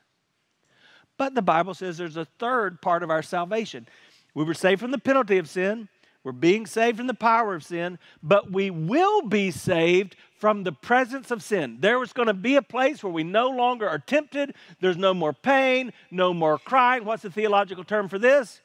But 1.16 1.34
the 1.34 1.42
Bible 1.42 1.72
says 1.72 1.96
there's 1.96 2.18
a 2.18 2.26
third 2.38 2.82
part 2.82 3.02
of 3.02 3.10
our 3.10 3.22
salvation. 3.22 3.88
We 4.34 4.44
were 4.44 4.54
saved 4.54 4.80
from 4.80 4.90
the 4.90 4.98
penalty 4.98 5.38
of 5.38 5.48
sin. 5.48 5.88
We're 6.24 6.32
being 6.32 6.66
saved 6.66 6.96
from 6.96 7.06
the 7.06 7.14
power 7.14 7.54
of 7.54 7.62
sin, 7.62 7.98
but 8.22 8.50
we 8.50 8.70
will 8.70 9.22
be 9.22 9.50
saved 9.50 10.16
from 10.38 10.64
the 10.64 10.72
presence 10.72 11.30
of 11.30 11.42
sin. 11.42 11.76
There 11.80 12.02
is 12.02 12.14
going 12.14 12.28
to 12.28 12.34
be 12.34 12.56
a 12.56 12.62
place 12.62 13.04
where 13.04 13.12
we 13.12 13.22
no 13.22 13.50
longer 13.50 13.86
are 13.86 13.98
tempted. 13.98 14.54
There's 14.80 14.96
no 14.96 15.12
more 15.12 15.34
pain, 15.34 15.92
no 16.10 16.32
more 16.32 16.58
crying. 16.58 17.04
What's 17.04 17.22
the 17.22 17.30
theological 17.30 17.84
term 17.84 18.08
for 18.08 18.18
this? 18.18 18.62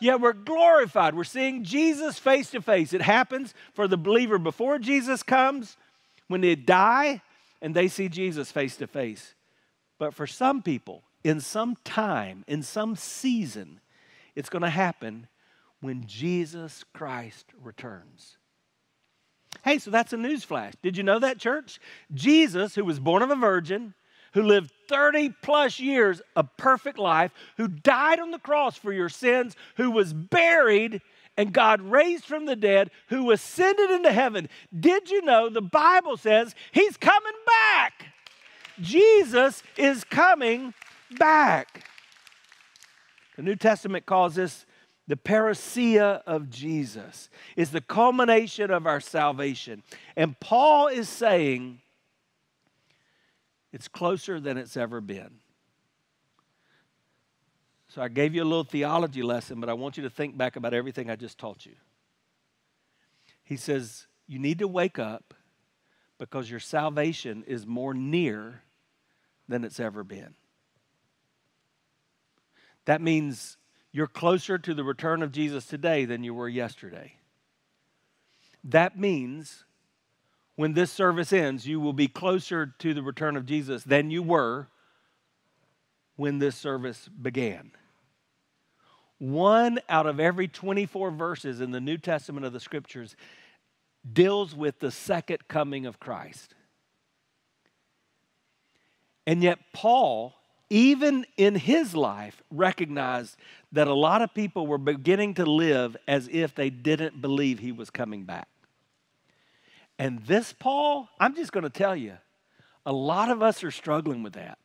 Yeah, 0.00 0.16
we're 0.16 0.32
glorified. 0.32 1.14
We're 1.14 1.24
seeing 1.24 1.62
Jesus 1.62 2.18
face 2.18 2.50
to 2.50 2.62
face. 2.62 2.92
It 2.92 3.02
happens 3.02 3.54
for 3.74 3.86
the 3.86 3.98
believer 3.98 4.38
before 4.38 4.78
Jesus 4.78 5.22
comes, 5.22 5.76
when 6.26 6.40
they 6.40 6.54
die 6.56 7.20
and 7.60 7.74
they 7.74 7.86
see 7.86 8.08
Jesus 8.08 8.50
face 8.50 8.76
to 8.78 8.86
face. 8.86 9.34
But 9.98 10.14
for 10.14 10.26
some 10.26 10.62
people, 10.62 11.04
in 11.22 11.40
some 11.40 11.76
time, 11.84 12.44
in 12.48 12.62
some 12.62 12.96
season, 12.96 13.80
it's 14.34 14.48
going 14.48 14.62
to 14.62 14.70
happen 14.70 15.28
when 15.82 16.06
Jesus 16.06 16.84
Christ 16.94 17.46
returns. 17.62 18.38
Hey, 19.62 19.78
so 19.78 19.90
that's 19.90 20.14
a 20.14 20.16
news 20.16 20.44
flash. 20.44 20.72
Did 20.80 20.96
you 20.96 21.02
know 21.02 21.18
that, 21.18 21.38
church? 21.38 21.78
Jesus, 22.14 22.74
who 22.74 22.84
was 22.84 22.98
born 22.98 23.22
of 23.22 23.30
a 23.30 23.36
virgin, 23.36 23.92
who 24.32 24.42
lived 24.42 24.72
30 24.88 25.34
plus 25.42 25.78
years 25.78 26.22
of 26.34 26.56
perfect 26.56 26.98
life, 26.98 27.32
who 27.58 27.68
died 27.68 28.18
on 28.18 28.30
the 28.30 28.38
cross 28.38 28.78
for 28.78 28.92
your 28.92 29.10
sins, 29.10 29.54
who 29.76 29.90
was 29.90 30.14
buried, 30.14 31.02
and 31.36 31.52
God 31.52 31.82
raised 31.82 32.24
from 32.24 32.46
the 32.46 32.56
dead, 32.56 32.90
who 33.08 33.30
ascended 33.30 33.90
into 33.90 34.12
heaven. 34.12 34.48
Did 34.78 35.10
you 35.10 35.22
know 35.22 35.50
the 35.50 35.60
Bible 35.60 36.16
says 36.16 36.54
he's 36.72 36.96
coming 36.96 37.32
back? 37.46 38.06
Jesus 38.80 39.62
is 39.76 40.04
coming 40.04 40.74
back. 41.18 41.84
The 43.36 43.42
New 43.42 43.56
Testament 43.56 44.06
calls 44.06 44.34
this 44.34 44.64
the 45.12 45.16
parousia 45.16 46.22
of 46.26 46.48
Jesus 46.48 47.28
is 47.54 47.70
the 47.70 47.82
culmination 47.82 48.70
of 48.70 48.86
our 48.86 48.98
salvation. 48.98 49.82
And 50.16 50.40
Paul 50.40 50.86
is 50.86 51.06
saying 51.06 51.82
it's 53.74 53.88
closer 53.88 54.40
than 54.40 54.56
it's 54.56 54.74
ever 54.74 55.02
been. 55.02 55.32
So 57.88 58.00
I 58.00 58.08
gave 58.08 58.34
you 58.34 58.42
a 58.42 58.48
little 58.48 58.64
theology 58.64 59.22
lesson, 59.22 59.60
but 59.60 59.68
I 59.68 59.74
want 59.74 59.98
you 59.98 60.02
to 60.04 60.08
think 60.08 60.38
back 60.38 60.56
about 60.56 60.72
everything 60.72 61.10
I 61.10 61.16
just 61.16 61.36
taught 61.36 61.66
you. 61.66 61.74
He 63.44 63.58
says, 63.58 64.06
You 64.26 64.38
need 64.38 64.60
to 64.60 64.66
wake 64.66 64.98
up 64.98 65.34
because 66.18 66.50
your 66.50 66.58
salvation 66.58 67.44
is 67.46 67.66
more 67.66 67.92
near 67.92 68.62
than 69.46 69.62
it's 69.62 69.78
ever 69.78 70.04
been. 70.04 70.32
That 72.86 73.02
means 73.02 73.58
you're 73.92 74.06
closer 74.06 74.58
to 74.58 74.74
the 74.74 74.84
return 74.84 75.22
of 75.22 75.32
Jesus 75.32 75.66
today 75.66 76.04
than 76.04 76.24
you 76.24 76.34
were 76.34 76.48
yesterday. 76.48 77.16
That 78.64 78.98
means 78.98 79.64
when 80.56 80.72
this 80.72 80.90
service 80.90 81.32
ends, 81.32 81.66
you 81.66 81.80
will 81.80 81.92
be 81.92 82.08
closer 82.08 82.74
to 82.78 82.94
the 82.94 83.02
return 83.02 83.36
of 83.36 83.46
Jesus 83.46 83.84
than 83.84 84.10
you 84.10 84.22
were 84.22 84.68
when 86.16 86.38
this 86.38 86.56
service 86.56 87.08
began. 87.08 87.72
One 89.18 89.78
out 89.88 90.06
of 90.06 90.18
every 90.18 90.48
24 90.48 91.10
verses 91.12 91.60
in 91.60 91.70
the 91.70 91.80
New 91.80 91.98
Testament 91.98 92.44
of 92.44 92.52
the 92.52 92.60
Scriptures 92.60 93.14
deals 94.10 94.54
with 94.54 94.80
the 94.80 94.90
second 94.90 95.46
coming 95.48 95.86
of 95.86 96.00
Christ. 96.00 96.54
And 99.26 99.42
yet, 99.42 99.58
Paul 99.72 100.34
even 100.72 101.26
in 101.36 101.54
his 101.54 101.94
life, 101.94 102.42
recognized 102.50 103.36
that 103.72 103.88
a 103.88 103.94
lot 103.94 104.22
of 104.22 104.32
people 104.32 104.66
were 104.66 104.78
beginning 104.78 105.34
to 105.34 105.44
live 105.44 105.98
as 106.08 106.30
if 106.32 106.54
they 106.54 106.70
didn't 106.70 107.20
believe 107.20 107.58
he 107.58 107.72
was 107.72 107.90
coming 107.90 108.24
back. 108.24 108.48
And 109.98 110.20
this 110.20 110.54
Paul, 110.54 111.10
I'm 111.20 111.34
just 111.34 111.52
going 111.52 111.64
to 111.64 111.70
tell 111.70 111.94
you, 111.94 112.14
a 112.86 112.92
lot 112.92 113.30
of 113.30 113.42
us 113.42 113.62
are 113.62 113.70
struggling 113.70 114.22
with 114.22 114.32
that. 114.32 114.56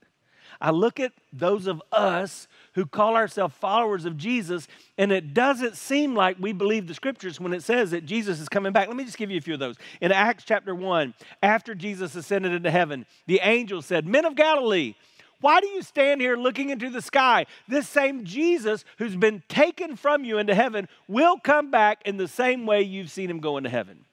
I 0.61 0.71
look 0.71 1.01
at 1.01 1.11
those 1.33 1.67
of 1.67 1.83
us 1.91 2.47
who 2.75 2.85
call 2.85 3.17
ourselves 3.17 3.53
followers 3.55 4.05
of 4.05 4.15
Jesus, 4.15 4.69
and 4.97 5.11
it 5.11 5.33
doesn't 5.33 5.75
seem 5.75 6.15
like 6.15 6.37
we 6.39 6.53
believe 6.53 6.87
the 6.87 6.93
scriptures 6.93 7.37
when 7.37 7.51
it 7.51 7.63
says 7.63 7.91
that 7.91 8.05
Jesus 8.05 8.39
is 8.39 8.47
coming 8.47 8.71
back. 8.71 8.87
Let 8.87 8.95
me 8.95 9.03
just 9.03 9.17
give 9.17 9.29
you 9.29 9.39
a 9.39 9.41
few 9.41 9.55
of 9.55 9.59
those. 9.59 9.75
In 9.99 10.13
Acts 10.13 10.45
chapter 10.45 10.73
1, 10.73 11.13
after 11.43 11.75
Jesus 11.75 12.15
ascended 12.15 12.53
into 12.53 12.71
heaven, 12.71 13.05
the 13.25 13.41
angel 13.43 13.81
said, 13.81 14.07
Men 14.07 14.23
of 14.23 14.35
Galilee, 14.35 14.95
why 15.39 15.60
do 15.62 15.67
you 15.67 15.82
stand 15.82 16.21
here 16.21 16.36
looking 16.36 16.69
into 16.69 16.89
the 16.89 17.02
sky? 17.02 17.45
This 17.67 17.88
same 17.88 18.23
Jesus 18.23 18.84
who's 18.97 19.15
been 19.15 19.43
taken 19.47 19.95
from 19.95 20.23
you 20.23 20.39
into 20.39 20.56
heaven 20.56 20.88
will 21.08 21.38
come 21.38 21.69
back 21.69 22.02
in 22.06 22.17
the 22.17 22.28
same 22.28 22.65
way 22.65 22.82
you've 22.82 23.12
seen 23.12 23.30
him 23.30 23.39
go 23.39 23.58
into 23.58 23.69
heaven. 23.69 24.06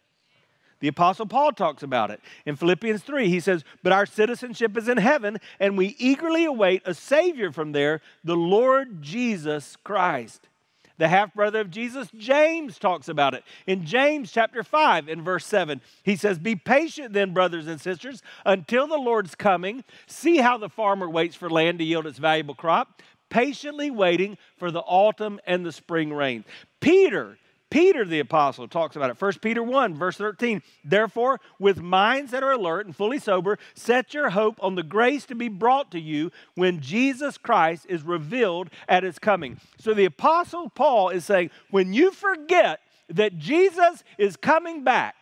The 0.81 0.89
Apostle 0.89 1.25
Paul 1.25 1.53
talks 1.53 1.83
about 1.83 2.11
it. 2.11 2.21
In 2.45 2.57
Philippians 2.57 3.03
3, 3.03 3.31
he 3.31 3.41
says, 3.41 3.65
But 3.83 3.95
our 3.95 4.05
citizenship 4.05 4.77
is 4.77 4.87
in 4.87 4.99
heaven, 4.99 5.39
and 5.59 5.79
we 5.79 5.97
eagerly 5.99 6.45
await 6.45 6.83
a 6.85 6.93
Savior 6.93 7.51
from 7.51 7.73
there, 7.73 8.03
the 8.23 8.37
Lord 8.37 9.01
Jesus 9.01 9.77
Christ. 9.83 10.49
The 10.97 11.09
half 11.09 11.35
brother 11.35 11.61
of 11.61 11.71
Jesus, 11.71 12.09
James, 12.17 12.79
talks 12.79 13.09
about 13.09 13.35
it. 13.35 13.43
In 13.67 13.85
James 13.85 14.31
chapter 14.31 14.63
5, 14.63 15.09
in 15.09 15.23
verse 15.23 15.45
7, 15.45 15.81
he 16.03 16.15
says, 16.15 16.39
Be 16.39 16.55
patient 16.55 17.13
then, 17.13 17.35
brothers 17.35 17.67
and 17.67 17.81
sisters, 17.81 18.23
until 18.47 18.87
the 18.87 18.97
Lord's 18.97 19.35
coming. 19.35 19.83
See 20.07 20.37
how 20.39 20.57
the 20.57 20.69
farmer 20.69 21.11
waits 21.11 21.35
for 21.35 21.51
land 21.51 21.79
to 21.81 21.85
yield 21.85 22.07
its 22.07 22.19
valuable 22.19 22.55
crop, 22.55 23.03
patiently 23.29 23.91
waiting 23.91 24.39
for 24.57 24.71
the 24.71 24.83
autumn 24.83 25.41
and 25.47 25.67
the 25.67 25.73
spring 25.73 26.13
rain. 26.13 26.45
Peter, 26.81 27.39
Peter 27.75 28.05
the 28.05 28.21
apostle 28.21 28.69
talks 28.69 28.95
about 28.95 29.11
it. 29.11 29.21
1 29.21 29.33
Peter 29.43 29.61
1, 29.61 29.97
verse 29.97 30.17
13. 30.17 30.63
Therefore, 30.85 31.41
with 31.59 31.83
minds 31.83 32.31
that 32.31 32.45
are 32.45 32.53
alert 32.53 32.87
and 32.87 32.95
fully 32.95 33.19
sober, 33.19 33.59
set 33.75 34.15
your 34.15 34.31
hope 34.31 34.63
on 34.63 34.77
the 34.77 34.85
grace 34.85 35.27
to 35.27 35.35
be 35.35 35.49
brought 35.49 35.91
to 35.91 35.99
you 35.99 36.31
when 36.55 36.81
Jesus 36.81 37.37
Christ 37.37 37.85
is 37.89 38.05
revealed 38.05 38.71
at 38.89 39.03
his 39.03 39.19
coming. 39.19 39.59
So 39.81 39.93
the 39.93 40.05
apostle 40.05 40.69
Paul 40.69 41.09
is 41.09 41.25
saying, 41.25 41.51
when 41.73 41.93
you 41.93 42.13
forget 42.13 42.79
that 43.09 43.39
Jesus 43.39 44.05
is 44.19 44.37
coming 44.37 44.85
back, 44.85 45.17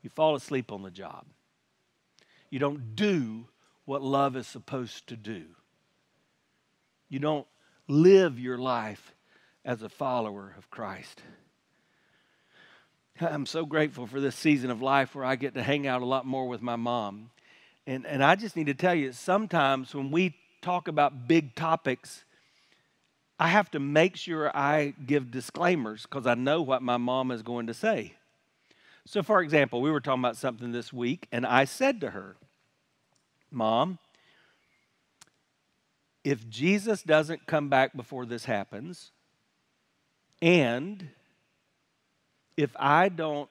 you 0.00 0.08
fall 0.08 0.34
asleep 0.34 0.72
on 0.72 0.82
the 0.82 0.90
job. 0.90 1.26
You 2.48 2.58
don't 2.58 2.96
do 2.96 3.48
what 3.84 4.00
love 4.00 4.34
is 4.34 4.46
supposed 4.46 5.08
to 5.08 5.16
do. 5.18 5.44
You 7.10 7.18
don't 7.18 7.46
live 7.86 8.40
your 8.40 8.56
life 8.56 9.12
as 9.64 9.82
a 9.82 9.88
follower 9.88 10.54
of 10.58 10.70
Christ. 10.70 11.22
I'm 13.20 13.46
so 13.46 13.64
grateful 13.66 14.06
for 14.06 14.20
this 14.20 14.34
season 14.34 14.70
of 14.70 14.82
life 14.82 15.14
where 15.14 15.24
I 15.24 15.36
get 15.36 15.54
to 15.54 15.62
hang 15.62 15.86
out 15.86 16.02
a 16.02 16.06
lot 16.06 16.26
more 16.26 16.48
with 16.48 16.62
my 16.62 16.76
mom. 16.76 17.30
And, 17.86 18.06
and 18.06 18.24
I 18.24 18.34
just 18.34 18.56
need 18.56 18.66
to 18.66 18.74
tell 18.74 18.94
you, 18.94 19.12
sometimes 19.12 19.94
when 19.94 20.10
we 20.10 20.34
talk 20.62 20.88
about 20.88 21.28
big 21.28 21.54
topics, 21.54 22.24
I 23.38 23.48
have 23.48 23.70
to 23.72 23.80
make 23.80 24.16
sure 24.16 24.56
I 24.56 24.94
give 25.04 25.30
disclaimers 25.30 26.02
because 26.02 26.26
I 26.26 26.34
know 26.34 26.62
what 26.62 26.82
my 26.82 26.96
mom 26.96 27.30
is 27.30 27.42
going 27.42 27.66
to 27.66 27.74
say. 27.74 28.14
So, 29.04 29.22
for 29.22 29.42
example, 29.42 29.82
we 29.82 29.90
were 29.90 30.00
talking 30.00 30.22
about 30.22 30.36
something 30.36 30.70
this 30.70 30.92
week, 30.92 31.26
and 31.32 31.44
I 31.44 31.64
said 31.64 32.00
to 32.02 32.10
her, 32.10 32.36
Mom, 33.50 33.98
if 36.24 36.48
Jesus 36.48 37.02
doesn't 37.02 37.46
come 37.46 37.68
back 37.68 37.96
before 37.96 38.24
this 38.26 38.44
happens, 38.44 39.10
and 40.42 41.08
if 42.56 42.74
I 42.76 43.08
don't 43.08 43.48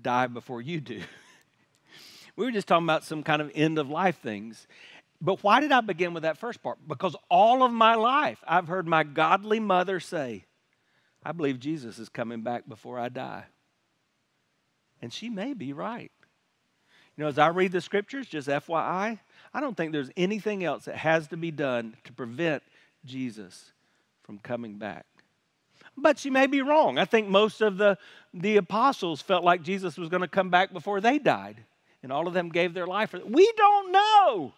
die 0.00 0.26
before 0.26 0.62
you 0.62 0.80
do, 0.80 1.02
we 2.36 2.46
were 2.46 2.50
just 2.50 2.66
talking 2.66 2.86
about 2.86 3.04
some 3.04 3.22
kind 3.22 3.42
of 3.42 3.52
end 3.54 3.78
of 3.78 3.90
life 3.90 4.18
things. 4.22 4.66
But 5.20 5.42
why 5.42 5.60
did 5.60 5.72
I 5.72 5.82
begin 5.82 6.14
with 6.14 6.24
that 6.24 6.38
first 6.38 6.62
part? 6.62 6.78
Because 6.88 7.14
all 7.30 7.62
of 7.62 7.72
my 7.72 7.94
life 7.94 8.42
I've 8.46 8.68
heard 8.68 8.86
my 8.88 9.04
godly 9.04 9.60
mother 9.60 10.00
say, 10.00 10.46
I 11.22 11.32
believe 11.32 11.60
Jesus 11.60 11.98
is 11.98 12.08
coming 12.08 12.40
back 12.40 12.68
before 12.68 12.98
I 12.98 13.10
die. 13.10 13.44
And 15.02 15.12
she 15.12 15.28
may 15.28 15.52
be 15.52 15.72
right. 15.72 16.10
You 17.16 17.24
know, 17.24 17.28
as 17.28 17.38
I 17.38 17.48
read 17.48 17.72
the 17.72 17.80
scriptures, 17.80 18.26
just 18.26 18.48
FYI, 18.48 19.18
I 19.52 19.60
don't 19.60 19.76
think 19.76 19.92
there's 19.92 20.10
anything 20.16 20.64
else 20.64 20.86
that 20.86 20.96
has 20.96 21.28
to 21.28 21.36
be 21.36 21.50
done 21.50 21.96
to 22.04 22.12
prevent 22.12 22.62
Jesus 23.04 23.72
from 24.22 24.38
coming 24.38 24.78
back. 24.78 25.06
But 25.96 26.18
she 26.18 26.30
may 26.30 26.46
be 26.46 26.62
wrong. 26.62 26.98
I 26.98 27.04
think 27.04 27.28
most 27.28 27.60
of 27.60 27.78
the, 27.78 27.96
the 28.34 28.58
apostles 28.58 29.22
felt 29.22 29.44
like 29.44 29.62
Jesus 29.62 29.96
was 29.96 30.08
going 30.08 30.20
to 30.20 30.28
come 30.28 30.50
back 30.50 30.72
before 30.72 31.00
they 31.00 31.18
died, 31.18 31.64
and 32.02 32.12
all 32.12 32.28
of 32.28 32.34
them 32.34 32.50
gave 32.50 32.74
their 32.74 32.86
life 32.86 33.10
for 33.10 33.16
it. 33.16 33.30
We 33.30 33.50
don't 33.56 33.92
know. 33.92 34.52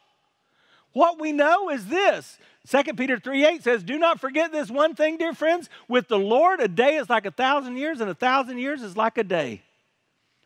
What 0.92 1.20
we 1.20 1.32
know 1.32 1.70
is 1.70 1.86
this 1.86 2.38
2 2.68 2.94
Peter 2.94 3.18
3 3.18 3.46
8 3.46 3.62
says, 3.62 3.82
Do 3.82 3.98
not 3.98 4.20
forget 4.20 4.52
this 4.52 4.70
one 4.70 4.94
thing, 4.94 5.16
dear 5.16 5.32
friends. 5.32 5.68
With 5.86 6.08
the 6.08 6.18
Lord, 6.18 6.60
a 6.60 6.68
day 6.68 6.96
is 6.96 7.08
like 7.08 7.24
a 7.24 7.30
thousand 7.30 7.76
years, 7.76 8.00
and 8.00 8.10
a 8.10 8.14
thousand 8.14 8.58
years 8.58 8.82
is 8.82 8.96
like 8.96 9.16
a 9.16 9.24
day. 9.24 9.62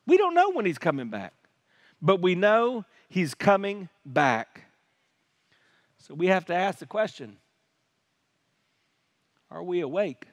We 0.06 0.16
don't 0.16 0.34
know 0.34 0.50
when 0.50 0.66
he's 0.66 0.78
coming 0.78 1.08
back, 1.08 1.32
but 2.00 2.20
we 2.20 2.34
know 2.34 2.84
he's 3.08 3.34
coming 3.34 3.88
back. 4.04 4.64
So 5.98 6.14
we 6.14 6.26
have 6.26 6.44
to 6.46 6.54
ask 6.54 6.78
the 6.78 6.86
question 6.86 7.36
Are 9.50 9.62
we 9.62 9.80
awake? 9.80 10.26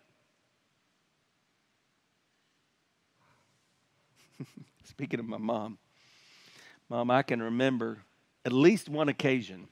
Speaking 4.84 5.19
of 5.19 5.25
my 5.25 5.38
mom, 5.38 5.78
mom, 6.89 7.12
I 7.12 7.23
can 7.23 7.41
remember 7.41 7.99
at 8.45 8.54
least 8.54 8.89
one 8.89 9.10
occasion. 9.10 9.67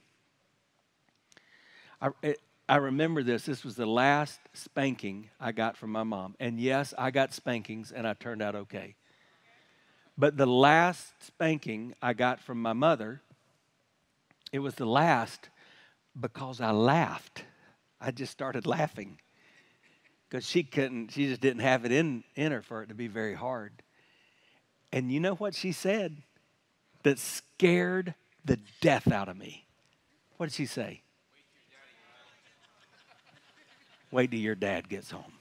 I, 2.01 2.36
I 2.69 2.77
remember 2.77 3.23
this. 3.23 3.43
This 3.43 3.63
was 3.63 3.75
the 3.75 3.86
last 3.86 4.39
spanking 4.53 5.30
I 5.39 5.51
got 5.51 5.77
from 5.77 5.91
my 5.91 6.03
mom. 6.03 6.36
And 6.39 6.60
yes, 6.60 6.93
I 6.97 7.12
got 7.12 7.34
spankings 7.34 7.91
and 7.91 8.06
I 8.06 8.13
turned 8.13 8.41
out 8.41 8.56
okay. 8.56 8.95
But 10.17 10.36
the 10.36 10.47
last 10.47 11.13
spanking 11.23 11.93
I 12.01 12.13
got 12.13 12.39
from 12.39 12.62
my 12.62 12.73
mother, 12.73 13.21
it 14.51 14.60
was 14.60 14.75
the 14.75 14.86
last 14.86 15.49
because 16.19 16.60
I 16.60 16.71
laughed. 16.71 17.43
I 18.01 18.12
just 18.12 18.32
started 18.32 18.65
laughing 18.65 19.19
because 20.30 20.45
she 20.45 20.63
couldn't, 20.63 21.12
she 21.12 21.27
just 21.27 21.41
didn't 21.41 21.62
have 21.62 21.86
it 21.86 21.91
in, 21.91 22.23
in 22.36 22.51
her 22.51 22.62
for 22.62 22.84
it 22.84 22.89
to 22.89 22.95
be 22.95 23.08
very 23.08 23.34
hard. 23.34 23.84
And 24.91 25.12
you 25.12 25.19
know 25.19 25.36
what 25.36 25.54
she 25.54 25.71
said 25.71 26.17
that 27.04 27.19
scared 27.19 28.15
the 28.45 28.60
death 28.82 29.12
out 29.12 29.30
of 29.30 29.38
me? 29.38 29.65
What 30.38 30.47
did 30.47 30.56
she 30.56 30.65
say? 30.65 31.02
Wait 34.12 34.32
till 34.32 34.39
your 34.39 34.56
dad 34.56 34.88
gets 34.88 35.12
home. 35.12 35.34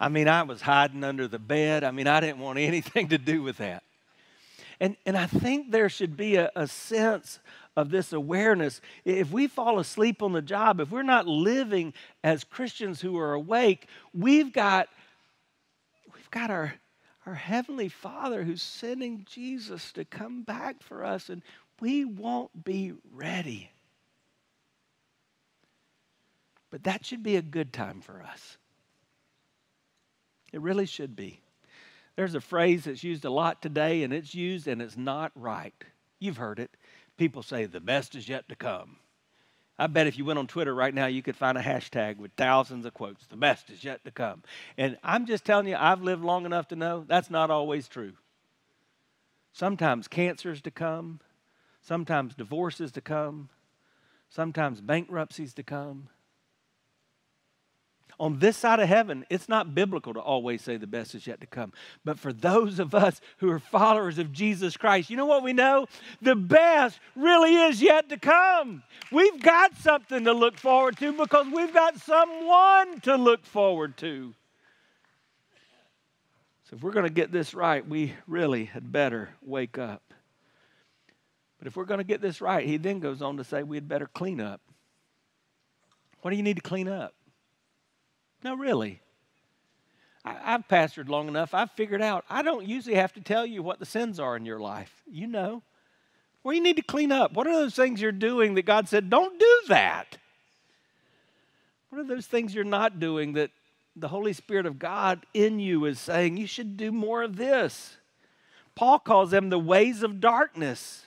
I 0.00 0.08
mean, 0.08 0.26
I 0.26 0.42
was 0.42 0.62
hiding 0.62 1.04
under 1.04 1.28
the 1.28 1.38
bed. 1.38 1.84
I 1.84 1.90
mean, 1.92 2.08
I 2.08 2.20
didn't 2.20 2.40
want 2.40 2.58
anything 2.58 3.08
to 3.10 3.18
do 3.18 3.42
with 3.42 3.58
that. 3.58 3.84
And, 4.80 4.96
and 5.06 5.16
I 5.16 5.26
think 5.26 5.70
there 5.70 5.88
should 5.88 6.16
be 6.16 6.36
a, 6.36 6.50
a 6.56 6.66
sense 6.66 7.38
of 7.76 7.90
this 7.90 8.12
awareness. 8.12 8.80
If 9.04 9.30
we 9.30 9.46
fall 9.46 9.78
asleep 9.78 10.22
on 10.22 10.32
the 10.32 10.42
job, 10.42 10.80
if 10.80 10.90
we're 10.90 11.04
not 11.04 11.28
living 11.28 11.94
as 12.24 12.42
Christians 12.42 13.00
who 13.00 13.16
are 13.16 13.32
awake, 13.32 13.86
we've 14.12 14.52
got, 14.52 14.88
we've 16.12 16.30
got 16.32 16.50
our, 16.50 16.74
our 17.26 17.34
Heavenly 17.34 17.88
Father 17.88 18.42
who's 18.42 18.62
sending 18.62 19.26
Jesus 19.28 19.92
to 19.92 20.04
come 20.04 20.42
back 20.42 20.82
for 20.82 21.04
us, 21.04 21.28
and 21.28 21.42
we 21.80 22.04
won't 22.04 22.64
be 22.64 22.92
ready. 23.12 23.70
But 26.70 26.84
that 26.84 27.04
should 27.04 27.22
be 27.22 27.36
a 27.36 27.42
good 27.42 27.72
time 27.72 28.00
for 28.00 28.22
us. 28.22 28.56
It 30.52 30.60
really 30.60 30.86
should 30.86 31.14
be. 31.14 31.40
There's 32.16 32.34
a 32.34 32.40
phrase 32.40 32.84
that's 32.84 33.04
used 33.04 33.24
a 33.24 33.30
lot 33.30 33.62
today, 33.62 34.02
and 34.02 34.12
it's 34.12 34.34
used 34.34 34.66
and 34.66 34.82
it's 34.82 34.96
not 34.96 35.32
right. 35.34 35.74
You've 36.18 36.36
heard 36.36 36.58
it. 36.58 36.70
People 37.16 37.42
say, 37.42 37.66
the 37.66 37.80
best 37.80 38.14
is 38.14 38.28
yet 38.28 38.48
to 38.48 38.56
come. 38.56 38.96
I 39.78 39.86
bet 39.86 40.06
if 40.06 40.18
you 40.18 40.24
went 40.24 40.38
on 40.38 40.46
Twitter 40.46 40.74
right 40.74 40.94
now, 40.94 41.06
you 41.06 41.22
could 41.22 41.36
find 41.36 41.56
a 41.56 41.62
hashtag 41.62 42.18
with 42.18 42.32
thousands 42.36 42.84
of 42.84 42.94
quotes. 42.94 43.26
The 43.26 43.36
best 43.36 43.70
is 43.70 43.82
yet 43.82 44.04
to 44.04 44.10
come. 44.10 44.42
And 44.76 44.98
I'm 45.02 45.26
just 45.26 45.44
telling 45.44 45.66
you, 45.66 45.76
I've 45.76 46.02
lived 46.02 46.22
long 46.22 46.44
enough 46.46 46.68
to 46.68 46.76
know 46.76 47.04
that's 47.06 47.30
not 47.30 47.50
always 47.50 47.88
true. 47.88 48.12
Sometimes 49.52 50.08
cancer's 50.08 50.62
to 50.62 50.70
come, 50.70 51.20
sometimes 51.80 52.34
divorces 52.34 52.92
to 52.92 53.00
come, 53.00 53.48
sometimes 54.28 54.80
bankruptcies 54.80 55.54
to 55.54 55.62
come 55.62 56.08
on 58.18 58.38
this 58.38 58.56
side 58.56 58.80
of 58.80 58.88
heaven, 58.88 59.24
it's 59.30 59.48
not 59.48 59.74
biblical 59.74 60.14
to 60.14 60.20
always 60.20 60.62
say 60.62 60.76
the 60.76 60.86
best 60.86 61.14
is 61.14 61.26
yet 61.26 61.40
to 61.40 61.46
come. 61.46 61.72
But 62.04 62.18
for 62.18 62.32
those 62.32 62.78
of 62.78 62.94
us 62.94 63.20
who 63.38 63.50
are 63.50 63.58
followers 63.58 64.18
of 64.18 64.32
Jesus 64.32 64.76
Christ, 64.76 65.10
you 65.10 65.16
know 65.16 65.26
what 65.26 65.42
we 65.42 65.52
know? 65.52 65.86
The 66.20 66.36
best 66.36 67.00
really 67.16 67.54
is 67.56 67.82
yet 67.82 68.08
to 68.10 68.16
come. 68.16 68.82
We've 69.10 69.42
got 69.42 69.76
something 69.76 70.24
to 70.24 70.32
look 70.32 70.56
forward 70.56 70.96
to 70.98 71.12
because 71.12 71.46
we've 71.52 71.74
got 71.74 71.98
someone 71.98 73.00
to 73.00 73.16
look 73.16 73.44
forward 73.44 73.96
to. 73.98 74.34
So 76.64 76.76
if 76.76 76.82
we're 76.82 76.92
going 76.92 77.06
to 77.06 77.12
get 77.12 77.32
this 77.32 77.54
right, 77.54 77.86
we 77.86 78.14
really 78.26 78.64
had 78.64 78.92
better 78.92 79.30
wake 79.42 79.78
up. 79.78 80.02
But 81.58 81.68
if 81.68 81.76
we're 81.76 81.84
going 81.84 81.98
to 81.98 82.04
get 82.04 82.20
this 82.20 82.40
right, 82.40 82.66
he 82.66 82.76
then 82.76 82.98
goes 82.98 83.22
on 83.22 83.36
to 83.36 83.44
say 83.44 83.62
we 83.62 83.76
had 83.76 83.88
better 83.88 84.06
clean 84.06 84.40
up. 84.40 84.60
What 86.22 86.30
do 86.30 86.36
you 86.36 86.42
need 86.42 86.56
to 86.56 86.62
clean 86.62 86.88
up? 86.88 87.14
No, 88.42 88.54
really. 88.54 89.00
I, 90.24 90.34
have 90.52 90.68
pastored 90.68 91.08
long 91.08 91.28
enough. 91.28 91.54
I've 91.54 91.70
figured 91.72 92.02
out 92.02 92.24
I 92.30 92.42
don't 92.42 92.66
usually 92.66 92.96
have 92.96 93.12
to 93.14 93.20
tell 93.20 93.44
you 93.44 93.62
what 93.62 93.78
the 93.78 93.86
sins 93.86 94.20
are 94.20 94.36
in 94.36 94.44
your 94.46 94.60
life. 94.60 95.02
You 95.10 95.26
know. 95.26 95.62
Where 96.42 96.54
you 96.54 96.60
need 96.60 96.76
to 96.76 96.82
clean 96.82 97.12
up. 97.12 97.34
What 97.34 97.46
are 97.46 97.52
those 97.52 97.74
things 97.74 98.00
you're 98.00 98.12
doing 98.12 98.54
that 98.54 98.66
God 98.66 98.88
said, 98.88 99.08
don't 99.08 99.38
do 99.38 99.60
that? 99.68 100.18
What 101.88 102.00
are 102.00 102.04
those 102.04 102.26
things 102.26 102.54
you're 102.54 102.64
not 102.64 102.98
doing 102.98 103.34
that 103.34 103.50
the 103.94 104.08
Holy 104.08 104.32
Spirit 104.32 104.66
of 104.66 104.78
God 104.78 105.24
in 105.34 105.60
you 105.60 105.84
is 105.84 106.00
saying, 106.00 106.36
you 106.36 106.46
should 106.46 106.76
do 106.76 106.90
more 106.90 107.22
of 107.22 107.36
this? 107.36 107.96
Paul 108.74 108.98
calls 108.98 109.30
them 109.30 109.50
the 109.50 109.58
ways 109.58 110.02
of 110.02 110.20
darkness. 110.20 111.04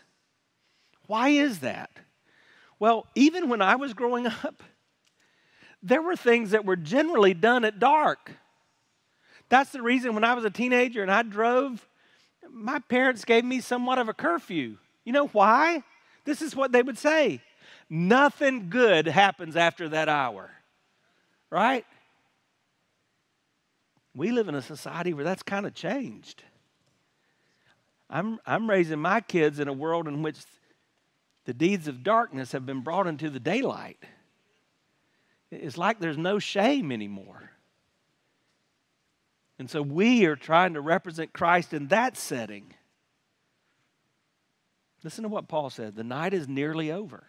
Why 1.07 1.29
is 1.29 1.59
that? 1.59 1.89
Well, 2.79 3.07
even 3.15 3.49
when 3.49 3.61
I 3.61 3.75
was 3.75 3.93
growing 3.93 4.27
up, 4.27 4.61
there 5.85 6.01
were 6.01 6.15
things 6.15 6.51
that 6.51 6.65
were 6.65 6.75
generally 6.75 7.35
done 7.35 7.63
at 7.63 7.79
dark. 7.79 8.31
That's 9.49 9.71
the 9.71 9.83
reason 9.83 10.15
when 10.15 10.23
I 10.23 10.33
was 10.33 10.43
a 10.43 10.49
teenager 10.49 11.03
and 11.03 11.11
I 11.11 11.21
drove, 11.21 11.87
my 12.49 12.79
parents 12.79 13.23
gave 13.23 13.45
me 13.45 13.61
somewhat 13.61 13.99
of 13.99 14.09
a 14.09 14.13
curfew. 14.13 14.77
You 15.03 15.13
know 15.13 15.27
why? 15.27 15.83
This 16.25 16.41
is 16.41 16.55
what 16.55 16.71
they 16.71 16.81
would 16.81 16.97
say 16.97 17.41
nothing 17.87 18.69
good 18.71 19.05
happens 19.05 19.55
after 19.55 19.87
that 19.89 20.09
hour, 20.09 20.49
right? 21.51 21.85
We 24.15 24.31
live 24.31 24.47
in 24.47 24.55
a 24.55 24.61
society 24.61 25.13
where 25.13 25.23
that's 25.23 25.43
kind 25.43 25.67
of 25.67 25.75
changed. 25.75 26.41
I'm, 28.09 28.39
I'm 28.43 28.67
raising 28.67 28.99
my 28.99 29.21
kids 29.21 29.59
in 29.59 29.67
a 29.67 29.73
world 29.73 30.07
in 30.07 30.23
which 30.23 30.37
the 31.45 31.53
deeds 31.53 31.87
of 31.87 32.01
darkness 32.01 32.53
have 32.53 32.65
been 32.65 32.81
brought 32.81 33.05
into 33.05 33.29
the 33.29 33.39
daylight. 33.39 34.03
It's 35.61 35.77
like 35.77 35.99
there's 35.99 36.17
no 36.17 36.39
shame 36.39 36.91
anymore. 36.91 37.51
And 39.57 39.69
so 39.69 39.81
we 39.81 40.25
are 40.25 40.35
trying 40.35 40.73
to 40.73 40.81
represent 40.81 41.33
Christ 41.33 41.73
in 41.73 41.87
that 41.87 42.17
setting. 42.17 42.73
Listen 45.03 45.23
to 45.23 45.29
what 45.29 45.47
Paul 45.47 45.69
said 45.69 45.95
the 45.95 46.03
night 46.03 46.33
is 46.33 46.47
nearly 46.47 46.91
over, 46.91 47.27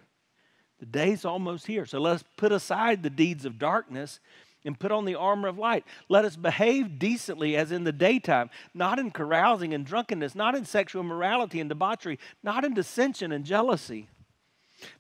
the 0.79 0.87
day's 0.87 1.25
almost 1.25 1.67
here. 1.67 1.87
So 1.87 1.99
let's 1.99 2.25
put 2.37 2.51
aside 2.51 3.03
the 3.03 3.11
deeds 3.11 3.45
of 3.45 3.59
darkness 3.59 4.19
and 4.65 4.79
put 4.79 4.91
on 4.91 5.05
the 5.05 5.15
armor 5.15 5.47
of 5.47 5.59
light. 5.59 5.85
Let 6.09 6.25
us 6.25 6.37
behave 6.37 6.99
decently 6.99 7.57
as 7.57 7.71
in 7.71 7.85
the 7.85 7.93
daytime, 7.93 8.51
not 8.75 8.99
in 8.99 9.11
carousing 9.11 9.73
and 9.75 9.87
drunkenness, 9.87 10.35
not 10.35 10.55
in 10.55 10.65
sexual 10.65 11.03
immorality 11.03 11.61
and 11.61 11.69
debauchery, 11.69 12.19
not 12.43 12.65
in 12.65 12.75
dissension 12.75 13.31
and 13.31 13.45
jealousy. 13.45 14.09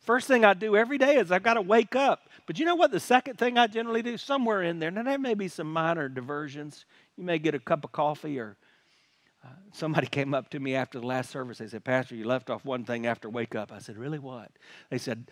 First 0.00 0.28
thing 0.28 0.44
I 0.44 0.54
do 0.54 0.76
every 0.76 0.98
day 0.98 1.16
is 1.16 1.30
I've 1.32 1.42
got 1.42 1.54
to 1.54 1.62
wake 1.62 1.96
up. 1.96 2.28
But 2.46 2.58
you 2.58 2.64
know 2.64 2.74
what? 2.74 2.90
The 2.90 3.00
second 3.00 3.38
thing 3.38 3.58
I 3.58 3.66
generally 3.66 4.02
do, 4.02 4.16
somewhere 4.16 4.62
in 4.62 4.78
there, 4.78 4.90
now 4.90 5.02
there 5.02 5.18
may 5.18 5.34
be 5.34 5.48
some 5.48 5.72
minor 5.72 6.08
diversions. 6.08 6.84
You 7.16 7.24
may 7.24 7.38
get 7.38 7.54
a 7.54 7.58
cup 7.58 7.84
of 7.84 7.92
coffee 7.92 8.38
or 8.38 8.56
uh, 9.44 9.48
somebody 9.72 10.06
came 10.10 10.34
up 10.34 10.50
to 10.50 10.60
me 10.60 10.74
after 10.74 11.00
the 11.00 11.06
last 11.06 11.30
service. 11.30 11.58
They 11.58 11.66
said, 11.66 11.84
Pastor, 11.84 12.14
you 12.14 12.24
left 12.24 12.50
off 12.50 12.64
one 12.64 12.84
thing 12.84 13.06
after 13.06 13.28
wake 13.28 13.54
up. 13.54 13.72
I 13.72 13.78
said, 13.78 13.96
Really, 13.96 14.18
what? 14.18 14.50
They 14.90 14.98
said, 14.98 15.30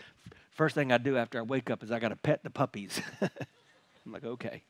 First 0.50 0.74
thing 0.74 0.92
I 0.92 0.98
do 0.98 1.16
after 1.16 1.38
I 1.38 1.42
wake 1.42 1.70
up 1.70 1.82
is 1.82 1.90
I 1.90 1.98
got 1.98 2.08
to 2.08 2.16
pet 2.16 2.42
the 2.42 2.50
puppies. 2.50 3.00
I'm 3.20 4.12
like, 4.12 4.24
Okay. 4.24 4.62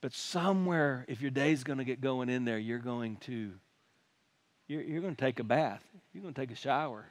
But 0.00 0.12
somewhere, 0.12 1.04
if 1.06 1.20
your 1.20 1.30
day's 1.30 1.62
going 1.62 1.78
to 1.78 1.84
get 1.84 2.00
going 2.00 2.28
in 2.28 2.44
there, 2.44 2.58
you're 2.58 2.80
going 2.80 3.16
to 3.18 3.52
you're, 4.68 4.82
you're 4.82 5.00
going 5.00 5.14
to 5.14 5.20
take 5.20 5.38
a 5.38 5.44
bath. 5.44 5.84
You're 6.12 6.22
going 6.22 6.34
to 6.34 6.40
take 6.40 6.50
a 6.50 6.56
shower. 6.56 7.06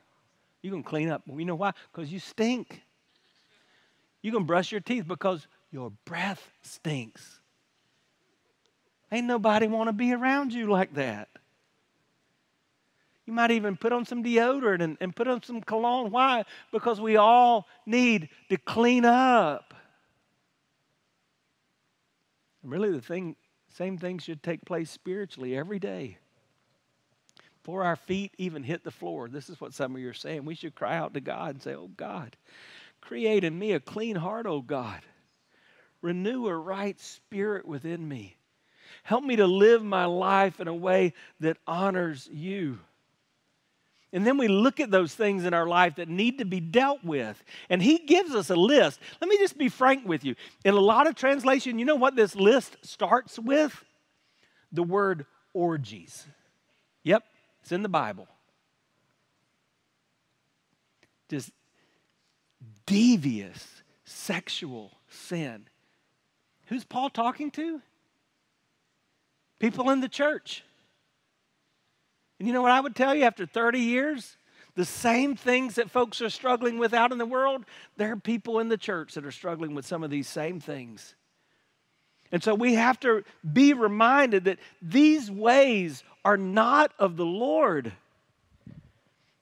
You're 0.62 0.72
going 0.72 0.84
to 0.84 0.90
clean 0.90 1.10
up. 1.10 1.24
You 1.28 1.46
know 1.46 1.56
why? 1.56 1.74
Because 1.92 2.12
you 2.12 2.20
stink. 2.20 2.82
You're 4.22 4.32
going 4.32 4.44
to 4.44 4.48
brush 4.48 4.72
your 4.72 4.82
teeth 4.82 5.08
because 5.08 5.48
your 5.72 5.92
breath 6.06 6.52
stinks. 6.62 7.40
Ain't 9.12 9.28
nobody 9.28 9.68
want 9.68 9.90
to 9.90 9.94
be 9.94 10.14
around 10.14 10.54
you 10.54 10.70
like 10.70 10.94
that. 10.94 11.28
You 13.26 13.34
might 13.34 13.52
even 13.52 13.78
put 13.78 13.94
on 13.94 14.06
some 14.06 14.24
deodorant 14.24 14.82
and, 14.82 14.98
and 15.00 15.16
put 15.16 15.28
on 15.28 15.44
some 15.44 15.62
cologne. 15.62 16.12
Why? 16.12 16.44
Because 16.72 17.00
we 17.00 17.18
all 17.18 17.68
need 17.86 18.30
to 18.50 18.58
clean 18.58 19.06
up. 19.06 19.74
And 22.64 22.72
really, 22.72 22.92
the 22.92 23.02
thing, 23.02 23.36
same 23.70 23.98
thing 23.98 24.20
should 24.20 24.44
take 24.44 24.66
place 24.66 24.90
spiritually 24.90 25.56
every 25.56 25.80
day. 25.80 26.18
Before 27.64 27.84
our 27.84 27.96
feet 27.96 28.34
even 28.38 28.64
hit 28.64 28.84
the 28.84 28.92
floor, 28.92 29.30
this 29.30 29.50
is 29.50 29.62
what 29.62 29.74
some 29.74 29.96
of 29.96 30.02
you 30.02 30.10
are 30.10 30.14
saying. 30.14 30.46
We 30.46 30.56
should 30.56 30.74
cry 30.74 30.98
out 30.98 31.14
to 31.14 31.22
God 31.22 31.52
and 31.52 31.62
say, 31.62 31.76
Oh 31.76 31.90
God, 31.96 32.36
create 33.02 33.44
in 33.44 33.58
me 33.58 33.74
a 33.74 33.80
clean 33.80 34.16
heart, 34.16 34.48
oh 34.48 34.62
God. 34.62 35.02
Renew 36.02 36.48
a 36.48 36.56
right 36.56 37.00
spirit 37.00 37.68
within 37.68 38.08
me. 38.08 38.38
Help 39.04 39.24
me 39.24 39.36
to 39.36 39.46
live 39.46 39.84
my 39.84 40.06
life 40.06 40.60
in 40.60 40.68
a 40.68 40.74
way 40.74 41.14
that 41.40 41.58
honors 41.68 42.28
you. 42.32 42.80
And 44.14 44.26
then 44.26 44.38
we 44.38 44.48
look 44.48 44.80
at 44.80 44.92
those 44.92 45.14
things 45.14 45.46
in 45.46 45.54
our 45.54 45.68
life 45.68 45.96
that 45.96 46.10
need 46.10 46.40
to 46.40 46.46
be 46.46 46.60
dealt 46.60 47.04
with. 47.04 47.42
And 47.70 47.82
he 47.82 48.00
gives 48.00 48.36
us 48.36 48.50
a 48.50 48.56
list. 48.56 49.00
Let 49.22 49.30
me 49.30 49.38
just 49.38 49.58
be 49.58 49.70
frank 49.70 50.06
with 50.06 50.26
you. 50.26 50.36
In 50.66 50.74
a 50.74 50.80
lot 50.80 51.08
of 51.08 51.16
translation, 51.16 51.80
you 51.80 51.86
know 51.86 51.96
what 51.96 52.16
this 52.16 52.36
list 52.36 52.78
starts 52.82 53.40
with? 53.40 53.86
The 54.72 54.84
word 54.84 55.26
orgies. 55.54 56.26
Yep, 57.04 57.24
it's 57.62 57.72
in 57.72 57.84
the 57.84 57.90
Bible. 57.90 58.28
Just 61.30 61.52
devious 62.86 63.84
sexual 64.04 64.92
sin. 65.08 65.68
Who's 66.68 66.84
Paul 66.84 67.10
talking 67.10 67.52
to? 67.52 67.82
people 69.62 69.92
in 69.92 70.02
the 70.02 70.10
church. 70.10 70.64
And 72.40 72.48
you 72.48 72.54
know 72.54 72.64
what 72.64 72.72
I 72.72 72.82
would 72.82 72.96
tell 72.96 73.16
you 73.16 73.24
after 73.24 73.46
30 73.46 73.80
years? 73.80 74.36
The 74.76 74.86
same 74.86 75.36
things 75.36 75.76
that 75.76 75.92
folks 75.92 76.22
are 76.22 76.30
struggling 76.30 76.80
with 76.80 76.94
out 76.94 77.12
in 77.12 77.20
the 77.20 77.26
world, 77.26 77.66
there 77.98 78.12
are 78.12 78.18
people 78.18 78.60
in 78.60 78.70
the 78.70 78.78
church 78.78 79.14
that 79.14 79.26
are 79.26 79.32
struggling 79.32 79.76
with 79.76 79.86
some 79.86 80.04
of 80.04 80.10
these 80.10 80.28
same 80.28 80.60
things. 80.60 81.14
And 82.32 82.42
so 82.42 82.56
we 82.56 82.74
have 82.74 83.00
to 83.02 83.24
be 83.54 83.74
reminded 83.74 84.46
that 84.46 84.60
these 84.82 85.30
ways 85.30 86.04
are 86.24 86.38
not 86.38 86.94
of 87.00 87.18
the 87.18 87.26
Lord. 87.26 87.88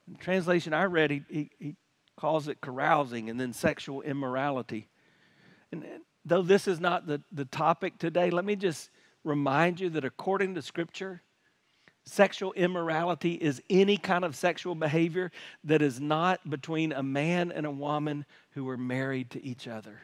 In 0.06 0.14
the 0.14 0.18
translation 0.18 0.72
I 0.72 0.84
read, 0.84 1.10
he, 1.10 1.22
he, 1.28 1.50
he 1.58 1.76
calls 2.16 2.48
it 2.48 2.60
carousing 2.60 3.30
and 3.30 3.40
then 3.40 3.52
sexual 3.52 4.02
immorality. 4.02 4.88
And 5.72 5.84
though 6.24 6.42
this 6.42 6.68
is 6.68 6.80
not 6.80 7.06
the, 7.06 7.22
the 7.32 7.44
topic 7.44 7.98
today, 7.98 8.30
let 8.30 8.44
me 8.44 8.56
just 8.56 8.90
remind 9.24 9.80
you 9.80 9.90
that 9.90 10.04
according 10.04 10.54
to 10.54 10.62
Scripture, 10.62 11.22
sexual 12.04 12.52
immorality 12.54 13.34
is 13.34 13.62
any 13.70 13.96
kind 13.96 14.24
of 14.24 14.34
sexual 14.34 14.74
behavior 14.74 15.30
that 15.64 15.82
is 15.82 16.00
not 16.00 16.48
between 16.48 16.92
a 16.92 17.02
man 17.02 17.52
and 17.52 17.66
a 17.66 17.70
woman 17.70 18.24
who 18.52 18.68
are 18.68 18.76
married 18.76 19.30
to 19.30 19.44
each 19.44 19.68
other. 19.68 20.00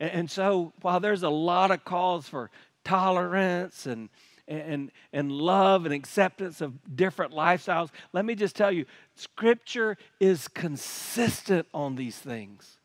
And, 0.00 0.10
and 0.10 0.30
so, 0.30 0.72
while 0.82 1.00
there's 1.00 1.22
a 1.22 1.28
lot 1.28 1.70
of 1.70 1.84
calls 1.84 2.28
for 2.28 2.50
tolerance 2.84 3.86
and 3.86 4.08
and, 4.48 4.90
and 5.12 5.30
love 5.30 5.84
and 5.84 5.94
acceptance 5.94 6.60
of 6.60 6.96
different 6.96 7.32
lifestyles. 7.32 7.90
Let 8.12 8.24
me 8.24 8.34
just 8.34 8.56
tell 8.56 8.72
you, 8.72 8.86
Scripture 9.14 9.96
is 10.18 10.48
consistent 10.48 11.66
on 11.72 11.96
these 11.96 12.18
things 12.18 12.78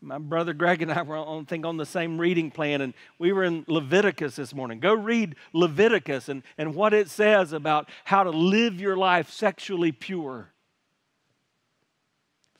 my 0.00 0.18
brother 0.18 0.52
Greg 0.52 0.82
and 0.82 0.92
I 0.92 1.02
were 1.02 1.16
on 1.16 1.46
think 1.46 1.64
on 1.64 1.76
the 1.76 1.86
same 1.86 2.18
reading 2.18 2.50
plan, 2.50 2.80
and 2.80 2.94
we 3.18 3.32
were 3.32 3.44
in 3.44 3.64
Leviticus 3.66 4.36
this 4.36 4.54
morning. 4.54 4.78
Go 4.78 4.94
read 4.94 5.36
Leviticus 5.52 6.28
and, 6.28 6.42
and 6.58 6.74
what 6.74 6.94
it 6.94 7.08
says 7.08 7.52
about 7.52 7.88
how 8.04 8.22
to 8.22 8.30
live 8.30 8.80
your 8.80 8.96
life 8.96 9.30
sexually 9.30 9.92
pure. 9.92 10.52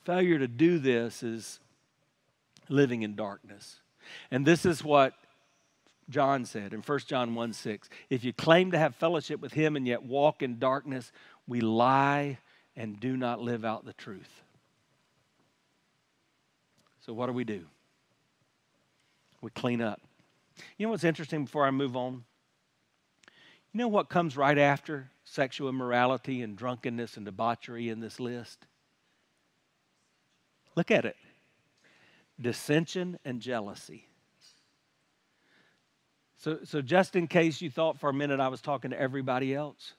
Failure 0.04 0.38
to 0.38 0.48
do 0.48 0.78
this 0.78 1.22
is 1.22 1.60
living 2.68 3.02
in 3.02 3.14
darkness. 3.14 3.80
And 4.30 4.46
this 4.46 4.64
is 4.64 4.82
what 4.82 5.14
John 6.08 6.44
said 6.44 6.72
in 6.72 6.80
1 6.80 6.98
John 7.00 7.34
1 7.34 7.52
6. 7.52 7.88
If 8.10 8.24
you 8.24 8.32
claim 8.32 8.70
to 8.70 8.78
have 8.78 8.94
fellowship 8.94 9.40
with 9.40 9.52
him 9.52 9.76
and 9.76 9.86
yet 9.86 10.02
walk 10.02 10.42
in 10.42 10.58
darkness, 10.58 11.10
we 11.46 11.60
lie 11.60 12.38
and 12.76 13.00
do 13.00 13.16
not 13.16 13.40
live 13.40 13.64
out 13.64 13.84
the 13.84 13.92
truth. 13.92 14.42
So, 17.04 17.12
what 17.12 17.26
do 17.26 17.32
we 17.32 17.44
do? 17.44 17.64
We 19.40 19.50
clean 19.50 19.80
up. 19.80 20.00
You 20.78 20.86
know 20.86 20.90
what's 20.90 21.04
interesting 21.04 21.44
before 21.44 21.66
I 21.66 21.70
move 21.70 21.96
on? 21.96 22.24
You 23.72 23.78
know 23.78 23.88
what 23.88 24.08
comes 24.08 24.36
right 24.36 24.56
after 24.56 25.10
sexual 25.24 25.68
immorality 25.68 26.42
and 26.42 26.56
drunkenness 26.56 27.16
and 27.16 27.26
debauchery 27.26 27.88
in 27.88 28.00
this 28.00 28.18
list? 28.18 28.66
Look 30.74 30.90
at 30.90 31.04
it 31.04 31.16
dissension 32.40 33.18
and 33.24 33.40
jealousy. 33.40 34.08
So, 36.38 36.58
so 36.64 36.82
just 36.82 37.16
in 37.16 37.26
case 37.26 37.60
you 37.60 37.70
thought 37.70 37.98
for 37.98 38.10
a 38.10 38.14
minute 38.14 38.40
I 38.40 38.48
was 38.48 38.60
talking 38.60 38.90
to 38.90 39.00
everybody 39.00 39.54
else, 39.54 39.94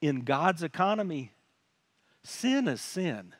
in 0.00 0.20
God's 0.20 0.62
economy, 0.62 1.32
sin 2.22 2.66
is 2.68 2.80
sin. 2.80 3.34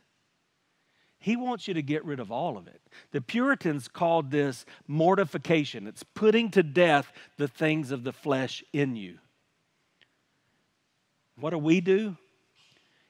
He 1.18 1.36
wants 1.36 1.68
you 1.68 1.74
to 1.74 1.82
get 1.82 2.04
rid 2.04 2.18
of 2.18 2.32
all 2.32 2.56
of 2.56 2.66
it. 2.66 2.80
The 3.12 3.20
Puritans 3.20 3.88
called 3.88 4.30
this 4.30 4.64
mortification. 4.86 5.86
It's 5.86 6.02
putting 6.02 6.50
to 6.52 6.62
death 6.62 7.12
the 7.36 7.48
things 7.48 7.90
of 7.90 8.04
the 8.04 8.12
flesh 8.12 8.64
in 8.72 8.96
you. 8.96 9.18
What 11.38 11.50
do 11.50 11.58
we 11.58 11.80
do? 11.80 12.16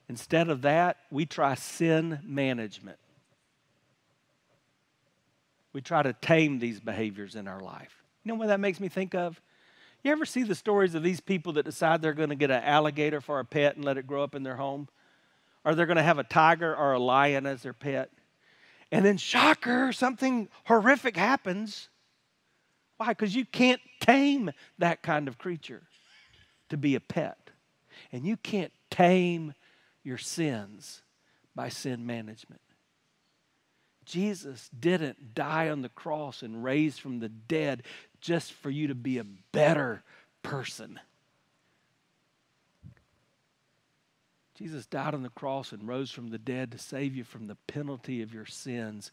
Instead 0.09 0.49
of 0.49 0.63
that, 0.63 0.97
we 1.13 1.25
try 1.25 1.55
sin 1.55 2.19
management. 2.25 2.99
We 5.73 5.81
try 5.81 6.03
to 6.03 6.13
tame 6.13 6.59
these 6.59 6.81
behaviors 6.81 7.37
in 7.37 7.47
our 7.47 7.61
life. 7.61 8.00
You 8.25 8.33
know 8.33 8.39
what 8.39 8.49
that 8.49 8.61
makes 8.61 8.81
me 8.81 8.89
think 8.89 9.15
of? 9.15 9.41
You 10.03 10.13
ever 10.13 10.25
see 10.25 10.43
the 10.43 10.55
stories 10.55 10.95
of 10.95 11.03
these 11.03 11.21
people 11.21 11.55
that 11.55 11.65
decide 11.65 12.01
they're 12.01 12.13
going 12.15 12.31
to 12.31 12.35
get 12.35 12.51
an 12.51 12.63
alligator 12.63 13.21
for 13.21 13.39
a 13.39 13.45
pet 13.45 13.77
and 13.77 13.85
let 13.85 13.99
it 13.99 14.07
grow 14.07 14.23
up 14.23 14.35
in 14.35 14.43
their 14.43 14.57
home? 14.57 14.89
Or 15.65 15.75
they're 15.75 15.87
going 15.87 15.99
to 15.99 16.03
have 16.03 16.19
a 16.19 16.25
tiger 16.25 16.75
or 16.75 16.93
a 16.93 16.99
lion 16.99 17.45
as 17.47 17.63
their 17.63 17.75
pet? 17.75 18.11
And 18.91 19.05
then, 19.05 19.19
shocker, 19.19 19.93
something 19.93 20.49
horrific 20.65 21.17
happens. 21.17 21.89
Why? 22.97 23.09
Because 23.09 23.35
you 23.35 23.45
can't 23.45 23.81
tame 24.01 24.51
that 24.79 25.03
kind 25.03 25.29
of 25.29 25.39
creature 25.39 25.83
to 26.71 26.77
be 26.77 26.95
a 26.95 27.01
pet. 27.01 27.51
And 28.11 28.27
you 28.27 28.37
can't 28.37 28.73
tame 28.91 29.55
your 30.03 30.19
sins 30.19 31.03
by 31.55 31.69
sin 31.69 32.07
management. 32.07 32.63
Jesus 34.07 34.69
didn't 34.79 35.35
die 35.35 35.69
on 35.69 35.83
the 35.83 35.89
cross 35.89 36.43
and 36.43 36.65
raise 36.65 36.99
from 36.99 37.21
the 37.21 37.29
dead 37.29 37.85
just 38.21 38.53
for 38.53 38.71
you 38.71 38.89
to 38.89 38.95
be 38.95 39.19
a 39.19 39.25
better 39.53 40.03
person. 40.43 41.01
Jesus 44.55 44.85
died 44.85 45.15
on 45.15 45.23
the 45.23 45.31
cross 45.31 45.73
and 45.73 45.89
rose 45.89 46.11
from 46.11 46.29
the 46.29 46.39
dead 46.39 46.73
to 46.73 46.79
save 46.79 47.17
you 47.17 47.25
from 47.25 47.47
the 47.47 47.57
penalty 47.67 48.21
of 48.21 48.35
your 48.35 48.45
sins 48.45 49.11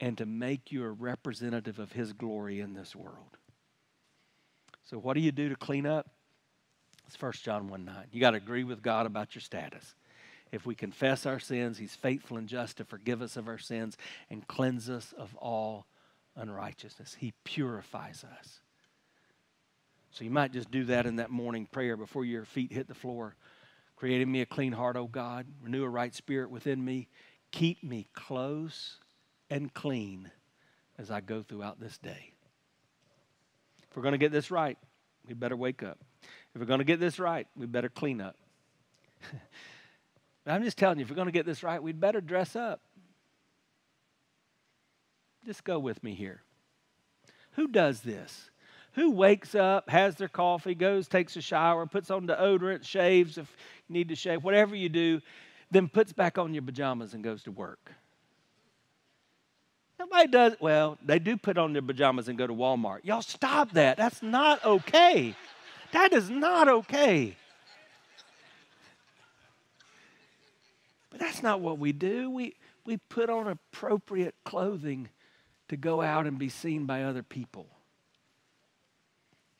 and 0.00 0.16
to 0.16 0.24
make 0.24 0.72
you 0.72 0.84
a 0.84 0.90
representative 0.90 1.78
of 1.78 1.92
his 1.92 2.14
glory 2.14 2.60
in 2.60 2.72
this 2.72 2.96
world. 2.96 3.36
So, 4.84 4.98
what 4.98 5.14
do 5.14 5.20
you 5.20 5.32
do 5.32 5.50
to 5.50 5.56
clean 5.56 5.84
up? 5.84 6.08
It's 7.06 7.20
1 7.20 7.32
John 7.42 7.68
1 7.68 7.84
9. 7.84 7.94
You 8.10 8.20
got 8.20 8.30
to 8.30 8.36
agree 8.38 8.64
with 8.64 8.82
God 8.82 9.04
about 9.04 9.34
your 9.34 9.42
status. 9.42 9.94
If 10.50 10.64
we 10.64 10.74
confess 10.74 11.26
our 11.26 11.40
sins, 11.40 11.76
he's 11.76 11.94
faithful 11.94 12.36
and 12.36 12.48
just 12.48 12.78
to 12.78 12.84
forgive 12.84 13.20
us 13.20 13.36
of 13.36 13.48
our 13.48 13.58
sins 13.58 13.98
and 14.30 14.46
cleanse 14.46 14.88
us 14.88 15.12
of 15.18 15.34
all 15.36 15.86
unrighteousness. 16.36 17.16
He 17.18 17.32
purifies 17.44 18.24
us. 18.24 18.60
So 20.10 20.24
you 20.24 20.30
might 20.30 20.52
just 20.52 20.70
do 20.70 20.84
that 20.84 21.06
in 21.06 21.16
that 21.16 21.30
morning 21.30 21.66
prayer 21.70 21.96
before 21.96 22.24
your 22.24 22.44
feet 22.44 22.72
hit 22.72 22.88
the 22.88 22.94
floor. 22.94 23.36
Created 23.96 24.28
me 24.28 24.40
a 24.40 24.46
clean 24.46 24.72
heart, 24.72 24.96
O 24.96 25.06
God. 25.06 25.46
Renew 25.62 25.84
a 25.84 25.88
right 25.88 26.14
spirit 26.14 26.50
within 26.50 26.84
me. 26.84 27.08
Keep 27.50 27.82
me 27.82 28.08
close 28.14 28.98
and 29.50 29.72
clean 29.72 30.30
as 30.98 31.10
I 31.10 31.20
go 31.20 31.42
throughout 31.42 31.80
this 31.80 31.98
day. 31.98 32.32
If 33.90 33.96
we're 33.96 34.02
going 34.02 34.12
to 34.12 34.18
get 34.18 34.32
this 34.32 34.50
right, 34.50 34.78
we 35.26 35.34
better 35.34 35.56
wake 35.56 35.82
up. 35.82 35.98
If 36.54 36.60
we're 36.60 36.66
going 36.66 36.78
to 36.78 36.84
get 36.84 37.00
this 37.00 37.18
right, 37.18 37.46
we 37.56 37.66
better 37.66 37.88
clean 37.88 38.20
up. 38.20 38.36
I'm 40.46 40.62
just 40.62 40.78
telling 40.78 40.98
you, 40.98 41.04
if 41.04 41.10
we're 41.10 41.16
going 41.16 41.26
to 41.26 41.32
get 41.32 41.46
this 41.46 41.62
right, 41.62 41.82
we'd 41.82 42.00
better 42.00 42.20
dress 42.20 42.54
up. 42.54 42.80
Just 45.46 45.62
go 45.62 45.78
with 45.78 46.02
me 46.02 46.14
here. 46.14 46.42
Who 47.52 47.68
does 47.68 48.00
this? 48.00 48.50
Who 48.94 49.12
wakes 49.12 49.54
up, 49.54 49.88
has 49.88 50.16
their 50.16 50.28
coffee, 50.28 50.74
goes, 50.74 51.06
takes 51.06 51.36
a 51.36 51.40
shower, 51.40 51.86
puts 51.86 52.10
on 52.10 52.26
deodorant, 52.26 52.82
shaves 52.82 53.38
if 53.38 53.54
you 53.88 53.92
need 53.92 54.08
to 54.08 54.16
shave, 54.16 54.42
whatever 54.42 54.74
you 54.74 54.88
do, 54.88 55.20
then 55.70 55.88
puts 55.88 56.12
back 56.12 56.36
on 56.36 56.52
your 56.52 56.64
pajamas 56.64 57.14
and 57.14 57.22
goes 57.22 57.44
to 57.44 57.52
work? 57.52 57.92
Nobody 60.00 60.28
does. 60.28 60.56
Well, 60.60 60.98
they 61.04 61.18
do 61.18 61.36
put 61.36 61.56
on 61.58 61.72
their 61.72 61.82
pajamas 61.82 62.28
and 62.28 62.36
go 62.36 62.46
to 62.46 62.52
Walmart. 62.52 63.00
Y'all 63.04 63.22
stop 63.22 63.72
that. 63.72 63.96
That's 63.96 64.22
not 64.22 64.64
okay. 64.64 65.34
That 65.92 66.12
is 66.12 66.28
not 66.28 66.68
okay. 66.68 67.36
But 71.10 71.20
that's 71.20 71.42
not 71.42 71.60
what 71.60 71.78
we 71.78 71.92
do. 71.92 72.30
We, 72.30 72.56
we 72.84 72.96
put 72.96 73.30
on 73.30 73.46
appropriate 73.46 74.34
clothing 74.44 75.08
to 75.68 75.76
go 75.76 76.02
out 76.02 76.26
and 76.26 76.38
be 76.38 76.48
seen 76.48 76.86
by 76.86 77.02
other 77.02 77.22
people. 77.22 77.66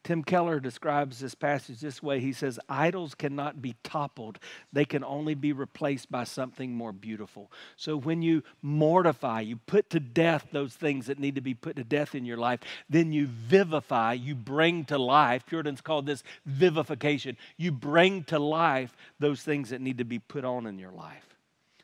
Tim 0.06 0.22
Keller 0.22 0.60
describes 0.60 1.18
this 1.18 1.34
passage 1.34 1.80
this 1.80 2.00
way. 2.00 2.20
He 2.20 2.32
says, 2.32 2.60
Idols 2.68 3.16
cannot 3.16 3.60
be 3.60 3.74
toppled, 3.82 4.38
they 4.72 4.84
can 4.84 5.02
only 5.02 5.34
be 5.34 5.52
replaced 5.52 6.12
by 6.12 6.22
something 6.22 6.72
more 6.72 6.92
beautiful. 6.92 7.50
So 7.74 7.96
when 7.96 8.22
you 8.22 8.44
mortify, 8.62 9.40
you 9.40 9.56
put 9.56 9.90
to 9.90 9.98
death 9.98 10.46
those 10.52 10.74
things 10.74 11.06
that 11.06 11.18
need 11.18 11.34
to 11.34 11.40
be 11.40 11.54
put 11.54 11.74
to 11.74 11.82
death 11.82 12.14
in 12.14 12.24
your 12.24 12.36
life, 12.36 12.60
then 12.88 13.12
you 13.12 13.26
vivify, 13.26 14.12
you 14.12 14.36
bring 14.36 14.84
to 14.84 14.96
life. 14.96 15.44
Puritans 15.44 15.80
call 15.80 16.02
this 16.02 16.22
vivification. 16.44 17.36
You 17.56 17.72
bring 17.72 18.22
to 18.24 18.38
life 18.38 18.96
those 19.18 19.42
things 19.42 19.70
that 19.70 19.80
need 19.80 19.98
to 19.98 20.04
be 20.04 20.20
put 20.20 20.44
on 20.44 20.68
in 20.68 20.78
your 20.78 20.92
life. 20.92 21.35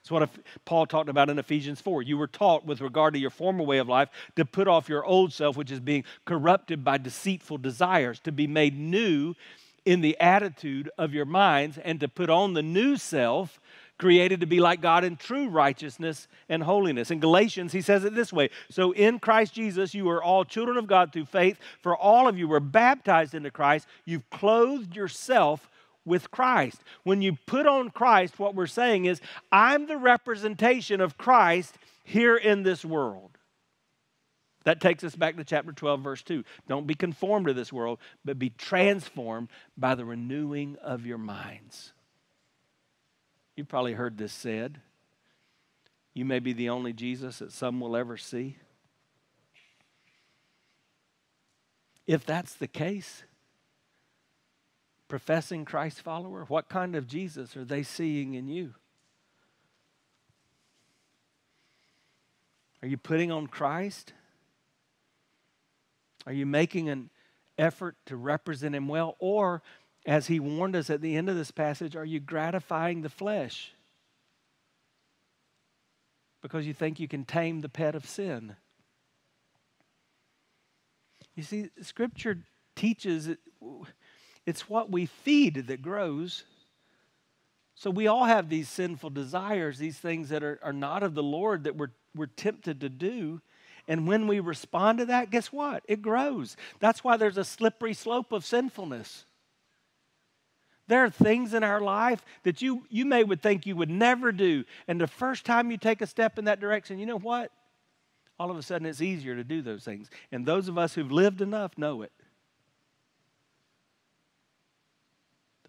It's 0.03 0.11
what 0.11 0.28
Paul 0.64 0.86
talked 0.86 1.09
about 1.09 1.30
in 1.30 1.38
Ephesians 1.38 1.80
4. 1.80 2.03
You 2.03 2.18
were 2.18 2.26
taught 2.26 2.66
with 2.66 2.80
regard 2.80 3.14
to 3.14 3.20
your 3.20 3.30
former 3.30 3.62
way 3.62 3.78
of 3.78 3.88
life 3.88 4.09
to 4.34 4.44
put 4.44 4.66
off 4.66 4.88
your 4.88 5.05
old 5.05 5.32
self, 5.32 5.57
which 5.57 5.70
is 5.70 5.78
being 5.78 6.03
corrupted 6.24 6.82
by 6.82 6.98
deceitful 6.98 7.59
desires, 7.59 8.18
to 8.20 8.32
be 8.32 8.48
made 8.48 8.76
new 8.76 9.34
in 9.84 10.00
the 10.00 10.18
attitude 10.18 10.90
of 10.98 11.14
your 11.14 11.24
minds, 11.24 11.78
and 11.78 12.00
to 12.00 12.09
put 12.09 12.30
on 12.30 12.55
the 12.55 12.62
new 12.62 12.96
self 12.96 13.61
created 13.96 14.40
to 14.40 14.46
be 14.46 14.59
like 14.59 14.80
God 14.80 15.05
in 15.05 15.14
true 15.14 15.48
righteousness 15.48 16.26
and 16.48 16.64
holiness. 16.64 17.12
In 17.12 17.20
Galatians, 17.20 17.72
he 17.72 17.80
says 17.80 18.05
it 18.05 18.16
this 18.16 18.32
way 18.32 18.50
So 18.68 18.90
in 18.90 19.20
Christ 19.20 19.55
Jesus, 19.55 19.94
you 19.94 20.09
are 20.11 20.20
all 20.20 20.44
children 20.44 20.76
of 20.76 20.88
God 20.88 21.12
through 21.12 21.26
faith, 21.26 21.59
for 21.80 21.96
all 21.96 22.26
of 22.26 22.36
you 22.36 22.48
were 22.48 22.59
baptized 22.59 23.34
into 23.34 23.53
Christ. 23.53 23.86
You've 24.05 24.28
clothed 24.30 24.96
yourself 24.96 25.70
with 26.05 26.30
Christ. 26.30 26.80
When 27.05 27.22
you 27.22 27.36
put 27.46 27.66
on 27.66 27.90
Christ, 27.90 28.38
what 28.38 28.55
we're 28.55 28.66
saying 28.66 29.05
is, 29.05 29.20
I'm 29.50 29.86
the 29.86 29.96
representation 29.96 31.00
of 31.00 31.18
Christ 31.18 31.76
here 32.05 32.36
in 32.36 32.62
this 32.62 32.84
world. 32.84 33.38
That 34.64 34.80
takes 34.80 35.03
us 35.03 35.16
back 35.16 35.36
to 35.36 35.44
chapter 35.44 35.72
12, 35.72 36.00
verse 36.00 36.22
2. 36.22 36.44
Don't 36.68 36.86
be 36.86 36.94
conformed 36.94 37.46
to 37.46 37.55
this 37.55 37.72
world, 37.72 37.98
but 38.24 38.38
be 38.38 38.50
transformed 38.50 39.48
by 39.76 39.94
the 39.94 40.05
renewing 40.05 40.76
of 40.82 41.05
your 41.05 41.18
minds. 41.18 41.92
You've 43.57 43.68
probably 43.68 43.94
heard 43.94 44.18
this 44.18 44.32
said. 44.32 44.80
You 46.14 46.24
may 46.24 46.38
be 46.38 46.53
the 46.53 46.68
only 46.68 46.92
Jesus 46.92 47.38
that 47.38 47.53
some 47.53 47.80
will 47.80 47.96
ever 47.96 48.16
see. 48.16 48.57
If 52.07 52.26
that's 52.26 52.55
the 52.55 52.66
case, 52.66 53.24
professing 55.13 55.67
Christ 55.67 56.01
follower? 56.01 56.47
What 56.49 56.71
kind 56.71 56.97
of 56.97 57.07
Jesus 57.07 57.55
are 57.55 57.67
they 57.67 57.83
seeing 57.83 58.33
in 58.33 58.49
you? 58.49 58.73
Are 62.81 62.89
you 62.89 62.97
putting 62.97 63.31
on 63.31 63.47
Christ? 63.47 64.15
Are 66.27 66.33
you 66.33 66.47
making 66.47 66.89
an 66.89 67.11
effort 67.59 67.97
to 68.07 68.17
represent 68.17 68.75
Him 68.75 68.89
well? 68.89 69.17
Or, 69.19 69.61
as 70.07 70.29
He 70.29 70.41
warned 70.41 70.77
us 70.77 70.89
at 70.89 71.03
the 71.03 71.15
end 71.15 71.29
of 71.29 71.37
this 71.37 71.51
passage, 71.51 71.95
are 71.95 72.07
you 72.07 72.19
gratifying 72.19 73.03
the 73.03 73.11
flesh? 73.11 73.75
Because 76.41 76.67
you 76.67 76.73
think 76.73 76.99
you 76.99 77.07
can 77.07 77.27
tame 77.27 77.61
the 77.61 77.69
pet 77.69 77.95
of 77.95 78.07
sin. 78.07 78.57
You 81.35 81.43
see, 81.43 81.69
Scripture 81.83 82.39
teaches 82.75 83.29
it's 84.47 84.68
what 84.68 84.90
we 84.90 85.07
feed 85.07 85.66
that 85.68 85.82
grows. 85.82 86.45
So 87.74 87.90
we 87.90 88.07
all 88.07 88.24
have 88.24 88.49
these 88.49 88.68
sinful 88.68 89.11
desires, 89.11 89.78
these 89.78 89.99
things 89.99 90.28
that 90.28 90.43
are, 90.43 90.59
are 90.62 90.72
not 90.72 91.03
of 91.03 91.14
the 91.14 91.22
Lord 91.22 91.64
that 91.64 91.76
we're, 91.76 91.93
we're 92.14 92.26
tempted 92.26 92.80
to 92.80 92.88
do. 92.88 93.40
And 93.88 94.07
when 94.07 94.26
we 94.26 94.40
respond 94.40 94.99
to 94.99 95.07
that, 95.07 95.30
guess 95.30 95.53
what? 95.53 95.82
It 95.88 96.03
grows. 96.03 96.57
That's 96.80 97.03
why 97.03 97.16
there's 97.16 97.38
a 97.38 97.45
slippery 97.45 97.95
slope 97.95 98.32
of 98.32 98.45
sinfulness. 98.45 99.24
There 100.88 101.05
are 101.05 101.11
things 101.11 101.55
in 101.55 101.64
our 101.64 101.80
life 101.80 102.24
that 102.43 102.61
you, 102.61 102.84
you 102.90 103.05
may 103.05 103.24
would 103.24 103.40
think 103.40 103.66
you 103.66 103.76
would 103.76 103.90
never 103.90 104.30
do. 104.30 104.64
And 104.86 105.01
the 105.01 105.07
first 105.07 105.45
time 105.45 105.70
you 105.70 105.78
take 105.78 106.01
a 106.01 106.07
step 106.07 106.38
in 106.38 106.45
that 106.45 106.61
direction, 106.61 106.99
you 106.99 107.07
know 107.07 107.18
what? 107.18 107.51
All 108.38 108.51
of 108.51 108.57
a 108.57 108.62
sudden 108.62 108.86
it's 108.86 109.01
easier 109.01 109.36
to 109.36 109.45
do 109.45 109.62
those 109.62 109.84
things. 109.84 110.11
And 110.30 110.45
those 110.45 110.68
of 110.68 110.78
us 110.78 110.95
who've 110.95 111.11
lived 111.11 111.40
enough 111.40 111.78
know 111.78 112.03
it. 112.03 112.12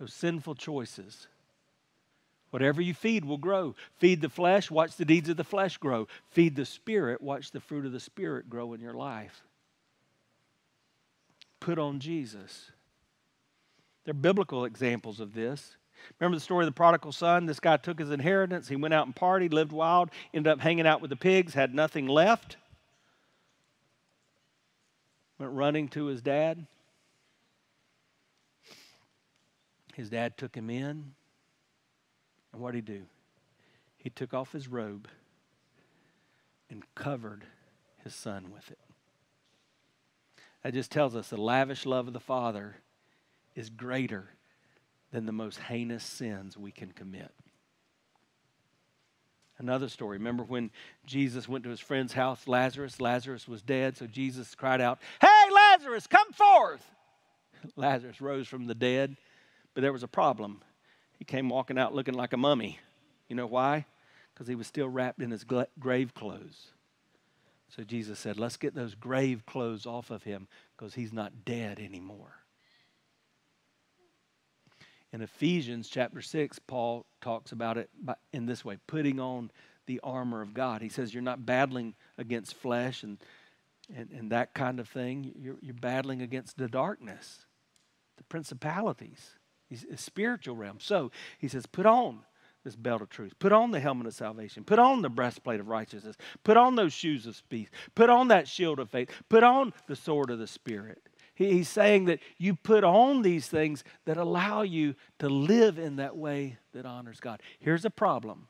Sinful 0.07 0.55
choices. 0.55 1.27
Whatever 2.51 2.81
you 2.81 2.93
feed 2.93 3.25
will 3.25 3.37
grow. 3.39 3.73
Feed 3.97 4.21
the 4.21 4.29
flesh, 4.29 4.69
watch 4.69 4.95
the 4.95 5.05
deeds 5.05 5.27
of 5.29 5.37
the 5.37 5.43
flesh 5.43 5.77
grow. 5.77 6.07
Feed 6.29 6.55
the 6.55 6.65
spirit, 6.65 7.19
watch 7.21 7.51
the 7.51 7.59
fruit 7.59 7.85
of 7.85 7.91
the 7.91 7.99
spirit 7.99 8.49
grow 8.49 8.73
in 8.73 8.81
your 8.81 8.93
life. 8.93 9.43
put 11.59 11.79
on 11.79 11.99
Jesus. 11.99 12.71
There 14.03 14.11
are 14.11 14.15
biblical 14.15 14.65
examples 14.65 15.19
of 15.19 15.33
this. 15.33 15.77
Remember 16.19 16.35
the 16.35 16.41
story 16.41 16.65
of 16.65 16.67
the 16.67 16.75
prodigal 16.75 17.13
son? 17.13 17.45
This 17.45 17.61
guy 17.61 17.77
took 17.77 17.97
his 17.97 18.11
inheritance. 18.11 18.67
He 18.67 18.75
went 18.75 18.93
out 18.93 19.05
and 19.05 19.15
partied, 19.15 19.53
lived 19.53 19.71
wild, 19.71 20.09
ended 20.33 20.51
up 20.51 20.59
hanging 20.59 20.85
out 20.85 21.01
with 21.01 21.09
the 21.09 21.15
pigs, 21.15 21.53
had 21.53 21.73
nothing 21.73 22.07
left. 22.07 22.57
Went 25.39 25.53
running 25.53 25.87
to 25.89 26.05
his 26.05 26.21
dad. 26.21 26.65
His 29.93 30.09
dad 30.09 30.37
took 30.37 30.55
him 30.55 30.69
in. 30.69 31.13
And 32.51 32.61
what 32.61 32.73
did 32.73 32.87
he 32.87 32.95
do? 32.95 33.03
He 33.97 34.09
took 34.09 34.33
off 34.33 34.51
his 34.51 34.67
robe 34.67 35.07
and 36.69 36.83
covered 36.95 37.45
his 38.03 38.13
son 38.13 38.51
with 38.51 38.69
it. 38.69 38.79
That 40.63 40.73
just 40.73 40.91
tells 40.91 41.15
us 41.15 41.29
the 41.29 41.37
lavish 41.37 41.85
love 41.85 42.07
of 42.07 42.13
the 42.13 42.19
Father 42.19 42.75
is 43.55 43.69
greater 43.69 44.29
than 45.11 45.25
the 45.25 45.31
most 45.31 45.59
heinous 45.59 46.03
sins 46.03 46.57
we 46.57 46.71
can 46.71 46.91
commit. 46.91 47.31
Another 49.59 49.87
story. 49.87 50.17
Remember 50.17 50.43
when 50.43 50.71
Jesus 51.05 51.47
went 51.47 51.63
to 51.65 51.69
his 51.69 51.79
friend's 51.79 52.13
house, 52.13 52.47
Lazarus? 52.47 52.99
Lazarus 52.99 53.47
was 53.47 53.61
dead, 53.61 53.95
so 53.95 54.07
Jesus 54.07 54.55
cried 54.55 54.81
out, 54.81 54.99
Hey, 55.21 55.51
Lazarus, 55.53 56.07
come 56.07 56.31
forth! 56.33 56.83
Lazarus 57.75 58.19
rose 58.19 58.47
from 58.47 58.65
the 58.65 58.75
dead, 58.75 59.15
but 59.73 59.81
there 59.81 59.93
was 59.93 60.03
a 60.03 60.07
problem. 60.07 60.61
He 61.17 61.25
came 61.25 61.49
walking 61.49 61.77
out 61.77 61.93
looking 61.93 62.13
like 62.13 62.33
a 62.33 62.37
mummy. 62.37 62.79
You 63.27 63.35
know 63.35 63.47
why? 63.47 63.85
Because 64.33 64.47
he 64.47 64.55
was 64.55 64.67
still 64.67 64.89
wrapped 64.89 65.21
in 65.21 65.31
his 65.31 65.45
grave 65.79 66.13
clothes. 66.13 66.71
So 67.75 67.83
Jesus 67.83 68.19
said, 68.19 68.37
Let's 68.37 68.57
get 68.57 68.75
those 68.75 68.95
grave 68.95 69.45
clothes 69.45 69.85
off 69.85 70.11
of 70.11 70.23
him 70.23 70.47
because 70.75 70.93
he's 70.93 71.13
not 71.13 71.45
dead 71.45 71.79
anymore. 71.79 72.35
In 75.11 75.21
Ephesians 75.21 75.89
chapter 75.89 76.21
6, 76.21 76.59
Paul 76.59 77.05
talks 77.21 77.51
about 77.51 77.77
it 77.77 77.89
in 78.31 78.45
this 78.45 78.65
way 78.65 78.77
putting 78.87 79.19
on 79.19 79.51
the 79.85 79.99
armor 80.03 80.41
of 80.41 80.53
God. 80.53 80.81
He 80.81 80.89
says, 80.89 81.13
You're 81.13 81.23
not 81.23 81.45
battling 81.45 81.95
against 82.17 82.55
flesh 82.55 83.03
and, 83.03 83.17
and, 83.95 84.09
and 84.11 84.31
that 84.31 84.53
kind 84.53 84.79
of 84.79 84.87
thing. 84.87 85.33
You're, 85.39 85.57
you're 85.61 85.73
battling 85.73 86.21
against 86.21 86.57
the 86.57 86.67
darkness, 86.67 87.45
the 88.17 88.23
principalities, 88.23 89.37
the 89.81 89.97
spiritual 89.97 90.55
realm. 90.55 90.79
So 90.79 91.11
he 91.39 91.47
says, 91.47 91.65
Put 91.65 91.85
on 91.85 92.19
this 92.63 92.75
belt 92.75 93.01
of 93.01 93.09
truth. 93.09 93.33
Put 93.39 93.51
on 93.51 93.71
the 93.71 93.79
helmet 93.79 94.07
of 94.07 94.13
salvation. 94.13 94.63
Put 94.63 94.79
on 94.79 95.01
the 95.01 95.09
breastplate 95.09 95.59
of 95.59 95.67
righteousness. 95.67 96.15
Put 96.43 96.57
on 96.57 96.75
those 96.75 96.93
shoes 96.93 97.27
of 97.27 97.41
peace. 97.49 97.69
Put 97.93 98.09
on 98.09 98.29
that 98.29 98.47
shield 98.47 98.79
of 98.79 98.89
faith. 98.89 99.09
Put 99.29 99.43
on 99.43 99.73
the 99.87 99.95
sword 99.95 100.29
of 100.29 100.39
the 100.39 100.47
Spirit. 100.47 101.01
He's 101.35 101.67
saying 101.67 102.05
that 102.05 102.19
you 102.37 102.55
put 102.55 102.83
on 102.83 103.21
these 103.21 103.47
things 103.47 103.83
that 104.05 104.17
allow 104.17 104.61
you 104.61 104.95
to 105.19 105.27
live 105.29 105.79
in 105.79 105.95
that 105.95 106.15
way 106.15 106.57
that 106.73 106.85
honors 106.85 107.19
God. 107.19 107.41
Here's 107.59 107.85
a 107.85 107.89
problem. 107.89 108.47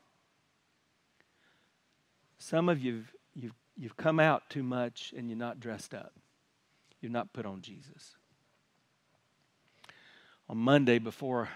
Some 2.38 2.68
of 2.68 2.80
you, 2.80 3.04
you've, 3.34 3.54
you've 3.76 3.96
come 3.96 4.20
out 4.20 4.50
too 4.50 4.62
much 4.62 5.14
and 5.16 5.30
you're 5.30 5.38
not 5.38 5.60
dressed 5.60 5.94
up. 5.94 6.12
You've 7.00 7.12
not 7.12 7.32
put 7.32 7.46
on 7.46 7.62
Jesus. 7.62 8.16
On 10.48 10.58
Monday, 10.58 10.98
before 10.98 11.48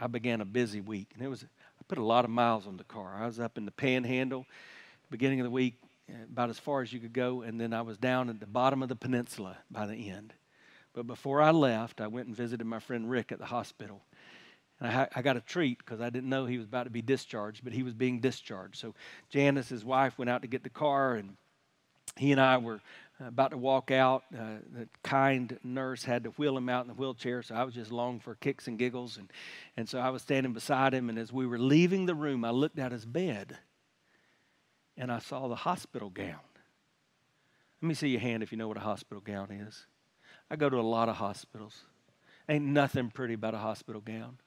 I 0.00 0.08
began 0.08 0.40
a 0.40 0.44
busy 0.44 0.80
week, 0.80 1.10
and 1.14 1.22
it 1.22 1.28
was 1.28 1.44
I 1.44 1.82
put 1.86 1.98
a 1.98 2.04
lot 2.04 2.24
of 2.24 2.30
miles 2.30 2.66
on 2.66 2.76
the 2.76 2.84
car. 2.84 3.14
I 3.16 3.26
was 3.26 3.38
up 3.38 3.56
in 3.56 3.64
the 3.64 3.70
panhandle, 3.70 4.46
beginning 5.10 5.40
of 5.40 5.44
the 5.44 5.50
week, 5.50 5.74
eh, 6.08 6.12
about 6.24 6.50
as 6.50 6.58
far 6.58 6.82
as 6.82 6.92
you 6.92 6.98
could 6.98 7.12
go, 7.12 7.42
and 7.42 7.60
then 7.60 7.72
I 7.72 7.82
was 7.82 7.96
down 7.96 8.28
at 8.28 8.40
the 8.40 8.46
bottom 8.46 8.82
of 8.82 8.88
the 8.88 8.96
peninsula 8.96 9.58
by 9.70 9.86
the 9.86 10.10
end. 10.10 10.34
But 10.92 11.06
before 11.06 11.40
I 11.40 11.50
left, 11.50 12.00
I 12.00 12.08
went 12.08 12.26
and 12.26 12.36
visited 12.36 12.64
my 12.64 12.80
friend 12.80 13.08
Rick 13.08 13.30
at 13.30 13.38
the 13.38 13.46
hospital. 13.46 14.02
And 14.80 14.90
I, 14.90 15.08
I 15.14 15.22
got 15.22 15.36
a 15.36 15.40
treat 15.40 15.78
because 15.78 16.00
I 16.00 16.10
didn't 16.10 16.28
know 16.28 16.46
he 16.46 16.58
was 16.58 16.66
about 16.66 16.84
to 16.84 16.90
be 16.90 17.02
discharged, 17.02 17.62
but 17.62 17.72
he 17.72 17.82
was 17.82 17.94
being 17.94 18.20
discharged. 18.20 18.76
So 18.76 18.94
Janice, 19.30 19.68
his 19.68 19.84
wife, 19.84 20.18
went 20.18 20.30
out 20.30 20.42
to 20.42 20.48
get 20.48 20.64
the 20.64 20.70
car, 20.70 21.14
and 21.14 21.36
he 22.16 22.32
and 22.32 22.40
I 22.40 22.58
were 22.58 22.80
about 23.20 23.52
to 23.52 23.58
walk 23.58 23.90
out. 23.90 24.24
Uh, 24.34 24.58
the 24.72 24.88
kind 25.02 25.58
nurse 25.64 26.04
had 26.04 26.24
to 26.24 26.30
wheel 26.30 26.56
him 26.56 26.68
out 26.68 26.82
in 26.82 26.88
the 26.88 26.94
wheelchair, 26.94 27.42
so 27.42 27.54
I 27.54 27.64
was 27.64 27.74
just 27.74 27.90
along 27.90 28.20
for 28.20 28.34
kicks 28.34 28.68
and 28.68 28.78
giggles. 28.78 29.16
And, 29.16 29.30
and 29.76 29.88
so 29.88 29.98
I 29.98 30.10
was 30.10 30.22
standing 30.22 30.52
beside 30.52 30.92
him, 30.92 31.08
and 31.08 31.18
as 31.18 31.32
we 31.32 31.46
were 31.46 31.58
leaving 31.58 32.06
the 32.06 32.14
room, 32.14 32.44
I 32.44 32.50
looked 32.50 32.78
at 32.78 32.92
his 32.92 33.06
bed 33.06 33.56
and 34.96 35.12
I 35.12 35.18
saw 35.18 35.48
the 35.48 35.56
hospital 35.56 36.10
gown. 36.10 36.40
Let 37.82 37.88
me 37.88 37.94
see 37.94 38.08
your 38.08 38.20
hand 38.20 38.42
if 38.42 38.52
you 38.52 38.58
know 38.58 38.68
what 38.68 38.78
a 38.78 38.80
hospital 38.80 39.20
gown 39.20 39.50
is. 39.50 39.86
I 40.50 40.56
go 40.56 40.70
to 40.70 40.78
a 40.78 40.80
lot 40.80 41.08
of 41.08 41.16
hospitals. 41.16 41.82
Ain't 42.48 42.64
nothing 42.64 43.10
pretty 43.10 43.34
about 43.34 43.54
a 43.54 43.58
hospital 43.58 44.00
gown. 44.00 44.38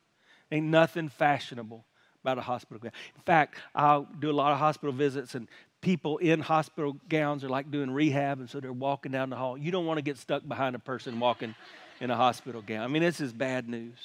Ain't 0.51 0.65
nothing 0.65 1.09
fashionable 1.09 1.85
about 2.23 2.37
a 2.37 2.41
hospital 2.41 2.79
gown. 2.79 2.91
In 3.15 3.21
fact, 3.21 3.55
I'll 3.75 4.07
do 4.19 4.31
a 4.31 4.33
lot 4.33 4.51
of 4.51 4.59
hospital 4.59 4.91
visits, 4.91 5.35
and 5.35 5.47
people 5.81 6.17
in 6.17 6.41
hospital 6.41 6.97
gowns 7.07 7.43
are 7.43 7.49
like 7.49 7.71
doing 7.71 7.91
rehab, 7.91 8.39
and 8.39 8.49
so 8.49 8.59
they're 8.59 8.73
walking 8.73 9.11
down 9.11 9.29
the 9.29 9.35
hall. 9.35 9.57
You 9.57 9.71
don't 9.71 9.85
want 9.85 9.97
to 9.97 10.01
get 10.01 10.17
stuck 10.17 10.47
behind 10.47 10.75
a 10.75 10.79
person 10.79 11.19
walking 11.19 11.55
in 11.99 12.11
a 12.11 12.15
hospital 12.15 12.61
gown. 12.61 12.83
I 12.83 12.87
mean, 12.87 13.01
this 13.01 13.19
is 13.19 13.33
bad 13.33 13.67
news. 13.69 13.97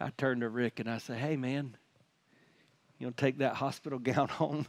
I 0.00 0.10
turn 0.16 0.40
to 0.40 0.48
Rick 0.48 0.80
and 0.80 0.90
I 0.90 0.98
say, 0.98 1.14
Hey, 1.14 1.36
man, 1.36 1.76
you 2.98 3.08
to 3.08 3.12
take 3.12 3.38
that 3.38 3.54
hospital 3.54 3.98
gown 4.00 4.28
home? 4.28 4.66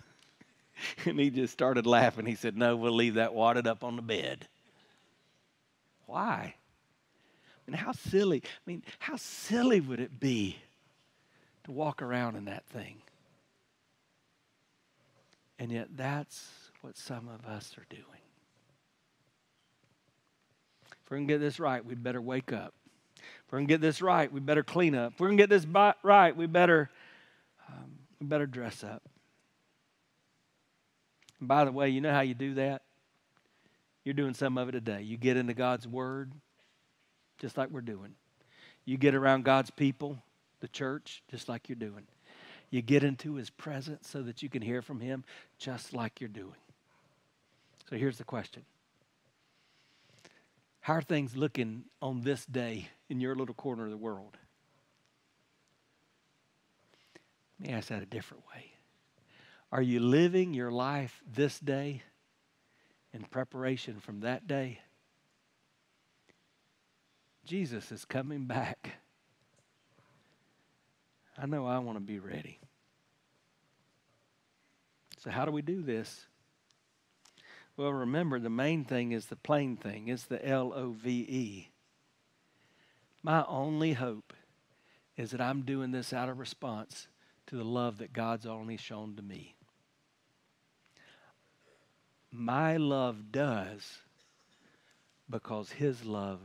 and 1.06 1.20
he 1.20 1.30
just 1.30 1.54
started 1.54 1.86
laughing. 1.86 2.26
He 2.26 2.36
said, 2.36 2.58
No, 2.58 2.76
we'll 2.76 2.94
leave 2.94 3.16
that 3.16 3.34
wadded 3.34 3.68
up 3.68 3.84
on 3.84 3.96
the 3.96 4.02
bed. 4.02 4.48
Why? 6.06 6.56
I 7.68 7.72
mean, 7.72 7.78
how 7.78 7.94
silly. 7.94 8.44
I 8.46 8.70
mean, 8.70 8.84
how 9.00 9.16
silly 9.16 9.80
would 9.80 10.00
it 10.00 10.20
be 10.20 10.58
to 11.64 11.72
walk 11.72 12.02
around 12.02 12.36
in 12.36 12.46
that 12.46 12.66
thing? 12.66 12.98
And 15.60 15.72
yet, 15.72 15.90
that's 15.96 16.50
what 16.82 16.98
some 16.98 17.30
of 17.30 17.46
us 17.46 17.76
are 17.78 17.86
doing. 17.90 18.04
If 21.04 21.12
we're 21.12 21.18
going 21.18 21.28
to 21.28 21.34
get 21.34 21.40
this 21.40 21.60
right, 21.60 21.84
we'd 21.86 22.04
better 22.04 22.22
wake 22.22 22.52
up. 22.52 22.74
If 23.18 23.52
we're 23.52 23.60
going 23.60 23.68
to 23.68 23.74
get 23.74 23.82
this 23.82 24.02
right, 24.02 24.32
we 24.32 24.40
better 24.40 24.64
clean 24.64 24.96
up. 24.96 25.14
If 25.14 25.20
we're 25.20 25.28
going 25.28 25.38
to 25.38 25.44
get 25.44 25.50
this 25.50 25.66
right, 26.04 26.36
we 26.36 26.46
better, 26.46 26.90
um, 27.70 27.92
we 28.20 28.28
better 28.28 28.48
dress 28.48 28.84
up. 28.84 29.04
And 31.40 31.48
by 31.48 31.66
the 31.66 31.72
way, 31.72 31.90
you 31.90 32.02
know 32.02 32.12
how 32.12 32.22
you 32.22 32.34
do 32.34 32.56
that? 32.56 32.84
You're 34.04 34.14
doing 34.14 34.34
some 34.34 34.58
of 34.58 34.70
it 34.70 34.74
today. 34.74 35.02
You 35.02 35.18
get 35.18 35.38
into 35.38 35.54
God's 35.54 35.88
Word, 35.88 36.32
just 37.38 37.58
like 37.58 37.70
we're 37.70 37.82
doing. 37.82 38.16
You 38.86 38.98
get 38.98 39.16
around 39.16 39.46
God's 39.46 39.72
people, 39.72 40.18
the 40.60 40.68
church, 40.68 41.24
just 41.30 41.48
like 41.48 41.70
you're 41.70 41.76
doing. 41.76 42.08
You 42.74 42.82
get 42.82 43.04
into 43.04 43.36
His 43.36 43.52
presence 43.52 44.08
so 44.10 44.24
that 44.24 44.42
you 44.42 44.50
can 44.50 44.64
hear 44.64 44.82
from 44.82 45.00
Him, 45.00 45.24
just 45.60 45.94
like 45.94 46.20
you're 46.20 46.28
doing. 46.28 46.56
So 47.88 47.98
here's 47.98 48.18
the 48.18 48.24
question 48.24 48.64
How 50.82 50.94
are 50.94 51.02
things 51.04 51.36
looking 51.38 51.84
on 52.02 52.22
this 52.22 52.48
day 52.48 52.90
in 53.10 53.20
your 53.20 53.36
little 53.36 53.54
corner 53.54 53.86
of 53.86 53.92
the 53.92 53.98
world? 53.98 54.38
Let 57.60 57.70
me 57.70 57.76
ask 57.76 57.90
that 57.90 58.02
a 58.02 58.08
different 58.08 58.44
way. 58.56 58.72
Are 59.72 59.84
you 59.84 60.00
living 60.00 60.56
your 60.56 60.72
life 60.72 61.22
this 61.32 61.60
day 61.60 62.02
in 63.14 63.24
preparation 63.26 64.00
from 64.00 64.22
that 64.22 64.48
day, 64.48 64.80
Jesus 67.46 67.92
is 67.92 68.04
coming 68.04 68.46
back. 68.46 69.03
I 71.38 71.46
know 71.46 71.66
I 71.66 71.80
want 71.80 71.98
to 71.98 72.04
be 72.04 72.20
ready. 72.20 72.60
So, 75.18 75.30
how 75.30 75.46
do 75.46 75.52
we 75.52 75.62
do 75.62 75.82
this? 75.82 76.28
Well, 77.76 77.92
remember, 77.92 78.40
the 78.40 78.50
main 78.50 78.86
thing 78.86 79.14
is 79.14 79.26
the 79.28 79.36
plain 79.36 79.78
thing, 79.78 80.10
it's 80.10 80.26
the 80.26 80.46
L 80.48 80.74
O 80.76 80.92
V 80.92 81.10
E. 81.10 81.70
My 83.24 83.46
only 83.48 83.94
hope 83.94 84.34
is 85.16 85.32
that 85.32 85.42
I'm 85.42 85.62
doing 85.62 85.92
this 85.92 86.14
out 86.14 86.30
of 86.30 86.40
response 86.40 87.08
to 87.48 87.56
the 87.56 87.64
love 87.64 88.00
that 88.00 88.14
God's 88.14 88.46
only 88.46 88.78
shown 88.78 89.16
to 89.16 89.22
me 89.22 89.56
my 92.34 92.78
love 92.78 93.32
does 93.32 94.00
because 95.30 95.72
his 95.72 96.04
love 96.04 96.40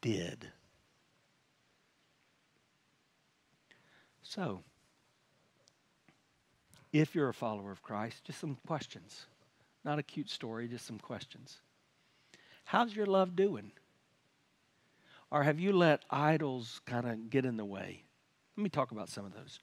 did. 0.00 0.50
So, 4.28 4.60
if 6.92 7.14
you're 7.14 7.30
a 7.30 7.34
follower 7.34 7.70
of 7.72 7.82
Christ, 7.82 8.24
just 8.24 8.38
some 8.38 8.58
questions. 8.66 9.24
Not 9.86 9.98
a 9.98 10.02
cute 10.02 10.28
story, 10.28 10.68
just 10.68 10.86
some 10.86 10.98
questions. 10.98 11.62
How's 12.66 12.94
your 12.94 13.06
love 13.06 13.34
doing? 13.34 13.72
Or 15.30 15.44
have 15.44 15.58
you 15.58 15.72
let 15.72 16.04
idols 16.10 16.82
kind 16.84 17.06
of 17.06 17.30
get 17.30 17.46
in 17.46 17.56
the 17.56 17.64
way? 17.64 18.04
Let 18.54 18.64
me 18.64 18.68
talk 18.68 18.90
about 18.90 19.08
some 19.08 19.24
of 19.24 19.32
those. 19.32 19.60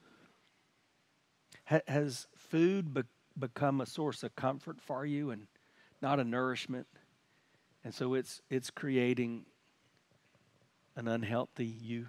has 1.88 2.26
food 2.36 2.92
be- 2.92 3.04
become 3.38 3.82
a 3.82 3.86
source 3.86 4.24
of 4.24 4.36
comfort 4.36 4.82
for 4.82 5.06
you 5.06 5.30
and 5.30 5.46
not 6.02 6.20
a 6.20 6.24
nourishment? 6.24 6.88
And 7.84 7.94
so 7.94 8.16
it's, 8.16 8.42
it's 8.50 8.72
creating 8.72 9.46
an 10.96 11.08
unhealthy 11.08 11.68
you. 11.68 12.08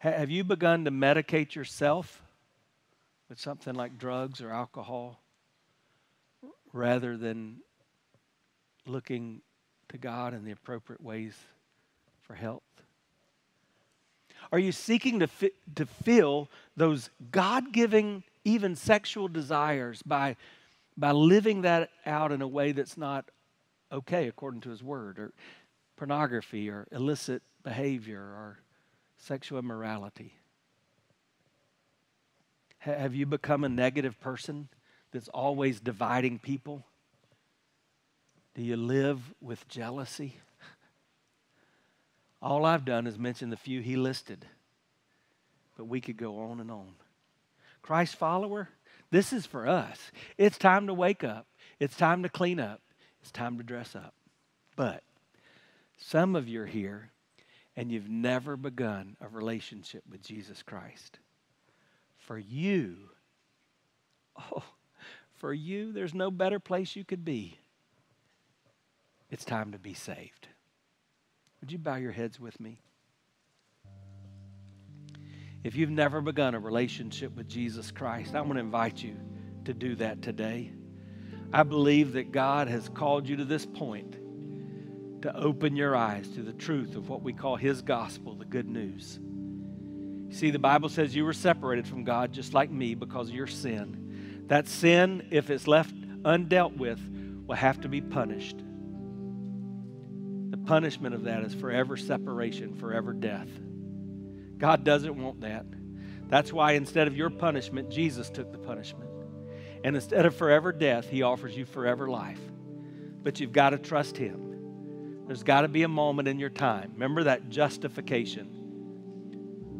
Have 0.00 0.30
you 0.30 0.44
begun 0.44 0.84
to 0.84 0.90
medicate 0.90 1.54
yourself 1.54 2.22
with 3.28 3.40
something 3.40 3.74
like 3.74 3.98
drugs 3.98 4.40
or 4.40 4.50
alcohol 4.50 5.20
rather 6.72 7.16
than 7.16 7.58
looking 8.86 9.42
to 9.88 9.98
God 9.98 10.34
in 10.34 10.44
the 10.44 10.50
appropriate 10.50 11.00
ways 11.00 11.34
for 12.22 12.34
health? 12.34 12.62
Are 14.50 14.58
you 14.58 14.72
seeking 14.72 15.20
to, 15.20 15.28
fi- 15.28 15.52
to 15.76 15.86
fill 15.86 16.48
those 16.76 17.10
God 17.30 17.72
giving, 17.72 18.24
even 18.44 18.74
sexual 18.74 19.28
desires 19.28 20.02
by, 20.02 20.36
by 20.96 21.12
living 21.12 21.62
that 21.62 21.90
out 22.04 22.32
in 22.32 22.42
a 22.42 22.48
way 22.48 22.72
that's 22.72 22.96
not 22.96 23.26
okay 23.92 24.28
according 24.28 24.62
to 24.62 24.70
His 24.70 24.82
Word, 24.82 25.18
or 25.18 25.32
pornography, 25.96 26.68
or 26.68 26.88
illicit 26.90 27.42
behavior, 27.62 28.20
or 28.20 28.58
sexual 29.22 29.58
immorality? 29.58 30.34
Have 32.78 33.14
you 33.14 33.26
become 33.26 33.62
a 33.62 33.68
negative 33.68 34.20
person 34.20 34.68
that's 35.12 35.28
always 35.28 35.78
dividing 35.78 36.40
people? 36.40 36.84
Do 38.56 38.62
you 38.62 38.76
live 38.76 39.20
with 39.40 39.68
jealousy? 39.68 40.36
All 42.42 42.64
I've 42.64 42.84
done 42.84 43.06
is 43.06 43.16
mention 43.16 43.50
the 43.50 43.56
few 43.56 43.80
he 43.80 43.94
listed, 43.94 44.44
but 45.76 45.86
we 45.86 46.00
could 46.00 46.16
go 46.16 46.40
on 46.40 46.58
and 46.58 46.70
on. 46.70 46.94
Christ 47.82 48.16
follower, 48.16 48.68
this 49.12 49.32
is 49.32 49.46
for 49.46 49.68
us. 49.68 50.10
It's 50.36 50.58
time 50.58 50.88
to 50.88 50.94
wake 50.94 51.22
up, 51.22 51.46
it's 51.78 51.96
time 51.96 52.24
to 52.24 52.28
clean 52.28 52.58
up, 52.58 52.80
it's 53.20 53.30
time 53.30 53.58
to 53.58 53.62
dress 53.62 53.94
up. 53.94 54.14
But 54.74 55.04
some 55.96 56.34
of 56.34 56.48
you 56.48 56.62
are 56.62 56.66
here 56.66 57.11
and 57.76 57.90
you've 57.90 58.08
never 58.08 58.56
begun 58.56 59.16
a 59.20 59.28
relationship 59.28 60.02
with 60.10 60.22
Jesus 60.22 60.62
Christ. 60.62 61.18
For 62.18 62.38
you, 62.38 62.96
oh, 64.52 64.62
for 65.34 65.52
you, 65.52 65.92
there's 65.92 66.14
no 66.14 66.30
better 66.30 66.58
place 66.58 66.94
you 66.94 67.04
could 67.04 67.24
be. 67.24 67.58
It's 69.30 69.44
time 69.44 69.72
to 69.72 69.78
be 69.78 69.94
saved. 69.94 70.48
Would 71.60 71.72
you 71.72 71.78
bow 71.78 71.96
your 71.96 72.12
heads 72.12 72.38
with 72.38 72.60
me? 72.60 72.80
If 75.64 75.76
you've 75.76 75.90
never 75.90 76.20
begun 76.20 76.54
a 76.54 76.60
relationship 76.60 77.34
with 77.36 77.48
Jesus 77.48 77.90
Christ, 77.90 78.34
I 78.34 78.40
want 78.40 78.54
to 78.54 78.60
invite 78.60 79.02
you 79.02 79.16
to 79.64 79.72
do 79.72 79.94
that 79.96 80.20
today. 80.20 80.72
I 81.52 81.62
believe 81.62 82.12
that 82.14 82.32
God 82.32 82.68
has 82.68 82.88
called 82.88 83.28
you 83.28 83.36
to 83.36 83.44
this 83.44 83.64
point 83.64 84.16
to 85.22 85.36
open 85.36 85.76
your 85.76 85.96
eyes 85.96 86.28
to 86.30 86.42
the 86.42 86.52
truth 86.52 86.96
of 86.96 87.08
what 87.08 87.22
we 87.22 87.32
call 87.32 87.56
His 87.56 87.82
gospel, 87.82 88.34
the 88.34 88.44
good 88.44 88.68
news. 88.68 89.18
See, 90.30 90.50
the 90.50 90.58
Bible 90.58 90.88
says 90.88 91.14
you 91.14 91.24
were 91.24 91.32
separated 91.32 91.86
from 91.86 92.04
God 92.04 92.32
just 92.32 92.54
like 92.54 92.70
me 92.70 92.94
because 92.94 93.28
of 93.28 93.34
your 93.34 93.46
sin. 93.46 94.44
That 94.48 94.66
sin, 94.66 95.26
if 95.30 95.50
it's 95.50 95.66
left 95.66 95.94
undealt 96.22 96.76
with, 96.76 97.00
will 97.46 97.54
have 97.54 97.80
to 97.82 97.88
be 97.88 98.00
punished. 98.00 98.56
The 100.50 100.56
punishment 100.56 101.14
of 101.14 101.24
that 101.24 101.44
is 101.44 101.54
forever 101.54 101.96
separation, 101.96 102.74
forever 102.74 103.12
death. 103.12 103.48
God 104.58 104.84
doesn't 104.84 105.20
want 105.20 105.40
that. 105.42 105.66
That's 106.28 106.52
why 106.52 106.72
instead 106.72 107.08
of 107.08 107.16
your 107.16 107.30
punishment, 107.30 107.90
Jesus 107.90 108.30
took 108.30 108.52
the 108.52 108.58
punishment. 108.58 109.10
And 109.84 109.96
instead 109.96 110.24
of 110.24 110.34
forever 110.34 110.72
death, 110.72 111.08
He 111.08 111.22
offers 111.22 111.56
you 111.56 111.66
forever 111.66 112.08
life. 112.08 112.40
But 113.22 113.38
you've 113.38 113.52
got 113.52 113.70
to 113.70 113.78
trust 113.78 114.16
Him. 114.16 114.51
There's 115.26 115.42
got 115.42 115.62
to 115.62 115.68
be 115.68 115.82
a 115.82 115.88
moment 115.88 116.28
in 116.28 116.38
your 116.38 116.50
time. 116.50 116.90
Remember 116.94 117.24
that 117.24 117.48
justification 117.48 118.46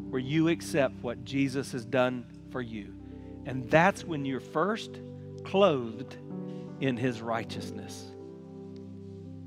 where 0.09 0.21
you 0.21 0.49
accept 0.49 1.01
what 1.01 1.25
Jesus 1.25 1.71
has 1.71 1.85
done 1.85 2.25
for 2.51 2.61
you. 2.61 2.93
And 3.45 3.69
that's 3.69 4.03
when 4.05 4.25
you're 4.25 4.39
first 4.39 4.99
clothed 5.43 6.17
in 6.79 6.97
his 6.97 7.21
righteousness. 7.21 8.11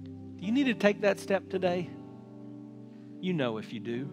Do 0.05 0.45
you 0.45 0.53
need 0.53 0.67
to 0.67 0.75
take 0.75 1.01
that 1.03 1.19
step 1.19 1.49
today? 1.49 1.89
You 3.21 3.33
know 3.33 3.59
if 3.59 3.73
you 3.73 3.81
do. 3.81 4.11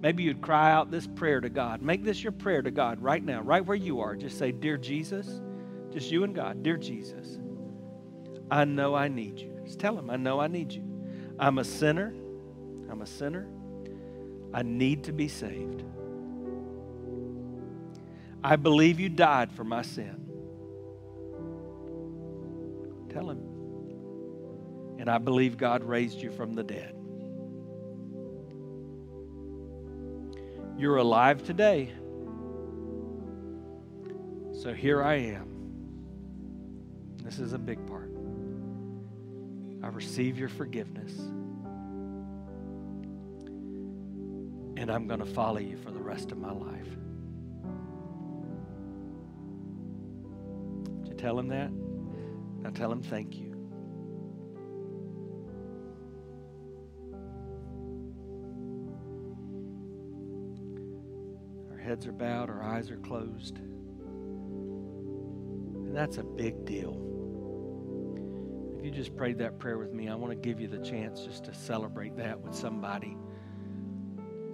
Maybe 0.00 0.22
you'd 0.22 0.40
cry 0.40 0.72
out 0.72 0.90
this 0.90 1.06
prayer 1.06 1.40
to 1.40 1.48
God. 1.48 1.82
Make 1.82 2.04
this 2.04 2.22
your 2.22 2.32
prayer 2.32 2.62
to 2.62 2.70
God 2.70 3.00
right 3.00 3.22
now, 3.22 3.42
right 3.42 3.64
where 3.64 3.76
you 3.76 4.00
are. 4.00 4.16
Just 4.16 4.38
say, 4.38 4.50
Dear 4.50 4.76
Jesus, 4.76 5.40
just 5.92 6.10
you 6.10 6.24
and 6.24 6.34
God, 6.34 6.62
Dear 6.62 6.76
Jesus, 6.76 7.38
I 8.50 8.64
know 8.64 8.94
I 8.94 9.08
need 9.08 9.38
you. 9.38 9.60
Just 9.64 9.78
tell 9.78 9.98
him, 9.98 10.10
I 10.10 10.16
know 10.16 10.40
I 10.40 10.48
need 10.48 10.72
you. 10.72 10.89
I'm 11.40 11.56
a 11.56 11.64
sinner. 11.64 12.12
I'm 12.90 13.00
a 13.00 13.06
sinner. 13.06 13.48
I 14.52 14.62
need 14.62 15.04
to 15.04 15.12
be 15.12 15.26
saved. 15.26 15.82
I 18.44 18.56
believe 18.56 19.00
you 19.00 19.08
died 19.08 19.50
for 19.50 19.64
my 19.64 19.80
sin. 19.80 20.16
Tell 23.08 23.30
him. 23.30 23.38
And 24.98 25.08
I 25.08 25.16
believe 25.16 25.56
God 25.56 25.82
raised 25.82 26.20
you 26.20 26.30
from 26.30 26.54
the 26.54 26.62
dead. 26.62 26.94
You're 30.76 30.96
alive 30.96 31.42
today. 31.42 31.90
So 34.52 34.74
here 34.74 35.02
I 35.02 35.14
am. 35.14 35.48
This 37.24 37.38
is 37.38 37.54
a 37.54 37.58
big. 37.58 37.78
I 39.82 39.88
receive 39.88 40.38
your 40.38 40.48
forgiveness. 40.48 41.12
And 44.76 44.90
I'm 44.90 45.06
going 45.06 45.20
to 45.20 45.26
follow 45.26 45.58
you 45.58 45.76
for 45.76 45.90
the 45.90 46.00
rest 46.00 46.32
of 46.32 46.38
my 46.38 46.52
life. 46.52 46.88
Did 51.02 51.08
you 51.08 51.14
tell 51.14 51.38
him 51.38 51.48
that? 51.48 51.70
Now 52.62 52.70
tell 52.70 52.92
him 52.92 53.02
thank 53.02 53.36
you. 53.36 53.48
Our 61.70 61.78
heads 61.78 62.06
are 62.06 62.12
bowed, 62.12 62.50
our 62.50 62.62
eyes 62.62 62.90
are 62.90 62.98
closed. 62.98 63.58
And 65.90 65.96
that's 65.96 66.18
a 66.18 66.22
big 66.22 66.64
deal. 66.64 66.92
You 68.90 68.96
just 68.96 69.16
prayed 69.16 69.38
that 69.38 69.60
prayer 69.60 69.78
with 69.78 69.92
me, 69.92 70.08
I 70.08 70.16
want 70.16 70.32
to 70.32 70.36
give 70.36 70.60
you 70.60 70.66
the 70.66 70.80
chance 70.80 71.20
just 71.20 71.44
to 71.44 71.54
celebrate 71.54 72.16
that 72.16 72.40
with 72.40 72.56
somebody. 72.56 73.16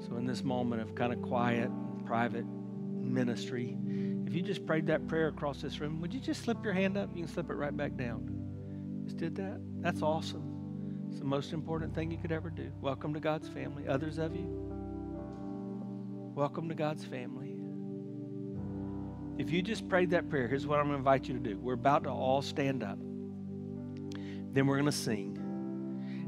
So, 0.07 0.19
in 0.19 0.27
this 0.27 0.45
moment 0.45 0.83
of 0.83 0.95
kind 0.95 1.15
of 1.15 1.23
quiet, 1.23 1.71
private 2.05 2.45
ministry, 2.45 3.79
if 4.27 4.35
you 4.35 4.43
just 4.43 4.67
prayed 4.67 4.89
that 4.89 5.09
prayer 5.09 5.29
across 5.29 5.63
this 5.63 5.81
room, 5.81 6.03
would 6.03 6.13
you 6.13 6.21
just 6.21 6.43
slip 6.43 6.63
your 6.63 6.75
hand 6.75 6.99
up? 6.99 7.09
You 7.15 7.23
can 7.25 7.33
slip 7.33 7.49
it 7.49 7.55
right 7.55 7.75
back 7.75 7.97
down. 7.97 8.29
Just 9.07 9.17
did 9.17 9.37
that? 9.37 9.59
That's 9.81 10.03
awesome. 10.03 11.07
It's 11.09 11.19
the 11.19 11.25
most 11.25 11.55
important 11.55 11.95
thing 11.95 12.11
you 12.11 12.19
could 12.19 12.33
ever 12.33 12.51
do. 12.51 12.71
Welcome 12.83 13.15
to 13.15 13.21
God's 13.21 13.49
family. 13.49 13.89
Others 13.89 14.19
of 14.19 14.37
you, 14.37 14.45
welcome 16.35 16.69
to 16.69 16.75
God's 16.75 17.07
family. 17.07 17.57
If 19.39 19.51
you 19.51 19.63
just 19.63 19.89
prayed 19.89 20.11
that 20.11 20.29
prayer, 20.29 20.47
here's 20.47 20.67
what 20.67 20.79
I'm 20.79 20.89
going 20.89 20.97
to 20.97 20.99
invite 20.99 21.27
you 21.27 21.33
to 21.33 21.41
do. 21.41 21.59
We're 21.59 21.73
about 21.73 22.05
to 22.05 22.11
all 22.11 22.43
stand 22.43 22.83
up. 22.83 22.99
Then 24.57 24.67
we're 24.67 24.77
going 24.77 24.87
to 24.87 24.93
sing. 24.93 25.37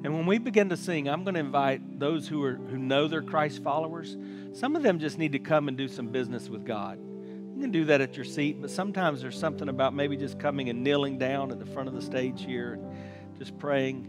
And 0.05 0.15
when 0.15 0.27
we 0.27 0.37
begin 0.37 0.69
to 0.69 0.77
sing, 0.77 1.09
I'm 1.09 1.25
going 1.25 1.33
to 1.33 1.41
invite 1.41 1.99
those 1.99 2.29
who 2.29 2.45
are 2.45 2.57
who 2.57 2.77
know 2.77 3.09
they're 3.09 3.23
Christ 3.23 3.63
followers. 3.63 4.19
Some 4.53 4.77
of 4.77 4.83
them 4.83 4.99
just 4.99 5.17
need 5.17 5.33
to 5.33 5.39
come 5.39 5.67
and 5.67 5.79
do 5.79 5.89
some 5.89 6.09
business 6.09 6.51
with 6.51 6.67
God. 6.67 6.99
You 6.99 7.63
can 7.63 7.71
do 7.71 7.87
that 7.87 8.03
at 8.03 8.17
your 8.17 8.27
seat, 8.27 8.61
but 8.61 8.71
sometimes 8.71 9.23
there's 9.23 9.39
something 9.39 9.71
about 9.71 9.95
maybe 9.95 10.15
just 10.15 10.39
coming 10.39 10.69
and 10.69 10.85
kneeling 10.85 11.17
down 11.17 11.51
at 11.51 11.59
the 11.59 11.65
front 11.65 11.89
of 11.89 11.95
the 11.95 12.03
stage 12.03 12.45
here 12.45 12.75
and 12.75 13.39
just 13.39 13.59
praying. 13.59 14.07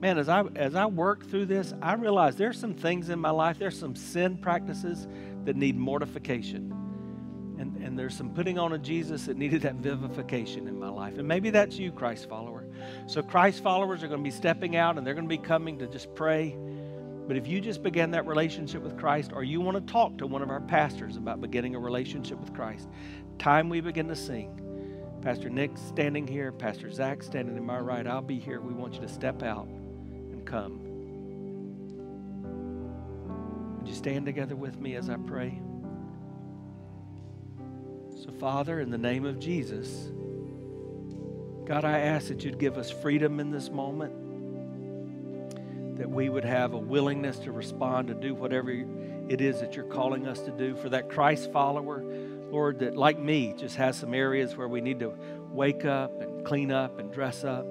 Man, 0.00 0.18
as 0.18 0.28
I 0.28 0.44
as 0.54 0.76
I 0.76 0.86
work 0.86 1.28
through 1.28 1.46
this, 1.46 1.74
I 1.82 1.94
realize 1.94 2.36
there's 2.36 2.60
some 2.60 2.74
things 2.74 3.08
in 3.08 3.18
my 3.18 3.30
life, 3.30 3.58
there's 3.58 3.78
some 3.78 3.96
sin 3.96 4.38
practices 4.38 5.08
that 5.44 5.56
need 5.56 5.76
mortification 5.76 6.72
and, 7.58 7.76
and 7.82 7.98
there's 7.98 8.16
some 8.16 8.30
putting 8.30 8.56
on 8.56 8.72
of 8.72 8.82
Jesus 8.82 9.26
that 9.26 9.36
needed 9.36 9.62
that 9.62 9.74
vivification 9.74 10.68
in 10.68 10.78
my 10.78 10.88
life. 10.88 11.18
And 11.18 11.26
maybe 11.26 11.50
that's 11.50 11.76
you, 11.76 11.90
Christ 11.90 12.28
follower. 12.28 12.57
So, 13.06 13.22
Christ 13.22 13.62
followers 13.62 14.02
are 14.02 14.08
going 14.08 14.20
to 14.20 14.24
be 14.24 14.34
stepping 14.34 14.76
out 14.76 14.98
and 14.98 15.06
they're 15.06 15.14
going 15.14 15.28
to 15.28 15.36
be 15.36 15.38
coming 15.38 15.78
to 15.78 15.86
just 15.86 16.14
pray. 16.14 16.56
But 17.26 17.36
if 17.36 17.46
you 17.46 17.60
just 17.60 17.82
began 17.82 18.12
that 18.12 18.26
relationship 18.26 18.82
with 18.82 18.96
Christ, 18.96 19.32
or 19.34 19.44
you 19.44 19.60
want 19.60 19.86
to 19.86 19.92
talk 19.92 20.16
to 20.18 20.26
one 20.26 20.40
of 20.40 20.48
our 20.48 20.62
pastors 20.62 21.16
about 21.16 21.42
beginning 21.42 21.74
a 21.74 21.78
relationship 21.78 22.40
with 22.40 22.54
Christ, 22.54 22.88
time 23.38 23.68
we 23.68 23.82
begin 23.82 24.08
to 24.08 24.16
sing. 24.16 24.64
Pastor 25.20 25.50
Nick 25.50 25.76
standing 25.76 26.26
here, 26.26 26.52
Pastor 26.52 26.90
Zach 26.90 27.22
standing 27.22 27.54
to 27.56 27.60
my 27.60 27.78
right, 27.78 28.06
I'll 28.06 28.22
be 28.22 28.38
here. 28.38 28.60
We 28.60 28.72
want 28.72 28.94
you 28.94 29.00
to 29.00 29.08
step 29.08 29.42
out 29.42 29.66
and 29.66 30.46
come. 30.46 30.80
Would 33.78 33.88
you 33.88 33.94
stand 33.94 34.24
together 34.24 34.56
with 34.56 34.78
me 34.80 34.96
as 34.96 35.10
I 35.10 35.16
pray? 35.16 35.60
So, 38.24 38.32
Father, 38.38 38.80
in 38.80 38.90
the 38.90 38.98
name 38.98 39.24
of 39.24 39.38
Jesus, 39.38 40.10
God, 41.68 41.84
I 41.84 41.98
ask 41.98 42.28
that 42.28 42.42
you'd 42.44 42.58
give 42.58 42.78
us 42.78 42.90
freedom 42.90 43.40
in 43.40 43.50
this 43.50 43.68
moment, 43.68 44.14
that 45.98 46.08
we 46.08 46.30
would 46.30 46.46
have 46.46 46.72
a 46.72 46.78
willingness 46.78 47.38
to 47.40 47.52
respond 47.52 48.08
to 48.08 48.14
do 48.14 48.34
whatever 48.34 48.70
it 48.70 49.42
is 49.42 49.60
that 49.60 49.76
you're 49.76 49.84
calling 49.84 50.26
us 50.26 50.40
to 50.40 50.50
do. 50.50 50.74
For 50.76 50.88
that 50.88 51.10
Christ 51.10 51.52
follower, 51.52 52.02
Lord, 52.50 52.78
that 52.78 52.96
like 52.96 53.18
me 53.18 53.52
just 53.54 53.76
has 53.76 53.98
some 53.98 54.14
areas 54.14 54.56
where 54.56 54.66
we 54.66 54.80
need 54.80 55.00
to 55.00 55.12
wake 55.52 55.84
up 55.84 56.22
and 56.22 56.42
clean 56.42 56.72
up 56.72 56.98
and 56.98 57.12
dress 57.12 57.44
up. 57.44 57.66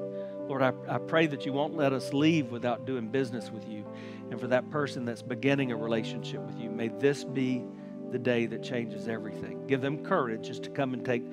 Lord, 0.48 0.62
I, 0.62 0.74
I 0.88 1.00
pray 1.00 1.26
that 1.26 1.48
you 1.48 1.52
won't 1.52 1.76
let 1.76 1.91
us 1.91 2.14
leave 2.14 2.52
without 2.52 2.86
doing 2.86 3.08
business 3.08 3.50
with 3.50 3.68
you. 3.68 3.84
And 4.30 4.39
for 4.39 4.45
that 4.45 4.70
person 4.70 5.06
that's 5.06 5.24
beginning 5.24 5.72
a 5.72 5.76
relationship 5.76 6.41
with 6.41 6.60
you, 6.60 6.70
may 6.70 6.89
this 6.89 7.24
be 7.24 7.64
the 8.12 8.20
day 8.20 8.45
that 8.45 8.62
changes 8.62 9.08
everything. 9.08 9.66
Give 9.66 9.82
them 9.82 10.04
courage 10.04 10.48
just 10.48 10.62
to 10.64 10.70
come 10.70 10.93
and 10.93 11.04
take 11.04 11.24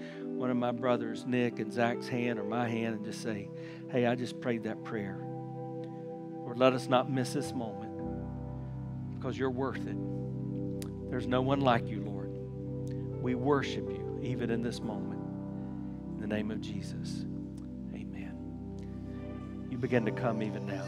one 0.45 0.51
of 0.51 0.57
my 0.59 0.73
brothers, 0.73 1.25
Nick 1.25 1.59
and 1.59 1.73
Zach's 1.73 2.07
hand 2.07 2.39
or 2.39 2.45
my 2.45 2.69
hand, 2.69 2.97
and 2.97 3.03
just 3.07 3.23
say, 3.23 3.49
Hey, 3.91 4.05
I 4.05 4.15
just 4.15 4.43
prayed 4.43 4.65
that 4.65 4.85
prayer. 4.85 5.17
Lord, 5.23 6.59
let 6.59 6.75
us 6.75 6.87
not 6.87 7.11
miss 7.11 7.33
this 7.33 7.55
moment 7.55 7.91
because 9.15 9.39
you're 9.39 9.49
worth 9.49 9.87
it. 9.87 9.97
There's 11.09 11.27
no 11.27 11.41
one 11.41 11.63
like 11.63 11.89
you, 11.89 12.03
Lord. 12.03 12.29
We 13.23 13.35
worship 13.35 13.89
you 13.89 14.21
even 14.23 14.51
in 14.51 14.61
this 14.61 14.83
moment. 14.83 15.23
In 16.11 16.21
the 16.21 16.27
name 16.27 16.51
of 16.51 16.61
Jesus, 16.61 17.25
amen. 17.95 18.37
You 19.71 19.79
begin 19.79 20.05
to 20.05 20.13
come 20.13 20.43
even 20.43 20.67
now. 20.67 20.85